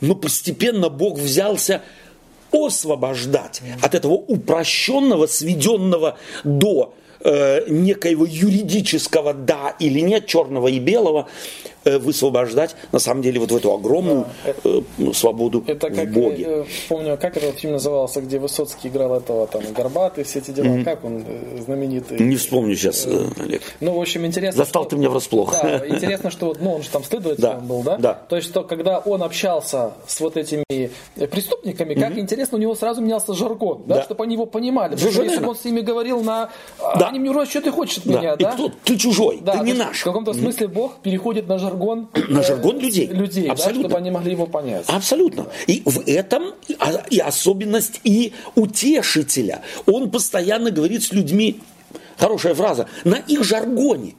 Но 0.00 0.14
постепенно 0.14 0.88
Бог 0.88 1.18
взялся 1.18 1.82
освобождать 2.54 3.62
от 3.82 3.94
этого 3.94 4.12
упрощенного, 4.14 5.26
сведенного 5.26 6.18
до 6.44 6.94
э, 7.20 7.64
некоего 7.68 8.24
юридического 8.24 9.34
да 9.34 9.74
или 9.78 10.00
нет, 10.00 10.26
черного 10.26 10.68
и 10.68 10.78
белого, 10.78 11.28
высвобождать 11.84 12.76
на 12.92 12.98
самом 12.98 13.22
деле 13.22 13.40
вот 13.40 13.50
в 13.52 13.56
эту 13.56 13.72
огромную 13.72 14.26
э, 14.44 14.80
свободу 15.12 15.62
Это 15.66 15.90
как, 15.90 16.08
в 16.08 16.12
Боге. 16.12 16.44
э, 16.46 16.64
помню, 16.88 17.16
как 17.20 17.36
этот 17.36 17.58
фильм 17.58 17.74
назывался, 17.74 18.20
где 18.20 18.38
Высоцкий 18.38 18.88
играл 18.88 19.14
этого, 19.16 19.46
там, 19.46 19.62
Горбатый, 19.74 20.24
все 20.24 20.38
эти 20.40 20.50
дела, 20.50 20.82
как 20.84 21.04
он 21.04 21.24
э, 21.26 21.60
знаменитый. 21.64 22.18
Не 22.18 22.36
вспомню 22.36 22.74
сейчас, 22.76 23.06
э, 23.06 23.26
Олег. 23.40 23.62
Ну, 23.80 23.94
в 23.96 24.00
общем, 24.00 24.24
интересно. 24.26 24.64
Застал 24.64 24.82
что- 24.84 24.90
ты 24.90 24.96
меня 24.96 25.10
врасплох. 25.10 25.52
Да, 25.62 25.86
интересно, 25.88 26.30
что 26.30 26.54
ну, 26.60 26.74
он 26.76 26.82
же 26.82 26.90
там 26.90 27.04
следователем 27.04 27.40
Да, 27.50 27.54
был, 27.60 27.82
да? 27.82 27.96
да. 27.98 28.14
То 28.14 28.36
есть, 28.36 28.48
что 28.48 28.62
когда 28.62 28.98
он 28.98 29.22
общался 29.22 29.92
с 30.06 30.20
вот 30.20 30.36
этими 30.36 30.64
э, 30.70 31.26
преступниками, 31.26 31.94
как 31.94 32.16
интересно, 32.18 32.58
у 32.58 32.60
него 32.60 32.74
сразу 32.74 33.00
менялся 33.00 33.34
жаргон, 33.34 33.82
да, 33.86 33.96
Да. 33.96 34.02
чтобы 34.04 34.24
они 34.24 34.34
его 34.34 34.46
понимали. 34.46 34.94
Потому 34.94 35.12
что 35.12 35.22
если 35.22 35.44
он 35.44 35.56
с 35.56 35.64
ними 35.64 35.80
говорил 35.80 36.22
на... 36.22 36.50
а, 36.80 36.98
Да. 36.98 37.08
Они 37.08 37.18
мне 37.18 37.30
вроде, 37.30 37.50
что 37.50 37.60
ты 37.60 37.70
хочешь 37.70 37.98
от 37.98 38.04
Да. 38.04 38.18
меня, 38.18 38.34
И 38.34 38.42
да? 38.42 38.52
кто? 38.52 38.70
Ты 38.84 38.96
чужой, 38.96 39.40
Да, 39.42 39.58
ты 39.58 39.64
не 39.64 39.72
наш. 39.72 40.00
В 40.00 40.04
каком-то 40.04 40.32
смысле 40.32 40.68
Бог 40.68 40.96
переходит 41.02 41.48
на 41.48 41.58
жаргон. 41.58 41.73
Жаргон, 41.74 42.08
на 42.28 42.42
жаргон 42.42 42.78
людей. 42.78 43.06
людей 43.06 43.48
Абсолютно. 43.48 43.82
Да, 43.82 43.88
чтобы 43.88 43.98
они 43.98 44.10
могли 44.10 44.32
его 44.32 44.46
понять. 44.46 44.84
Абсолютно. 44.88 45.46
И 45.66 45.82
в 45.84 46.02
этом 46.06 46.54
и 47.10 47.18
особенность 47.18 48.00
и 48.04 48.32
утешителя. 48.54 49.62
Он 49.86 50.10
постоянно 50.10 50.70
говорит 50.70 51.02
с 51.02 51.12
людьми, 51.12 51.60
хорошая 52.16 52.54
фраза, 52.54 52.88
на 53.04 53.16
их 53.16 53.44
жаргоне 53.44 54.14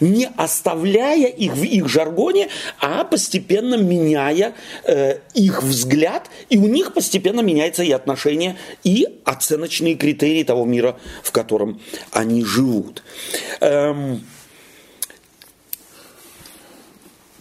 не 0.00 0.26
оставляя 0.38 1.26
их 1.26 1.52
в 1.52 1.62
их 1.62 1.86
жаргоне, 1.86 2.48
а 2.80 3.04
постепенно 3.04 3.74
меняя 3.74 4.54
э, 4.84 5.18
их 5.34 5.62
взгляд, 5.62 6.30
и 6.48 6.56
у 6.56 6.66
них 6.66 6.94
постепенно 6.94 7.40
меняется 7.42 7.82
и 7.82 7.92
отношение, 7.92 8.56
и 8.84 9.06
оценочные 9.26 9.94
критерии 9.96 10.44
того 10.44 10.64
мира, 10.64 10.96
в 11.22 11.30
котором 11.30 11.78
они 12.10 12.42
живут. 12.42 13.02
Эм, 13.60 14.22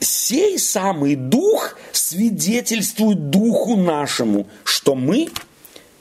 сей 0.05 0.57
самый 0.57 1.15
дух 1.15 1.77
свидетельствует 1.91 3.29
духу 3.29 3.75
нашему, 3.75 4.47
что 4.63 4.95
мы 4.95 5.29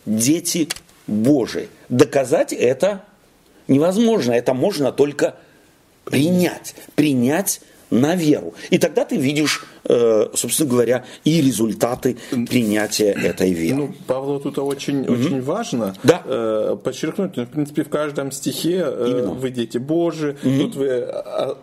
дети 0.06 0.68
Божии. 1.06 1.68
Доказать 1.88 2.52
это 2.52 3.04
невозможно, 3.68 4.32
это 4.32 4.54
можно 4.54 4.92
только 4.92 5.36
принять, 6.04 6.74
принять 6.94 7.60
на 7.90 8.14
веру. 8.14 8.54
И 8.70 8.78
тогда 8.78 9.04
ты 9.04 9.16
видишь, 9.16 9.64
собственно 9.86 10.70
говоря, 10.70 11.04
и 11.24 11.40
результаты 11.40 12.16
принятия 12.48 13.12
этой 13.12 13.52
веры. 13.52 13.76
Ну, 13.76 13.94
Павлу 14.06 14.40
тут 14.40 14.58
очень, 14.58 15.02
угу. 15.02 15.12
очень 15.12 15.42
важно 15.42 15.94
да. 16.02 16.22
Э, 16.24 16.76
подчеркнуть, 16.82 17.36
ну, 17.36 17.44
в 17.44 17.48
принципе, 17.48 17.84
в 17.84 17.88
каждом 17.88 18.32
стихе 18.32 18.82
э, 18.86 19.06
Именно. 19.10 19.30
вы 19.32 19.50
дети 19.50 19.78
Божии, 19.78 20.36
угу. 20.42 20.62
тут 20.62 20.76
вы 20.76 21.06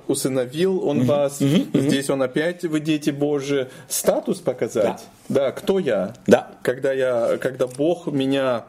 усыновил 0.08 0.86
он 0.86 1.00
угу. 1.00 1.08
вас, 1.08 1.42
угу. 1.42 1.80
здесь 1.80 2.10
он 2.10 2.22
опять 2.22 2.64
вы 2.64 2.80
дети 2.80 3.10
Божии. 3.10 3.68
Статус 3.88 4.38
показать, 4.38 5.04
да, 5.30 5.46
да 5.48 5.52
кто 5.52 5.80
я, 5.80 6.14
да. 6.28 6.52
когда, 6.62 6.94
я, 6.94 7.38
когда 7.40 7.68
Бог 7.68 8.08
меня 8.08 8.66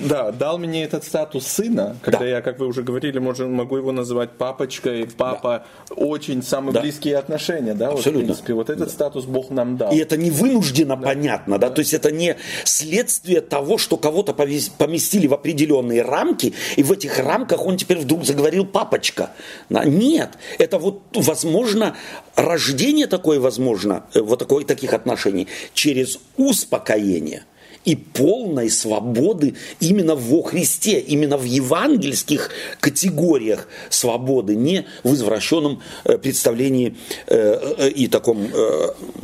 да, 0.00 0.32
дал 0.32 0.58
мне 0.58 0.84
этот 0.84 1.04
статус 1.04 1.46
сына, 1.46 1.96
когда 2.02 2.20
да. 2.20 2.26
я, 2.26 2.42
как 2.42 2.58
вы 2.58 2.66
уже 2.66 2.82
говорили, 2.82 3.18
может, 3.18 3.48
могу 3.48 3.76
его 3.76 3.92
называть 3.92 4.32
папочкой, 4.32 5.06
папа, 5.06 5.66
да. 5.88 5.94
очень 5.94 6.42
самые 6.42 6.72
да. 6.72 6.80
близкие 6.80 7.16
отношения, 7.16 7.74
да, 7.74 7.88
Абсолютно. 7.88 8.12
Вот, 8.12 8.22
в 8.22 8.24
принципе, 8.26 8.54
вот 8.54 8.70
этот 8.70 8.86
да. 8.86 8.92
статус 8.92 9.24
Бог 9.24 9.50
нам 9.50 9.76
дал. 9.76 9.92
И 9.92 9.96
это 9.96 10.16
не 10.16 10.30
вынужденно 10.30 10.96
да. 10.96 11.02
понятно, 11.02 11.58
да? 11.58 11.68
да, 11.68 11.74
то 11.74 11.80
есть 11.80 11.94
это 11.94 12.10
не 12.10 12.36
следствие 12.64 13.40
того, 13.40 13.78
что 13.78 13.96
кого-то 13.96 14.32
поместили 14.34 15.26
в 15.26 15.34
определенные 15.34 16.02
рамки, 16.02 16.54
и 16.76 16.82
в 16.82 16.92
этих 16.92 17.18
рамках 17.18 17.66
он 17.66 17.76
теперь 17.76 17.98
вдруг 17.98 18.24
заговорил 18.24 18.66
папочка. 18.66 19.30
Нет, 19.70 20.30
это 20.58 20.78
вот, 20.78 21.02
возможно, 21.14 21.96
рождение 22.36 23.06
такое 23.06 23.40
возможно, 23.40 24.04
э, 24.14 24.20
вот 24.20 24.38
такое, 24.38 24.64
таких 24.64 24.92
отношений, 24.92 25.48
через 25.72 26.18
успокоение– 26.36 27.44
и 27.84 27.96
полной 27.96 28.70
свободы 28.70 29.54
именно 29.80 30.14
во 30.14 30.42
Христе, 30.42 30.98
именно 31.00 31.36
в 31.36 31.44
евангельских 31.44 32.50
категориях 32.80 33.68
свободы, 33.90 34.54
не 34.54 34.86
в 35.02 35.14
извращенном 35.14 35.82
э, 36.04 36.18
представлении 36.18 36.96
э, 37.26 37.74
э, 37.78 37.88
и 37.90 38.08
таком, 38.08 38.48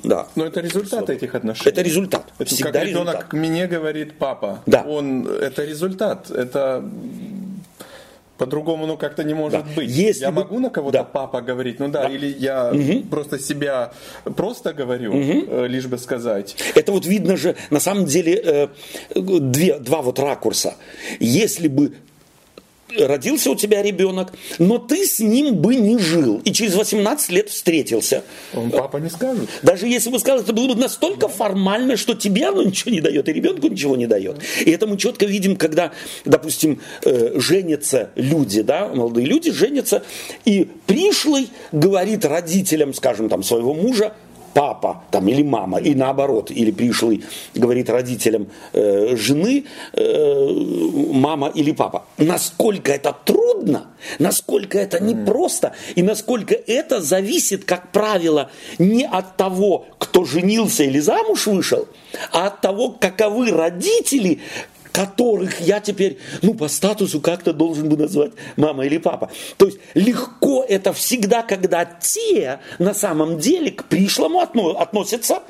да. 0.05 0.29
Но 0.35 0.45
это 0.45 0.61
результат 0.61 1.11
этих 1.11 1.35
отношений. 1.35 1.71
Это 1.71 1.83
результат. 1.83 2.33
Это 2.39 2.55
Всегда 2.55 2.73
как 2.73 2.85
ребенок 2.85 3.15
результат. 3.15 3.33
мне 3.33 3.67
говорит 3.67 4.19
папа. 4.19 4.63
Да. 4.67 4.83
Он, 4.83 5.27
это 5.27 5.65
результат. 5.65 6.31
Это 6.31 6.85
по-другому, 8.41 8.87
ну, 8.87 8.97
как-то 8.97 9.23
не 9.23 9.35
может 9.35 9.65
да. 9.65 9.67
быть. 9.77 9.91
Если 9.91 10.23
я 10.23 10.31
бы... 10.31 10.43
могу 10.43 10.59
на 10.59 10.71
кого-то 10.71 10.99
да. 10.99 11.05
папа 11.05 11.43
говорить, 11.43 11.79
ну 11.79 11.89
да, 11.89 12.09
да. 12.09 12.09
или 12.09 12.27
я 12.27 12.73
угу. 12.73 13.03
просто 13.11 13.39
себя 13.39 13.93
просто 14.37 14.73
говорю, 14.73 15.11
угу. 15.11 15.67
лишь 15.67 15.87
бы 15.87 15.99
сказать. 15.99 16.57
Это 16.75 16.93
вот 16.93 17.05
видно 17.05 17.37
же, 17.37 17.55
на 17.69 17.81
самом 17.81 18.07
деле, 18.07 18.35
э, 18.35 18.69
две, 19.15 19.79
два 19.79 20.01
вот 20.01 20.19
ракурса. 20.19 20.75
Если 21.21 21.69
бы 21.69 21.93
родился 22.99 23.51
у 23.51 23.55
тебя 23.55 23.83
ребенок, 23.83 24.33
но 24.59 24.79
ты 24.79 25.07
с 25.07 25.19
ним 25.21 25.57
бы 25.57 25.77
не 25.77 25.99
жил. 25.99 26.41
И 26.45 26.53
через 26.53 26.75
18 26.75 27.31
лет 27.31 27.49
встретился. 27.49 28.25
Он 28.55 28.71
папа 28.71 28.99
не 28.99 29.11
скажет. 29.11 29.49
Даже 29.63 29.87
если 29.87 30.11
бы 30.11 30.19
сказал, 30.19 30.41
это 30.41 30.53
было 30.53 30.75
бы 30.75 30.81
настолько 30.81 31.29
формально, 31.29 31.97
что 31.97 32.15
тебе 32.15 32.49
оно 32.49 32.63
ничего 32.63 32.91
не 32.91 33.01
дает, 33.01 33.29
и 33.29 33.33
ребенку 33.33 33.69
ничего 33.69 33.97
не 33.97 34.07
дает. 34.07 34.39
И 34.65 34.71
это 34.71 34.87
мы 34.87 34.97
четко 34.97 35.27
видим, 35.27 35.57
когда, 35.57 35.93
допустим, 36.25 36.81
э, 37.05 37.39
женятся 37.39 38.11
люди, 38.15 38.63
да, 38.63 38.89
молодые 38.89 39.27
люди 39.27 39.51
женятся, 39.51 40.03
и 40.45 40.69
пришлый 40.87 41.49
говорит 41.73 42.25
родителям, 42.25 42.95
скажем, 42.95 43.29
там, 43.29 43.43
своего 43.43 43.75
мужа, 43.75 44.15
папа 44.55 45.05
там, 45.11 45.29
или 45.29 45.43
мама, 45.43 45.79
и 45.79 45.95
наоборот, 45.95 46.51
или 46.51 46.71
пришлый 46.71 47.25
говорит 47.55 47.91
родителям 47.91 48.49
э, 48.73 49.17
жены, 49.17 49.65
э, 49.93 50.49
мама 51.13 51.49
или 51.55 51.73
папа. 51.73 52.05
Насколько 52.19 52.93
это 52.93 53.15
трудно, 53.25 53.87
насколько 54.19 54.79
это 54.79 55.01
непросто, 55.01 55.75
и 55.95 56.03
насколько 56.03 56.55
это 56.55 57.01
зависит, 57.01 57.65
как 57.65 57.93
правило, 57.93 58.51
не 58.79 59.07
от 59.07 59.37
того, 59.37 59.87
кто 59.99 60.25
женился 60.25 60.85
или 60.85 60.99
замуж 60.99 61.47
вышел, 61.47 61.89
а 62.33 62.47
от 62.47 62.61
того, 62.61 62.91
каковы 62.91 63.51
родители, 63.51 64.41
которых 64.93 65.61
я 65.61 65.81
теперь, 65.81 66.19
ну, 66.43 66.55
по 66.55 66.69
статусу 66.69 67.21
как-то 67.21 67.53
должен 67.53 67.89
бы 67.89 67.97
назвать 67.97 68.33
мама 68.57 68.87
или 68.87 68.99
папа. 68.99 69.31
То 69.57 69.67
есть 69.67 69.79
легко 69.95 70.65
это 70.69 70.93
всегда, 70.93 71.43
когда 71.43 71.85
те 71.85 72.61
на 72.79 72.95
самом 72.95 73.39
деле 73.39 73.71
к 73.71 73.85
пришлому 73.85 74.41
относятся, 74.41 75.43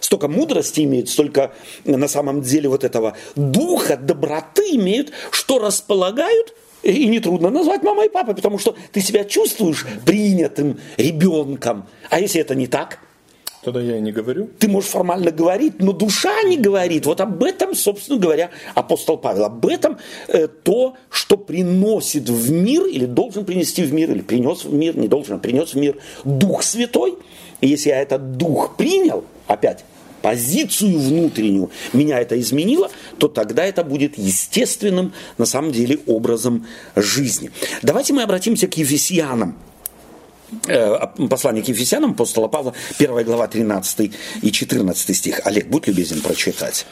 столько 0.00 0.28
мудрости 0.28 0.82
имеют, 0.82 1.08
столько 1.08 1.52
на 1.84 2.08
самом 2.08 2.42
деле 2.42 2.68
вот 2.68 2.84
этого 2.84 3.16
духа, 3.36 3.96
доброты 3.96 4.76
имеют, 4.76 5.12
что 5.30 5.58
располагают 5.58 6.54
и 6.82 7.06
нетрудно 7.06 7.50
назвать 7.50 7.82
мамой 7.82 8.06
и 8.06 8.10
папой, 8.10 8.34
потому 8.34 8.58
что 8.58 8.76
ты 8.92 9.00
себя 9.00 9.24
чувствуешь 9.24 9.84
принятым 10.06 10.78
ребенком. 10.96 11.88
А 12.08 12.20
если 12.20 12.40
это 12.40 12.54
не 12.54 12.66
так– 12.66 13.00
Тогда 13.62 13.80
я 13.80 13.96
и 13.98 14.00
не 14.00 14.12
говорю. 14.12 14.48
Ты 14.58 14.68
можешь 14.68 14.90
формально 14.90 15.30
говорить, 15.30 15.80
но 15.80 15.92
душа 15.92 16.42
не 16.42 16.56
говорит. 16.56 17.06
Вот 17.06 17.20
об 17.20 17.42
этом, 17.42 17.74
собственно 17.74 18.18
говоря, 18.18 18.50
апостол 18.74 19.18
Павел. 19.18 19.44
Об 19.44 19.66
этом 19.66 19.98
э, 20.28 20.46
то, 20.46 20.94
что 21.10 21.36
приносит 21.36 22.28
в 22.28 22.52
мир, 22.52 22.86
или 22.86 23.04
должен 23.04 23.44
принести 23.44 23.82
в 23.82 23.92
мир, 23.92 24.12
или 24.12 24.20
принес 24.20 24.64
в 24.64 24.72
мир, 24.72 24.96
не 24.96 25.08
должен, 25.08 25.36
а 25.36 25.38
принес 25.38 25.74
в 25.74 25.76
мир 25.76 25.96
Дух 26.24 26.62
Святой. 26.62 27.16
И 27.60 27.68
если 27.68 27.88
я 27.88 28.00
этот 28.00 28.36
Дух 28.36 28.76
принял, 28.76 29.24
опять, 29.48 29.84
позицию 30.22 30.98
внутреннюю, 30.98 31.70
меня 31.92 32.20
это 32.20 32.38
изменило, 32.40 32.90
то 33.18 33.28
тогда 33.28 33.64
это 33.64 33.84
будет 33.84 34.18
естественным, 34.18 35.12
на 35.36 35.46
самом 35.46 35.72
деле, 35.72 35.98
образом 36.06 36.66
жизни. 36.96 37.50
Давайте 37.82 38.12
мы 38.12 38.22
обратимся 38.22 38.68
к 38.68 38.76
Ефесянам. 38.76 39.56
Э, 40.66 41.06
послание 41.28 41.62
к 41.62 41.68
Ефесянам 41.68 42.12
апостола 42.12 42.48
Павла, 42.48 42.72
1 42.98 43.24
глава 43.24 43.48
13 43.48 44.12
и 44.42 44.50
14 44.50 45.16
стих. 45.16 45.40
Олег, 45.44 45.68
будь 45.68 45.86
любезен 45.86 46.22
прочитать. 46.22 46.86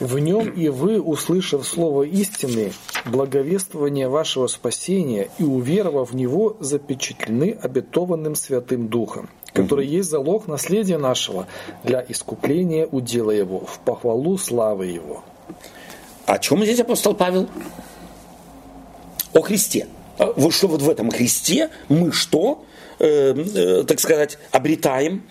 В 0.00 0.18
нем 0.18 0.48
и 0.48 0.68
вы, 0.68 1.00
услышав 1.00 1.66
слово 1.66 2.04
истины, 2.04 2.72
благовествование 3.04 4.08
вашего 4.08 4.46
спасения 4.46 5.28
и 5.38 5.42
уверовав 5.44 6.12
в 6.12 6.16
него, 6.16 6.56
запечатлены 6.60 7.56
обетованным 7.60 8.34
Святым 8.34 8.88
Духом, 8.88 9.28
который 9.52 9.86
угу. 9.86 9.94
есть 9.94 10.10
залог 10.10 10.46
наследия 10.48 10.98
нашего 10.98 11.46
для 11.84 12.04
искупления 12.08 12.86
удела 12.86 13.30
его, 13.30 13.60
в 13.60 13.78
похвалу 13.80 14.38
славы 14.38 14.86
его. 14.86 15.22
О 16.24 16.38
чем 16.38 16.62
здесь 16.64 16.80
апостол 16.80 17.14
Павел? 17.14 17.48
О 19.34 19.42
Христе. 19.42 19.86
А 20.18 20.32
вот 20.34 20.54
что 20.54 20.68
вот 20.68 20.80
в 20.80 20.88
этом 20.88 21.10
Христе 21.10 21.70
мы 21.88 22.12
что? 22.12 22.64
Э, 23.04 23.34
э, 23.34 23.84
так 23.84 23.98
сказать, 23.98 24.38
обретаем, 24.52 25.24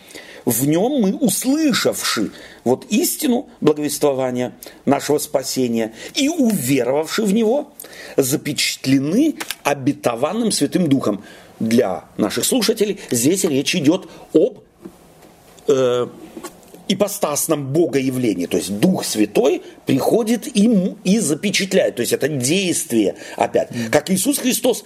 в 0.43 0.67
нем 0.67 1.01
мы, 1.01 1.15
услышавши 1.15 2.31
вот 2.65 2.85
истину 2.89 3.47
благовествования 3.61 4.51
нашего 4.83 5.19
спасения 5.19 5.93
и 6.13 6.27
уверовавши 6.27 7.23
в 7.23 7.31
него, 7.33 7.71
запечатлены 8.17 9.35
обетованным 9.63 10.51
Святым 10.51 10.89
Духом. 10.89 11.23
Для 11.61 12.03
наших 12.17 12.43
слушателей 12.43 12.99
здесь 13.09 13.45
речь 13.45 13.73
идет 13.73 14.07
об 14.33 14.59
э, 15.69 16.07
ипостасном 16.89 17.71
богоявлении. 17.71 18.47
То 18.47 18.57
есть 18.57 18.79
Дух 18.79 19.05
Святой 19.05 19.61
приходит 19.85 20.45
им 20.57 20.97
и 21.05 21.19
запечатляет. 21.19 21.95
То 21.95 22.01
есть 22.01 22.11
это 22.11 22.27
действие 22.27 23.15
опять. 23.37 23.69
Как 23.91 24.09
Иисус 24.09 24.39
Христос 24.39 24.83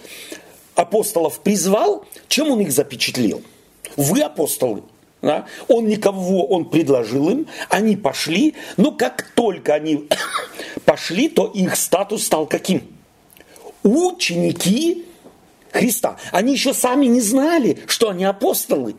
апостолов 0.76 1.40
призвал, 1.40 2.04
чем 2.28 2.50
он 2.50 2.60
их 2.60 2.72
запечатлел? 2.72 3.42
Вы 3.96 4.22
апостолы. 4.22 4.82
Да? 5.22 5.46
Он 5.68 5.86
никого, 5.86 6.46
он 6.46 6.66
предложил 6.66 7.30
им, 7.30 7.46
они 7.68 7.96
пошли, 7.96 8.54
но 8.76 8.92
как 8.92 9.30
только 9.34 9.74
они 9.74 10.08
пошли, 10.84 11.28
то 11.28 11.46
их 11.46 11.76
статус 11.76 12.24
стал 12.24 12.46
каким? 12.46 12.82
Ученики 13.82 15.04
Христа. 15.72 16.16
Они 16.32 16.52
еще 16.52 16.72
сами 16.72 17.06
не 17.06 17.20
знали, 17.20 17.78
что 17.86 18.10
они 18.10 18.24
апостолы. 18.24 18.96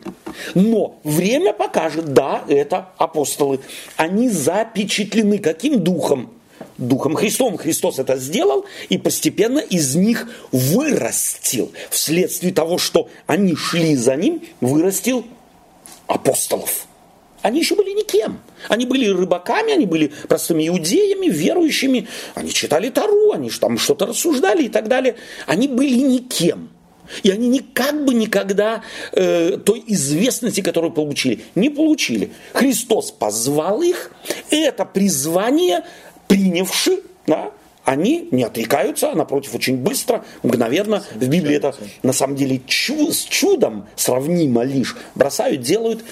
Но 0.54 1.00
время 1.02 1.52
покажет, 1.52 2.12
да, 2.12 2.44
это 2.48 2.90
апостолы. 2.98 3.60
Они 3.96 4.28
запечатлены 4.28 5.38
каким 5.38 5.82
духом? 5.82 6.30
Духом 6.76 7.14
Христом. 7.14 7.56
Христос 7.56 7.98
это 7.98 8.16
сделал 8.16 8.64
и 8.88 8.98
постепенно 8.98 9.58
из 9.58 9.94
них 9.94 10.28
вырастил. 10.52 11.72
Вследствие 11.90 12.52
того, 12.52 12.78
что 12.78 13.08
они 13.26 13.54
шли 13.56 13.96
за 13.96 14.16
ним, 14.16 14.42
вырастил 14.60 15.26
апостолов. 16.06 16.86
Они 17.42 17.60
еще 17.60 17.76
были 17.76 17.90
никем. 17.90 18.40
Они 18.68 18.84
были 18.84 19.08
рыбаками, 19.08 19.72
они 19.72 19.86
были 19.86 20.12
простыми 20.28 20.66
иудеями, 20.68 21.28
верующими. 21.28 22.08
Они 22.34 22.52
читали 22.52 22.88
Тару, 22.90 23.32
они 23.32 23.50
там 23.50 23.78
что-то 23.78 24.06
рассуждали 24.06 24.64
и 24.64 24.68
так 24.68 24.88
далее. 24.88 25.16
Они 25.46 25.68
были 25.68 25.98
никем. 25.98 26.70
И 27.22 27.30
они 27.30 27.48
никак 27.48 28.04
бы 28.04 28.12
никогда 28.12 28.82
э, 29.12 29.56
той 29.64 29.82
известности, 29.86 30.60
которую 30.60 30.92
получили, 30.92 31.40
не 31.54 31.70
получили. 31.70 32.32
Христос 32.52 33.10
позвал 33.10 33.82
их, 33.82 34.12
это 34.50 34.84
призвание 34.84 35.84
принявши, 36.28 37.00
да, 37.26 37.50
они 37.84 38.28
не 38.32 38.44
отрекаются, 38.44 39.12
а 39.12 39.14
напротив, 39.14 39.54
очень 39.54 39.78
быстро, 39.78 40.22
мгновенно. 40.42 41.02
В 41.14 41.26
Библии 41.26 41.56
это 41.56 41.74
на 42.02 42.12
самом 42.12 42.36
деле 42.36 42.60
чу- 42.66 43.12
с 43.12 43.24
чудом 43.24 43.86
сравнимо 43.96 44.62
лишь. 44.62 44.94
Бросают, 45.14 45.62
делают. 45.62 46.04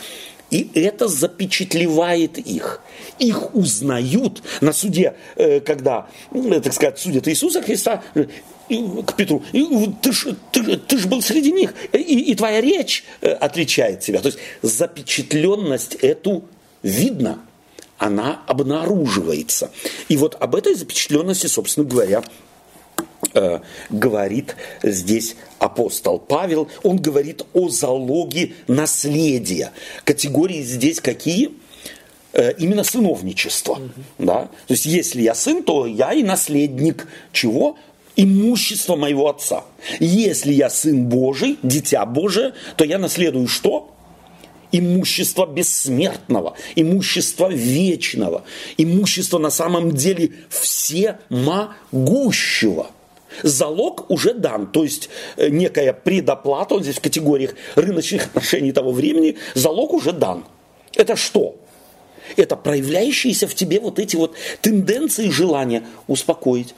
И 0.50 0.70
это 0.74 1.06
запечатлевает 1.06 2.38
их. 2.38 2.80
Их 3.18 3.54
узнают 3.54 4.42
на 4.60 4.72
суде, 4.72 5.14
э, 5.34 5.60
когда, 5.60 6.06
э, 6.32 6.60
так 6.62 6.72
сказать, 6.72 6.98
судят 6.98 7.28
Иисуса 7.28 7.60
Христа, 7.60 8.02
э, 8.14 8.24
к 8.68 9.14
Петру, 9.14 9.42
ты 10.00 10.12
ж, 10.12 10.28
ты, 10.52 10.76
ты 10.76 10.98
ж 10.98 11.06
был 11.06 11.20
среди 11.20 11.52
них, 11.52 11.74
и, 11.92 11.98
и 11.98 12.34
твоя 12.34 12.60
речь 12.60 13.04
отличает 13.20 14.00
тебя. 14.00 14.20
То 14.20 14.26
есть 14.26 14.38
запечатленность 14.62 15.94
эту 15.96 16.44
видно, 16.82 17.38
она 17.98 18.42
обнаруживается. 18.46 19.70
И 20.08 20.16
вот 20.16 20.36
об 20.40 20.54
этой 20.54 20.74
запечатленности, 20.74 21.46
собственно 21.46 21.86
говоря, 21.86 22.22
э, 23.34 23.60
говорит 23.90 24.56
здесь 24.82 25.36
апостол 25.58 26.18
Павел. 26.18 26.68
Он 26.82 26.96
говорит 26.96 27.42
о 27.52 27.68
залоге 27.68 28.54
наследия. 28.66 29.72
Категории 30.04 30.62
здесь 30.62 31.00
какие? 31.00 31.52
Э, 32.32 32.52
именно 32.58 32.84
сыновничество. 32.84 33.72
Угу. 33.72 33.90
Да? 34.18 34.50
То 34.66 34.74
есть, 34.74 34.86
если 34.86 35.22
я 35.22 35.34
сын, 35.34 35.62
то 35.62 35.86
я 35.86 36.12
и 36.12 36.22
наследник 36.22 37.08
чего? 37.32 37.76
Имущество 38.14 38.96
моего 38.96 39.28
отца. 39.28 39.64
Если 40.00 40.52
я 40.52 40.70
сын 40.70 41.06
Божий, 41.06 41.58
дитя 41.62 42.04
Божие, 42.06 42.54
то 42.76 42.84
я 42.84 42.98
наследую 42.98 43.46
что? 43.46 43.95
Имущество 44.72 45.46
бессмертного, 45.46 46.54
имущество 46.74 47.48
вечного, 47.48 48.42
имущество 48.76 49.38
на 49.38 49.50
самом 49.50 49.92
деле 49.92 50.32
всемогущего. 50.48 52.88
Залог 53.42 54.10
уже 54.10 54.34
дан, 54.34 54.66
то 54.66 54.84
есть 54.84 55.10
э, 55.36 55.50
некая 55.50 55.92
предоплата, 55.92 56.74
он 56.74 56.82
здесь 56.82 56.96
в 56.96 57.02
категориях 57.02 57.54
рыночных 57.74 58.24
отношений 58.26 58.72
того 58.72 58.92
времени, 58.92 59.36
залог 59.54 59.92
уже 59.92 60.12
дан. 60.12 60.46
Это 60.94 61.16
что? 61.16 61.56
Это 62.36 62.56
проявляющиеся 62.56 63.46
в 63.46 63.54
тебе 63.54 63.78
вот 63.78 63.98
эти 63.98 64.16
вот 64.16 64.34
тенденции 64.62 65.28
желания 65.28 65.82
успокоить, 66.06 66.74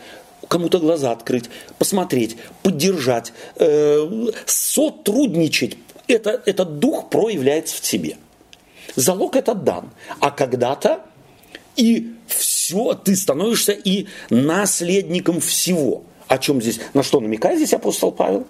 кому-то 0.48 0.78
глаза 0.78 1.12
открыть, 1.12 1.44
посмотреть, 1.78 2.36
поддержать, 2.62 3.32
э, 3.56 4.30
сотрудничать, 4.46 5.76
это, 6.08 6.42
этот 6.46 6.78
дух 6.78 7.10
проявляется 7.10 7.76
в 7.76 7.80
тебе. 7.80 8.16
Залог 8.96 9.36
это 9.36 9.54
дан. 9.54 9.90
А 10.20 10.30
когда-то 10.30 11.02
и 11.76 12.14
все, 12.26 12.94
ты 12.94 13.14
становишься 13.14 13.72
и 13.72 14.06
наследником 14.30 15.40
всего. 15.40 16.02
О 16.26 16.38
чем 16.38 16.60
здесь, 16.60 16.80
на 16.92 17.02
что 17.02 17.20
намекает 17.20 17.58
здесь 17.58 17.72
апостол 17.72 18.12
Павел? 18.12 18.46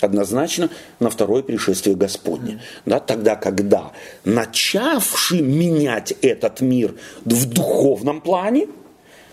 Однозначно 0.00 0.70
на 1.00 1.10
второе 1.10 1.42
пришествие 1.42 1.96
Господне. 1.96 2.62
Да, 2.86 3.00
тогда, 3.00 3.34
когда 3.34 3.92
начавший 4.24 5.42
менять 5.42 6.14
этот 6.22 6.60
мир 6.60 6.94
в 7.24 7.46
духовном 7.46 8.20
плане, 8.20 8.68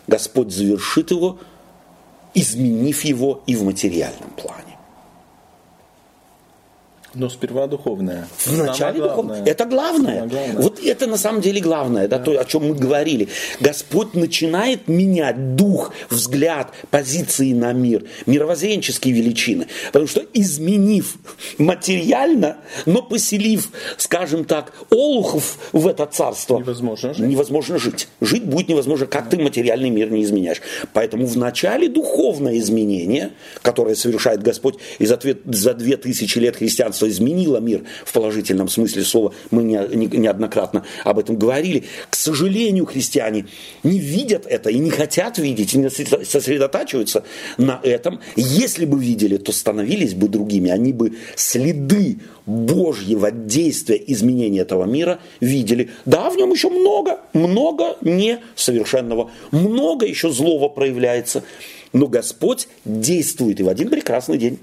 Господь 0.08 0.52
завершит 0.52 1.12
его, 1.12 1.39
изменив 2.34 3.04
его 3.06 3.43
и 3.46 3.56
в 3.56 3.64
материальном 3.64 4.32
плане. 4.32 4.74
Но 7.16 7.30
сперва 7.30 7.68
духовное. 7.68 8.28
Вначале 8.45 9.01
духовное. 9.01 9.43
Это 9.45 9.66
главное. 9.66 10.26
главное. 10.26 10.61
Вот 10.61 10.80
это 10.84 11.07
на 11.07 11.18
самом 11.18 11.41
деле 11.41 11.61
главное, 11.61 12.07
да, 12.07 12.18
да. 12.18 12.24
то, 12.24 12.39
о 12.39 12.45
чем 12.45 12.68
мы 12.68 12.76
говорили. 12.76 13.30
Господь 13.59 14.13
начинает 14.13 14.88
менять 14.88 15.55
дух, 15.55 15.93
взгляд, 16.09 16.74
позиции 16.89 17.53
на 17.53 17.72
мир, 17.74 18.03
мировоззренческие 18.26 19.13
величины. 19.13 19.68
Потому 19.88 20.07
что 20.07 20.26
изменив 20.34 21.16
материально, 21.57 22.57
но 22.86 23.01
поселив, 23.01 23.70
скажем 23.97 24.45
так, 24.45 24.74
олухов 24.89 25.57
в 25.72 25.88
это 25.88 26.05
царство, 26.05 26.59
невозможно 26.59 27.13
жить. 27.13 27.28
Невозможно 27.28 27.80
жить. 27.80 28.07
Жить 28.22 28.45
будет 28.45 28.68
невозможно, 28.70 29.05
как 29.05 29.30
ты 29.30 29.38
материальный 29.38 29.89
мир 29.89 30.11
не 30.11 30.24
изменяешь. 30.24 30.61
Поэтому 30.93 31.26
вначале 31.26 31.88
духовное 31.88 32.57
изменение, 32.57 33.32
которое 33.61 33.95
совершает 33.95 34.43
Господь, 34.43 34.76
и 34.99 35.05
за 35.05 35.74
две 35.74 35.97
тысячи 35.97 36.39
лет 36.39 36.57
христианства 36.57 37.05
государство 37.06 37.10
изменило 37.10 37.58
мир 37.58 37.84
в 38.06 38.14
положительном 38.14 38.68
смысле 38.68 39.03
слова, 39.03 39.34
мы 39.51 39.64
не, 39.64 39.80
не, 39.95 40.08
неоднократно 40.08 40.84
об 41.03 41.20
этом 41.20 41.38
говорили. 41.38 41.84
К 42.10 42.16
сожалению, 42.16 42.86
христиане 42.86 43.45
не 43.84 43.99
видят 43.99 44.45
это 44.45 44.70
и 44.70 44.80
не 44.80 44.89
хотят 44.89 45.38
видеть, 45.38 45.74
и 45.74 45.78
не 45.78 45.89
сосредотачиваются 45.89 47.24
на 47.58 47.80
этом. 47.84 48.20
Если 48.36 48.86
бы 48.86 48.99
видели, 48.99 49.38
то 49.38 49.51
становились 49.51 50.14
бы 50.14 50.28
другими, 50.28 50.72
они 50.72 50.93
бы 50.93 51.14
следы 51.36 52.18
Божьего 52.45 53.32
действия, 53.32 54.01
изменения 54.08 54.62
этого 54.62 54.86
мира 54.86 55.20
видели. 55.39 55.89
Да, 56.06 56.30
в 56.30 56.38
нем 56.38 56.51
еще 56.51 56.70
много, 56.70 57.20
много 57.34 57.97
несовершенного, 58.01 59.32
много 59.51 60.06
еще 60.06 60.30
злого 60.30 60.70
проявляется. 60.70 61.43
Но 61.96 62.08
Господь 62.08 62.68
действует 62.84 63.62
и 63.62 63.64
в 63.64 63.70
один 63.70 63.89
прекрасный 63.89 64.38
день. 64.38 64.60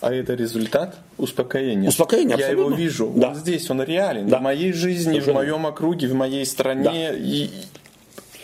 А 0.00 0.12
это 0.14 0.34
результат 0.34 0.96
успокоения. 1.18 1.88
Успокоение, 1.88 2.36
Я 2.38 2.50
его 2.50 2.70
вижу. 2.70 3.12
Да. 3.16 3.30
Он 3.30 3.34
здесь, 3.34 3.68
он 3.68 3.82
реален. 3.82 4.28
Да. 4.28 4.38
В 4.38 4.42
моей 4.42 4.72
жизни, 4.72 5.14
Совершенно. 5.14 5.32
в 5.32 5.34
моем 5.42 5.66
округе, 5.66 6.06
в 6.06 6.14
моей 6.14 6.46
стране. 6.46 6.84
Да. 6.84 7.16
И 7.16 7.50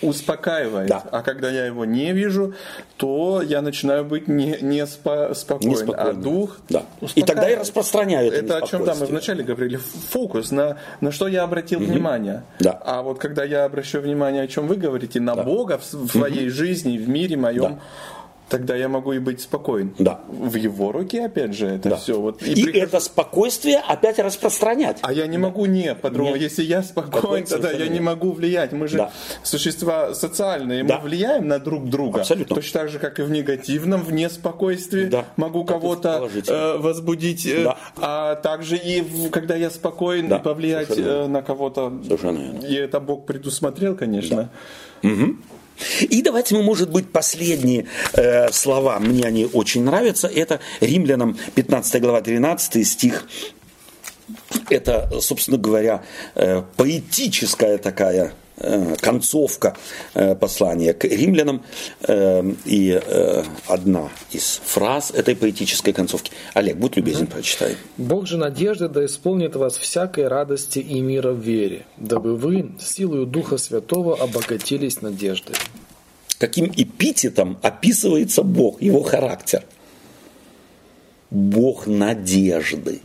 успокаивает. 0.03 0.89
Да. 0.89 1.05
А 1.13 1.23
когда 1.23 1.53
я 1.53 1.67
его 1.67 1.85
не 1.85 2.13
вижу, 2.13 2.55
то 2.97 3.43
я 3.43 3.63
начинаю 3.63 4.05
быть 4.05 4.27
не, 4.27 4.59
не 4.61 4.85
спо, 4.89 5.33
спокоен, 5.35 5.95
а 5.97 6.13
дух 6.13 6.59
да. 6.69 6.83
И 7.15 7.23
тогда 7.23 7.49
я 7.49 7.61
распространяю 7.61 8.33
это 8.33 8.45
Это 8.45 8.57
о 8.57 8.67
чем 8.67 8.85
там 8.85 8.99
мы 8.99 9.07
вначале 9.07 9.45
говорили. 9.45 9.79
Фокус, 10.11 10.51
на, 10.51 10.79
на 11.01 11.13
что 11.13 11.29
я 11.29 11.45
обратил 11.45 11.81
угу. 11.81 11.93
внимание. 11.93 12.43
Да. 12.59 12.73
А 12.85 13.03
вот 13.03 13.21
когда 13.21 13.45
я 13.45 13.67
обращаю 13.67 14.03
внимание, 14.03 14.43
о 14.43 14.49
чем 14.49 14.67
вы 14.67 14.75
говорите, 14.75 15.21
на 15.21 15.37
да. 15.37 15.45
Бога 15.45 15.79
в, 15.79 15.95
в 15.95 16.11
своей 16.11 16.49
угу. 16.49 16.57
жизни, 16.57 16.99
в 16.99 17.09
мире 17.09 17.37
моем, 17.37 17.75
да 17.77 17.81
Тогда 18.49 18.77
я 18.77 18.89
могу 18.89 19.13
и 19.13 19.19
быть 19.19 19.41
спокоен. 19.41 19.95
Да. 19.99 20.21
В 20.29 20.57
его 20.57 20.93
руке, 20.93 21.25
опять 21.25 21.55
же, 21.55 21.67
это 21.69 21.91
да. 21.91 21.97
все. 21.97 22.21
Вот, 22.21 22.43
и 22.43 22.53
и 22.53 22.65
прихожу... 22.65 22.85
это 22.85 23.01
спокойствие 23.01 23.79
опять 23.79 24.19
распространять. 24.19 24.99
А 25.03 25.13
я 25.13 25.27
не 25.27 25.39
да. 25.39 25.45
могу 25.45 25.67
не, 25.67 25.95
по-другому. 25.95 26.37
Если 26.37 26.63
я 26.63 26.83
спокоен, 26.83 27.45
тогда 27.45 27.71
я 27.71 27.89
не 27.89 28.01
могу 28.01 28.33
влиять. 28.33 28.73
Мы 28.73 28.89
же 28.89 28.99
да. 28.99 29.11
существа 29.43 30.15
социальные, 30.15 30.85
да. 30.85 30.99
мы 30.99 31.09
влияем 31.09 31.49
на 31.49 31.59
друг 31.59 31.89
друга. 31.89 32.21
Абсолютно. 32.21 32.57
Точно 32.57 32.81
так 32.81 32.89
же, 32.91 32.99
как 32.99 33.19
и 33.21 33.23
в 33.23 33.31
негативном, 33.31 34.03
в 34.03 34.13
неспокойствии. 34.13 35.07
Да. 35.07 35.25
Могу 35.37 35.65
кого-то 35.65 36.29
э, 36.47 36.77
возбудить. 36.79 37.47
Э, 37.47 37.65
да. 37.65 37.77
А 37.97 38.35
также 38.37 38.77
и 38.77 39.01
в, 39.01 39.31
когда 39.31 39.57
я 39.57 39.71
спокоен, 39.71 40.29
да. 40.29 40.39
повлиять 40.39 40.91
э, 40.97 41.27
на 41.27 41.43
кого-то. 41.43 41.93
Совершенно. 42.05 42.61
И 42.67 42.75
это 42.75 43.01
Бог 43.01 43.27
предусмотрел, 43.27 43.97
конечно. 43.97 44.51
Да. 45.03 45.09
Угу. 45.09 45.37
И 46.01 46.23
давайте 46.23 46.55
мы, 46.55 46.63
может 46.63 46.91
быть, 46.91 47.11
последние 47.11 47.87
э, 48.13 48.51
слова, 48.53 48.99
мне 48.99 49.25
они 49.25 49.47
очень 49.53 49.85
нравятся, 49.85 50.29
это 50.29 50.61
Римлянам 50.81 51.37
15 51.55 52.01
глава 52.01 52.21
13 52.21 52.87
стих. 52.87 53.27
Это, 54.71 55.11
собственно 55.21 55.59
говоря, 55.59 56.03
э, 56.35 56.63
поэтическая 56.77 57.79
такая 57.79 58.33
концовка 59.01 59.77
э, 60.15 60.35
послания 60.35 60.93
к 60.93 61.05
римлянам 61.05 61.63
э, 62.03 62.53
и 62.65 63.01
одна 63.67 64.11
из 64.31 64.61
фраз 64.65 65.11
этой 65.11 65.35
поэтической 65.35 65.93
концовки. 65.93 66.33
Олег, 66.55 66.77
будь 66.77 66.97
любезен, 66.97 67.27
прочитай. 67.27 67.77
«Бог 67.97 68.27
же 68.27 68.37
надежды 68.37 68.89
да 68.89 69.05
исполнит 69.05 69.57
вас 69.57 69.77
всякой 69.77 70.29
радости 70.29 70.79
и 70.79 71.01
мира 71.01 71.33
в 71.33 71.41
вере, 71.41 71.87
дабы 71.97 72.37
вы 72.37 72.73
силою 72.81 73.27
Духа 73.27 73.57
Святого 73.59 74.17
обогатились 74.17 75.03
надеждой». 75.03 75.57
Каким 76.39 76.73
эпитетом 76.77 77.57
описывается 77.63 78.43
Бог, 78.43 78.83
его 78.83 79.03
характер? 79.03 79.65
Бог 81.31 81.87
надежды. 81.87 83.01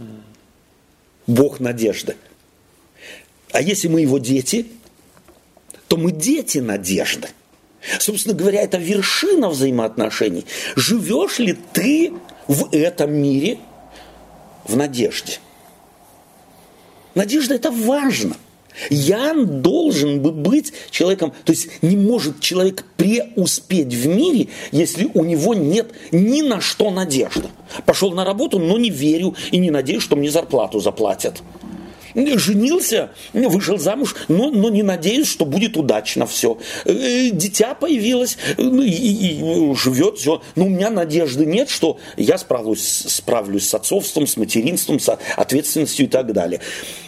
Бог 1.28 1.60
надежды. 1.60 2.16
А 3.52 3.62
если 3.62 3.88
мы 3.88 4.02
его 4.02 4.18
дети, 4.18 4.66
то 5.88 5.98
мы 5.98 6.12
дети 6.12 6.60
надежды. 6.60 7.30
Собственно 8.00 8.36
говоря, 8.36 8.62
это 8.62 8.78
вершина 8.78 9.50
взаимоотношений. 9.50 10.46
Живешь 10.76 11.40
ли 11.40 11.58
ты 11.74 12.14
в 12.48 12.70
этом 12.72 13.14
мире 13.14 13.60
в 14.66 14.76
надежде? 14.76 15.40
Надежда 17.16 17.56
это 17.56 17.72
важно. 17.72 18.36
Я 18.92 19.34
должен 19.34 20.22
бы 20.22 20.32
быть 20.32 20.72
человеком, 20.92 21.34
то 21.46 21.52
есть 21.52 21.82
не 21.82 21.98
может 21.98 22.42
человек 22.42 22.86
преуспеть 22.96 23.92
в 23.92 24.06
мире, 24.06 24.50
если 24.72 25.10
у 25.16 25.24
него 25.24 25.56
нет 25.56 25.92
ни 26.12 26.42
на 26.44 26.62
что 26.62 26.92
надежды. 26.92 27.50
Пошел 27.88 28.12
на 28.12 28.24
работу, 28.24 28.60
но 28.60 28.78
не 28.78 28.92
верю 28.92 29.36
и 29.52 29.58
не 29.58 29.72
надеюсь, 29.72 30.04
что 30.04 30.16
мне 30.16 30.30
зарплату 30.30 30.80
заплатят 30.80 31.42
женился, 32.38 33.12
вышел 33.34 33.78
замуж, 33.78 34.16
но, 34.28 34.50
но 34.50 34.70
не 34.70 34.84
надеюсь, 34.84 35.28
что 35.28 35.46
будет 35.46 35.78
удачно 35.78 36.26
все. 36.26 36.58
Э, 36.86 37.30
дитя 37.32 37.76
появилось, 37.76 38.38
ну, 38.58 38.82
и, 38.82 38.90
и, 38.90 39.72
и 39.72 39.76
живет 39.76 40.18
все. 40.18 40.42
Но 40.56 40.66
у 40.66 40.70
меня 40.70 40.90
надежды 40.90 41.46
нет, 41.46 41.70
что 41.70 42.00
я 42.18 42.38
справлюсь, 42.38 43.06
справлюсь 43.08 43.68
с 43.68 43.74
отцовством, 43.74 44.26
с 44.26 44.38
материнством, 44.38 45.00
с 45.00 45.18
ответственностью 45.36 46.08
и 46.08 46.10
так 46.10 46.34
далее. 46.34 46.62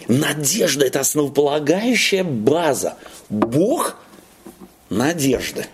Надежда– 0.08 0.84
это 0.86 1.00
основополагающая 1.00 2.24
база. 2.24 2.96
Бог– 3.28 3.96
надежды. 4.90 5.66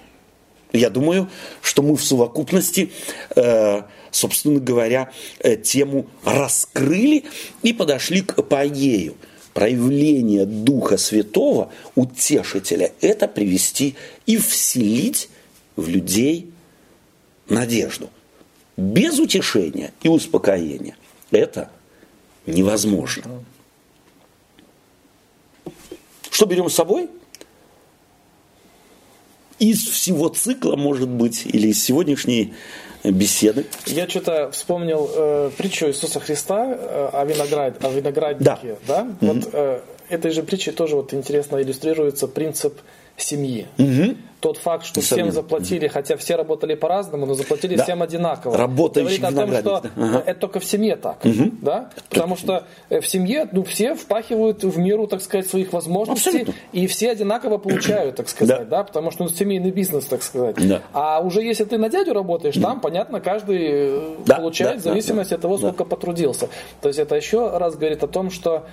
Я 0.72 0.90
думаю, 0.90 1.30
что 1.62 1.82
мы 1.82 1.96
в 1.96 2.04
совокупности, 2.04 2.92
э, 3.34 3.82
собственно 4.10 4.60
говоря, 4.60 5.10
э, 5.38 5.56
тему 5.56 6.06
раскрыли 6.24 7.24
и 7.62 7.72
подошли 7.72 8.20
к 8.20 8.38
апогею. 8.38 9.16
Проявление 9.56 10.44
Духа 10.44 10.98
Святого, 10.98 11.72
утешителя, 11.94 12.92
это 13.00 13.26
привести 13.26 13.94
и 14.26 14.36
вселить 14.36 15.30
в 15.76 15.88
людей 15.88 16.50
надежду. 17.48 18.10
Без 18.76 19.18
утешения 19.18 19.94
и 20.02 20.08
успокоения 20.08 20.94
это 21.30 21.70
невозможно. 22.44 23.42
Что 26.30 26.44
берем 26.44 26.68
с 26.68 26.74
собой? 26.74 27.08
из 29.58 29.88
всего 29.88 30.28
цикла, 30.28 30.76
может 30.76 31.08
быть, 31.08 31.46
или 31.46 31.68
из 31.68 31.82
сегодняшней 31.82 32.52
беседы. 33.10 33.66
Я 33.86 34.08
что-то 34.08 34.50
вспомнил 34.50 35.10
э, 35.14 35.50
притчу 35.56 35.86
Иисуса 35.86 36.20
Христа 36.20 36.66
э, 36.68 37.10
о, 37.12 37.24
виноград, 37.24 37.84
о 37.84 37.90
винограднике. 37.90 38.44
Да. 38.44 38.58
Да? 38.86 39.02
Mm-hmm. 39.02 39.34
Вот 39.34 39.50
э, 39.52 39.80
этой 40.08 40.30
же 40.30 40.42
притчей 40.42 40.72
тоже 40.72 40.96
вот 40.96 41.14
интересно 41.14 41.60
иллюстрируется 41.62 42.28
принцип 42.28 42.80
семьи. 43.16 43.66
Mm-hmm 43.78 44.16
тот 44.40 44.58
факт, 44.58 44.84
что 44.84 45.00
всем 45.00 45.30
заплатили, 45.30 45.88
хотя 45.88 46.16
все 46.16 46.36
работали 46.36 46.74
по-разному, 46.74 47.26
но 47.26 47.34
заплатили 47.34 47.76
да. 47.76 47.84
всем 47.84 48.02
одинаково. 48.02 48.56
Работающий 48.56 49.18
Говорит 49.18 49.38
о 49.38 49.62
том, 49.62 49.82
что 49.82 49.90
ага. 49.96 50.22
это 50.26 50.40
только 50.40 50.60
в 50.60 50.64
семье 50.64 50.96
так. 50.96 51.24
Угу. 51.24 51.52
Да? 51.62 51.90
Потому 52.10 52.36
что 52.36 52.64
э, 52.90 53.00
в 53.00 53.08
семье 53.08 53.48
ну, 53.50 53.64
все 53.64 53.94
впахивают 53.94 54.62
в 54.62 54.78
меру, 54.78 55.06
так 55.06 55.22
сказать, 55.22 55.46
своих 55.46 55.72
возможностей, 55.72 56.28
Абсолютно. 56.28 56.54
и 56.72 56.86
все 56.86 57.10
одинаково 57.10 57.58
получают, 57.58 58.16
так 58.16 58.28
сказать, 58.28 58.68
да. 58.68 58.78
да, 58.78 58.84
потому 58.84 59.10
что 59.10 59.24
ну, 59.24 59.30
семейный 59.30 59.70
бизнес, 59.70 60.04
так 60.04 60.22
сказать. 60.22 60.56
Да. 60.56 60.82
А 60.92 61.20
уже 61.20 61.42
если 61.42 61.64
ты 61.64 61.78
на 61.78 61.88
дядю 61.88 62.12
работаешь, 62.12 62.56
там, 62.56 62.80
понятно, 62.80 63.20
каждый 63.20 63.58
э, 63.62 64.14
да. 64.26 64.36
получает 64.36 64.76
да. 64.76 64.80
в 64.80 64.84
зависимости 64.84 65.30
да. 65.30 65.36
от 65.36 65.42
того, 65.42 65.58
сколько 65.58 65.84
да. 65.84 65.90
потрудился. 65.90 66.48
То 66.80 66.88
есть 66.88 66.98
это 66.98 67.14
еще 67.14 67.56
раз 67.56 67.76
говорит 67.76 68.02
о 68.02 68.08
том, 68.08 68.30
что 68.30 68.66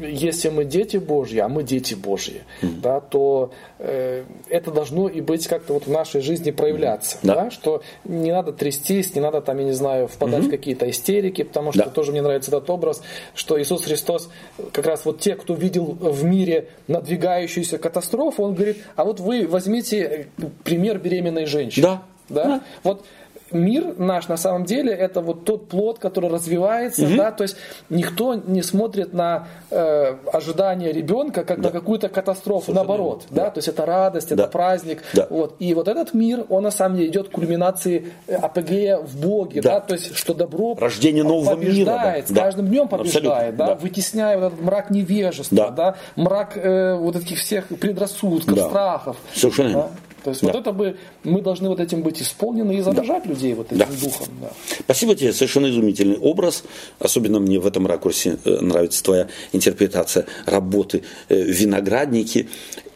если 0.00 0.50
мы 0.50 0.64
дети 0.64 0.98
Божьи, 0.98 1.38
а 1.38 1.48
мы 1.48 1.62
дети 1.62 1.94
Божьи, 1.94 2.42
угу. 2.62 2.72
да, 2.82 3.00
то 3.00 3.50
э, 3.78 4.24
это 4.48 4.70
должно 4.70 5.05
и 5.08 5.20
быть 5.20 5.46
как-то 5.46 5.74
вот 5.74 5.86
в 5.86 5.90
нашей 5.90 6.20
жизни 6.20 6.50
проявляться. 6.50 7.18
Да. 7.22 7.34
Да? 7.34 7.50
Что 7.50 7.82
не 8.04 8.32
надо 8.32 8.52
трястись, 8.52 9.14
не 9.14 9.20
надо 9.20 9.40
там, 9.40 9.58
я 9.58 9.64
не 9.64 9.72
знаю, 9.72 10.08
впадать 10.08 10.40
угу. 10.40 10.48
в 10.48 10.50
какие-то 10.50 10.88
истерики, 10.88 11.42
потому 11.42 11.72
что 11.72 11.84
да. 11.84 11.90
тоже 11.90 12.12
мне 12.12 12.22
нравится 12.22 12.50
этот 12.50 12.68
образ, 12.70 13.02
что 13.34 13.60
Иисус 13.60 13.84
Христос, 13.84 14.28
как 14.72 14.86
раз 14.86 15.04
вот 15.04 15.20
те, 15.20 15.34
кто 15.34 15.54
видел 15.54 15.84
в 15.84 16.24
мире 16.24 16.68
надвигающуюся 16.88 17.78
катастрофу, 17.78 18.42
Он 18.42 18.54
говорит, 18.54 18.78
а 18.94 19.04
вот 19.04 19.20
вы 19.20 19.46
возьмите 19.46 20.28
пример 20.64 20.98
беременной 20.98 21.46
женщины. 21.46 21.82
Да. 21.86 22.02
Да? 22.28 22.44
да. 22.44 22.60
Вот 22.82 23.04
мир 23.52 23.94
наш 23.98 24.28
на 24.28 24.36
самом 24.36 24.64
деле 24.64 24.92
это 24.92 25.20
вот 25.20 25.44
тот 25.44 25.68
плод, 25.68 25.98
который 25.98 26.30
развивается, 26.30 27.04
угу. 27.04 27.16
да, 27.16 27.30
то 27.30 27.42
есть 27.42 27.56
никто 27.90 28.34
не 28.34 28.62
смотрит 28.62 29.12
на 29.12 29.48
э, 29.70 30.16
ожидание 30.32 30.92
ребенка 30.92 31.44
как 31.44 31.60
да. 31.60 31.68
на 31.68 31.72
какую-то 31.72 32.08
катастрофу, 32.08 32.66
Совершенно 32.66 32.88
наоборот, 32.88 33.24
да. 33.30 33.44
да, 33.44 33.50
то 33.50 33.58
есть 33.58 33.68
это 33.68 33.86
радость, 33.86 34.28
да. 34.28 34.34
это 34.34 34.46
праздник, 34.48 35.02
да. 35.12 35.26
вот, 35.30 35.56
и 35.58 35.74
вот 35.74 35.88
этот 35.88 36.14
мир, 36.14 36.44
он 36.48 36.64
на 36.64 36.70
самом 36.70 36.96
деле 36.96 37.08
идет 37.10 37.28
к 37.28 37.32
кульминации 37.32 38.12
э, 38.26 38.34
апогея 38.34 38.98
в 38.98 39.16
Боге, 39.20 39.60
да, 39.60 39.74
да 39.74 39.80
то 39.80 39.94
есть 39.94 40.16
что 40.16 40.34
добро 40.34 40.76
рождение 40.78 41.24
нового 41.24 41.56
побеждает, 41.56 42.28
мира, 42.30 42.34
да. 42.34 42.42
с 42.42 42.44
каждым 42.44 42.66
днем 42.68 42.88
побеждает, 42.88 43.56
да, 43.56 43.66
да, 43.68 43.74
вытесняя 43.74 44.38
вот 44.38 44.52
этот 44.52 44.60
мрак 44.60 44.90
невежества, 44.90 45.56
да, 45.56 45.70
да 45.70 45.96
мрак 46.16 46.56
э, 46.56 46.94
вот 46.94 47.16
этих 47.16 47.38
всех 47.38 47.68
предрассудков, 47.68 48.54
да. 48.54 48.68
страхов, 48.68 49.16
Совершенно. 49.34 49.72
Да. 49.72 49.90
То 50.26 50.30
есть 50.30 50.42
да. 50.42 50.48
вот 50.48 50.56
это 50.56 50.72
бы, 50.72 50.96
мы 51.22 51.40
должны 51.40 51.68
вот 51.68 51.78
этим 51.78 52.02
быть 52.02 52.20
исполнены 52.20 52.78
и 52.78 52.80
заражать 52.80 53.22
да. 53.22 53.30
людей 53.30 53.54
вот 53.54 53.68
этим 53.68 53.78
да. 53.78 53.86
духом. 53.86 54.26
Да. 54.40 54.50
Спасибо 54.80 55.14
тебе, 55.14 55.32
совершенно 55.32 55.70
изумительный 55.70 56.16
образ. 56.16 56.64
Особенно 56.98 57.38
мне 57.38 57.60
в 57.60 57.66
этом 57.66 57.86
ракурсе 57.86 58.36
э, 58.44 58.58
нравится 58.60 59.04
твоя 59.04 59.28
интерпретация 59.52 60.26
работы 60.44 61.04
э, 61.28 61.40
виноградники. 61.40 62.48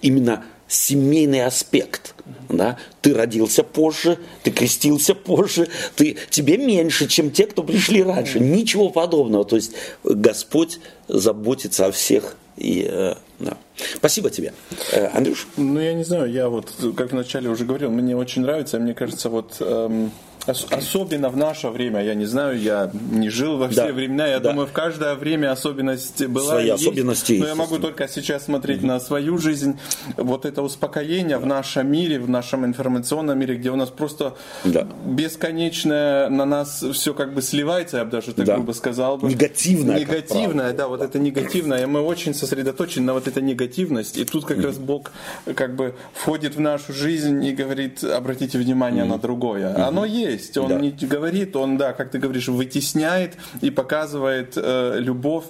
Именно 0.02 0.44
семейный 0.66 1.44
аспект. 1.46 2.16
Да? 2.48 2.78
Ты 3.00 3.14
родился 3.14 3.62
позже, 3.62 4.18
ты 4.42 4.50
крестился 4.50 5.14
позже, 5.14 5.68
ты, 5.94 6.16
тебе 6.30 6.58
меньше, 6.58 7.06
чем 7.06 7.30
те, 7.30 7.46
кто 7.46 7.62
пришли 7.62 8.02
раньше. 8.02 8.40
Ничего 8.40 8.90
подобного. 8.90 9.44
То 9.44 9.54
есть 9.54 9.70
Господь 10.02 10.80
заботится 11.06 11.86
о 11.86 11.92
всех 11.92 12.34
и 12.56 12.88
э, 12.90 13.14
да. 13.38 13.56
Спасибо 13.96 14.30
тебе. 14.30 14.52
Э, 14.92 15.08
Андрюш? 15.14 15.46
Ну, 15.56 15.80
я 15.80 15.94
не 15.94 16.04
знаю, 16.04 16.30
я 16.30 16.48
вот, 16.48 16.72
как 16.96 17.12
вначале 17.12 17.48
уже 17.48 17.64
говорил, 17.64 17.90
мне 17.90 18.16
очень 18.16 18.42
нравится, 18.42 18.78
мне 18.78 18.94
кажется, 18.94 19.28
вот 19.28 19.56
эм, 19.60 20.10
Особенно 20.46 21.28
в 21.28 21.36
наше 21.36 21.68
время, 21.68 22.02
я 22.02 22.14
не 22.14 22.24
знаю, 22.24 22.58
я 22.58 22.90
не 23.10 23.28
жил 23.28 23.58
во 23.58 23.68
все 23.68 23.86
да, 23.86 23.92
времена, 23.92 24.26
я 24.26 24.40
да. 24.40 24.50
думаю, 24.50 24.66
в 24.66 24.72
каждое 24.72 25.14
время 25.14 25.52
особенность 25.52 26.24
была. 26.26 26.52
Свои 26.52 26.66
есть, 26.68 26.82
особенности. 26.82 27.32
Но 27.38 27.46
я 27.46 27.54
могу 27.54 27.78
только 27.78 28.08
сейчас 28.08 28.46
смотреть 28.46 28.80
mm-hmm. 28.80 28.86
на 28.86 29.00
свою 29.00 29.38
жизнь. 29.38 29.78
Вот 30.16 30.46
это 30.46 30.62
успокоение 30.62 31.38
в 31.38 31.46
нашем 31.46 31.90
мире, 31.90 32.18
в 32.18 32.28
нашем 32.28 32.64
информационном 32.64 33.38
мире, 33.38 33.56
где 33.56 33.70
у 33.70 33.76
нас 33.76 33.90
просто 33.90 34.34
да. 34.64 34.86
бесконечное 35.04 36.30
на 36.30 36.46
нас 36.46 36.84
все 36.92 37.12
как 37.12 37.34
бы 37.34 37.42
сливается, 37.42 37.98
я 37.98 38.04
бы 38.04 38.10
даже 38.10 38.32
так 38.32 38.46
да. 38.46 38.54
грубо 38.54 38.72
сказал 38.72 39.18
бы. 39.18 39.28
Негативное. 39.28 40.00
Негативное, 40.00 40.72
да, 40.72 40.88
вот 40.88 41.02
это 41.02 41.18
негативное. 41.18 41.82
И 41.82 41.86
мы 41.86 42.00
очень 42.00 42.34
сосредоточены 42.34 43.06
на 43.06 43.12
вот 43.12 43.28
этой 43.28 43.42
негативность. 43.70 44.16
И 44.16 44.24
тут 44.24 44.44
как 44.44 44.58
mm-hmm. 44.58 44.66
раз 44.66 44.78
Бог 44.78 45.12
как 45.54 45.76
бы 45.76 45.94
входит 46.12 46.56
в 46.56 46.60
нашу 46.60 46.92
жизнь 46.92 47.44
и 47.44 47.52
говорит, 47.52 48.04
обратите 48.04 48.58
внимание 48.58 49.04
mm-hmm. 49.04 49.08
на 49.08 49.18
другое. 49.18 49.74
Mm-hmm. 49.74 49.88
Оно 49.88 50.04
есть. 50.04 50.56
Он 50.58 50.68
да. 50.68 50.80
не 50.80 50.90
говорит, 50.90 51.56
он, 51.56 51.76
да, 51.76 51.92
как 51.92 52.10
ты 52.10 52.18
говоришь, 52.18 52.48
вытесняет 52.48 53.36
и 53.60 53.70
показывает 53.70 54.54
э, 54.56 54.96
любовь 54.98 55.44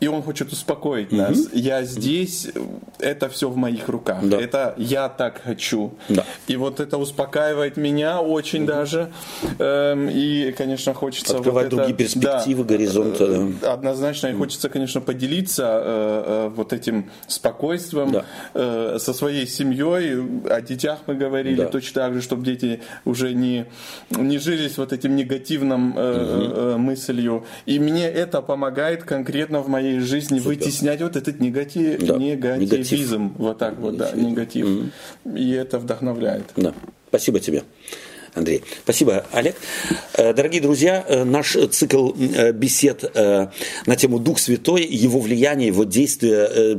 и 0.00 0.08
он 0.08 0.22
хочет 0.22 0.52
успокоить 0.52 1.08
угу. 1.08 1.16
нас. 1.16 1.48
Я 1.52 1.82
здесь, 1.84 2.48
это 2.98 3.28
все 3.28 3.48
в 3.48 3.56
моих 3.56 3.88
руках. 3.88 4.18
Да. 4.22 4.40
Это 4.40 4.74
я 4.76 5.08
так 5.08 5.42
хочу. 5.42 5.94
Да. 6.08 6.24
И 6.46 6.56
вот 6.56 6.80
это 6.80 6.98
успокаивает 6.98 7.76
меня 7.76 8.20
очень 8.20 8.62
угу. 8.62 8.68
даже. 8.68 9.12
Эм, 9.58 10.08
и, 10.08 10.52
конечно, 10.52 10.94
хочется... 10.94 11.36
Открывать 11.36 11.72
вот 11.72 11.76
другие 11.76 11.94
это, 11.94 11.98
перспективы, 11.98 12.64
да, 12.64 12.68
горизонты. 12.68 13.52
Да. 13.60 13.72
Однозначно. 13.72 14.28
И 14.28 14.32
хочется, 14.32 14.68
конечно, 14.68 15.00
поделиться 15.00 15.64
э, 15.64 16.24
э, 16.26 16.48
вот 16.54 16.72
этим 16.72 17.10
спокойствием 17.26 18.12
да. 18.12 18.24
э, 18.54 18.98
со 19.00 19.12
своей 19.12 19.46
семьей. 19.46 20.16
О 20.50 20.60
детях 20.60 21.00
мы 21.06 21.14
говорили 21.14 21.62
да. 21.62 21.68
точно 21.68 22.02
так 22.02 22.14
же, 22.14 22.22
чтобы 22.22 22.44
дети 22.44 22.80
уже 23.04 23.32
не, 23.32 23.66
не 24.10 24.38
жились 24.38 24.78
вот 24.78 24.92
этим 24.92 25.16
негативным 25.16 25.94
э, 25.96 26.72
угу. 26.72 26.78
мыслью. 26.78 27.44
И 27.66 27.78
мне 27.78 28.08
это 28.08 28.42
помогает 28.42 29.04
конкретно 29.04 29.60
в 29.60 29.68
моей 29.68 29.85
своей 29.86 30.00
жизни 30.00 30.38
Супер. 30.38 30.50
вытеснять 30.50 31.00
вот 31.00 31.16
этот 31.16 31.40
негатив, 31.40 32.00
да. 32.00 32.16
негативизм, 32.16 33.22
негатив. 33.22 33.38
вот 33.38 33.58
так 33.58 33.78
вот, 33.78 33.96
да, 33.96 34.12
негатив. 34.12 34.66
Mm-hmm. 34.66 35.38
И 35.38 35.50
это 35.50 35.78
вдохновляет. 35.78 36.44
Да. 36.56 36.74
Спасибо 37.08 37.40
тебе. 37.40 37.62
Андрей. 38.36 38.62
Спасибо, 38.84 39.24
Олег. 39.32 39.56
Э, 40.12 40.34
дорогие 40.34 40.60
друзья, 40.60 41.04
э, 41.08 41.24
наш 41.24 41.56
цикл 41.70 42.12
э, 42.12 42.52
бесед 42.52 43.04
на 43.14 43.96
тему 43.96 44.18
Дух 44.18 44.38
Святой, 44.38 44.84
его 44.84 45.20
влияние, 45.20 45.68
его 45.68 45.84
действие, 45.84 46.76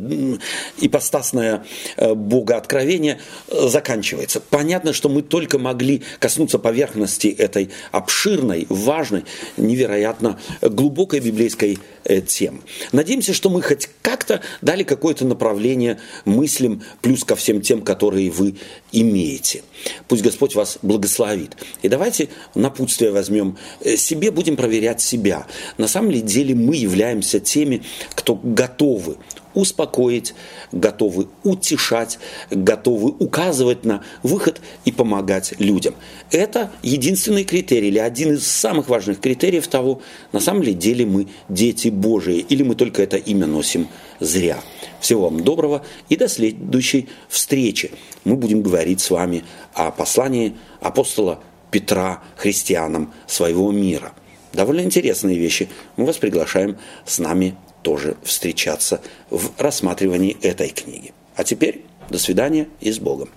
ипостасное 0.79 1.65
Бога 1.97 2.57
откровение 2.57 3.19
заканчивается. 3.49 4.39
Понятно, 4.39 4.93
что 4.93 5.09
мы 5.09 5.21
только 5.21 5.57
могли 5.57 6.03
коснуться 6.19 6.59
поверхности 6.59 7.27
этой 7.27 7.69
обширной, 7.91 8.67
важной, 8.69 9.25
невероятно 9.57 10.39
глубокой 10.61 11.19
библейской 11.19 11.79
темы. 12.27 12.59
Надеемся, 12.91 13.33
что 13.33 13.49
мы 13.49 13.61
хоть 13.61 13.89
как-то 14.01 14.41
дали 14.61 14.83
какое-то 14.83 15.25
направление 15.25 15.99
мыслям, 16.25 16.83
плюс 17.01 17.23
ко 17.23 17.35
всем 17.35 17.61
тем, 17.61 17.81
которые 17.81 18.29
вы 18.29 18.55
имеете. 18.91 19.63
Пусть 20.07 20.23
Господь 20.23 20.55
вас 20.55 20.79
благословит. 20.81 21.46
И 21.81 21.89
давайте 21.89 22.29
напутствие 22.55 23.11
возьмем 23.11 23.57
э, 23.81 23.95
себе, 23.97 24.31
будем 24.31 24.55
проверять 24.55 25.01
себя. 25.01 25.45
На 25.77 25.87
самом 25.87 26.11
ли 26.11 26.21
деле 26.21 26.55
мы 26.55 26.75
являемся 26.75 27.39
теми, 27.39 27.83
кто 28.15 28.35
готовы 28.35 29.17
успокоить, 29.57 30.35
готовы 30.71 31.27
утешать, 31.43 32.19
готовы 32.51 33.09
указывать 33.17 33.85
на 33.85 34.03
выход 34.21 34.61
и 34.85 34.91
помогать 34.91 35.55
людям. 35.57 35.95
Это 36.29 36.71
единственный 36.83 37.43
критерий 37.43 37.87
или 37.87 37.97
один 37.97 38.35
из 38.35 38.45
самых 38.45 38.87
важных 38.87 39.19
критериев 39.19 39.67
того, 39.67 40.01
на 40.31 40.39
самом 40.39 40.61
ли 40.61 40.73
деле 40.73 41.07
мы 41.07 41.27
дети 41.49 41.87
Божии 41.87 42.37
или 42.37 42.61
мы 42.61 42.75
только 42.75 43.01
это 43.01 43.17
имя 43.17 43.47
носим 43.47 43.87
зря. 44.19 44.59
Всего 44.99 45.29
вам 45.29 45.43
доброго 45.43 45.83
и 46.09 46.15
до 46.15 46.27
следующей 46.27 47.09
встречи. 47.29 47.91
Мы 48.23 48.35
будем 48.35 48.61
говорить 48.61 49.01
с 49.01 49.09
вами 49.09 49.43
о 49.73 49.91
послании 49.91 50.55
апостола 50.81 51.39
Петра 51.71 52.23
христианам 52.35 53.13
своего 53.27 53.71
мира. 53.71 54.13
Довольно 54.53 54.81
интересные 54.81 55.37
вещи. 55.37 55.69
Мы 55.97 56.05
вас 56.05 56.17
приглашаем 56.17 56.77
с 57.05 57.19
нами 57.19 57.55
тоже 57.83 58.17
встречаться 58.23 59.01
в 59.29 59.51
рассматривании 59.57 60.37
этой 60.41 60.69
книги. 60.69 61.13
А 61.35 61.43
теперь 61.43 61.83
до 62.09 62.17
свидания 62.17 62.67
и 62.79 62.91
с 62.91 62.99
Богом. 62.99 63.29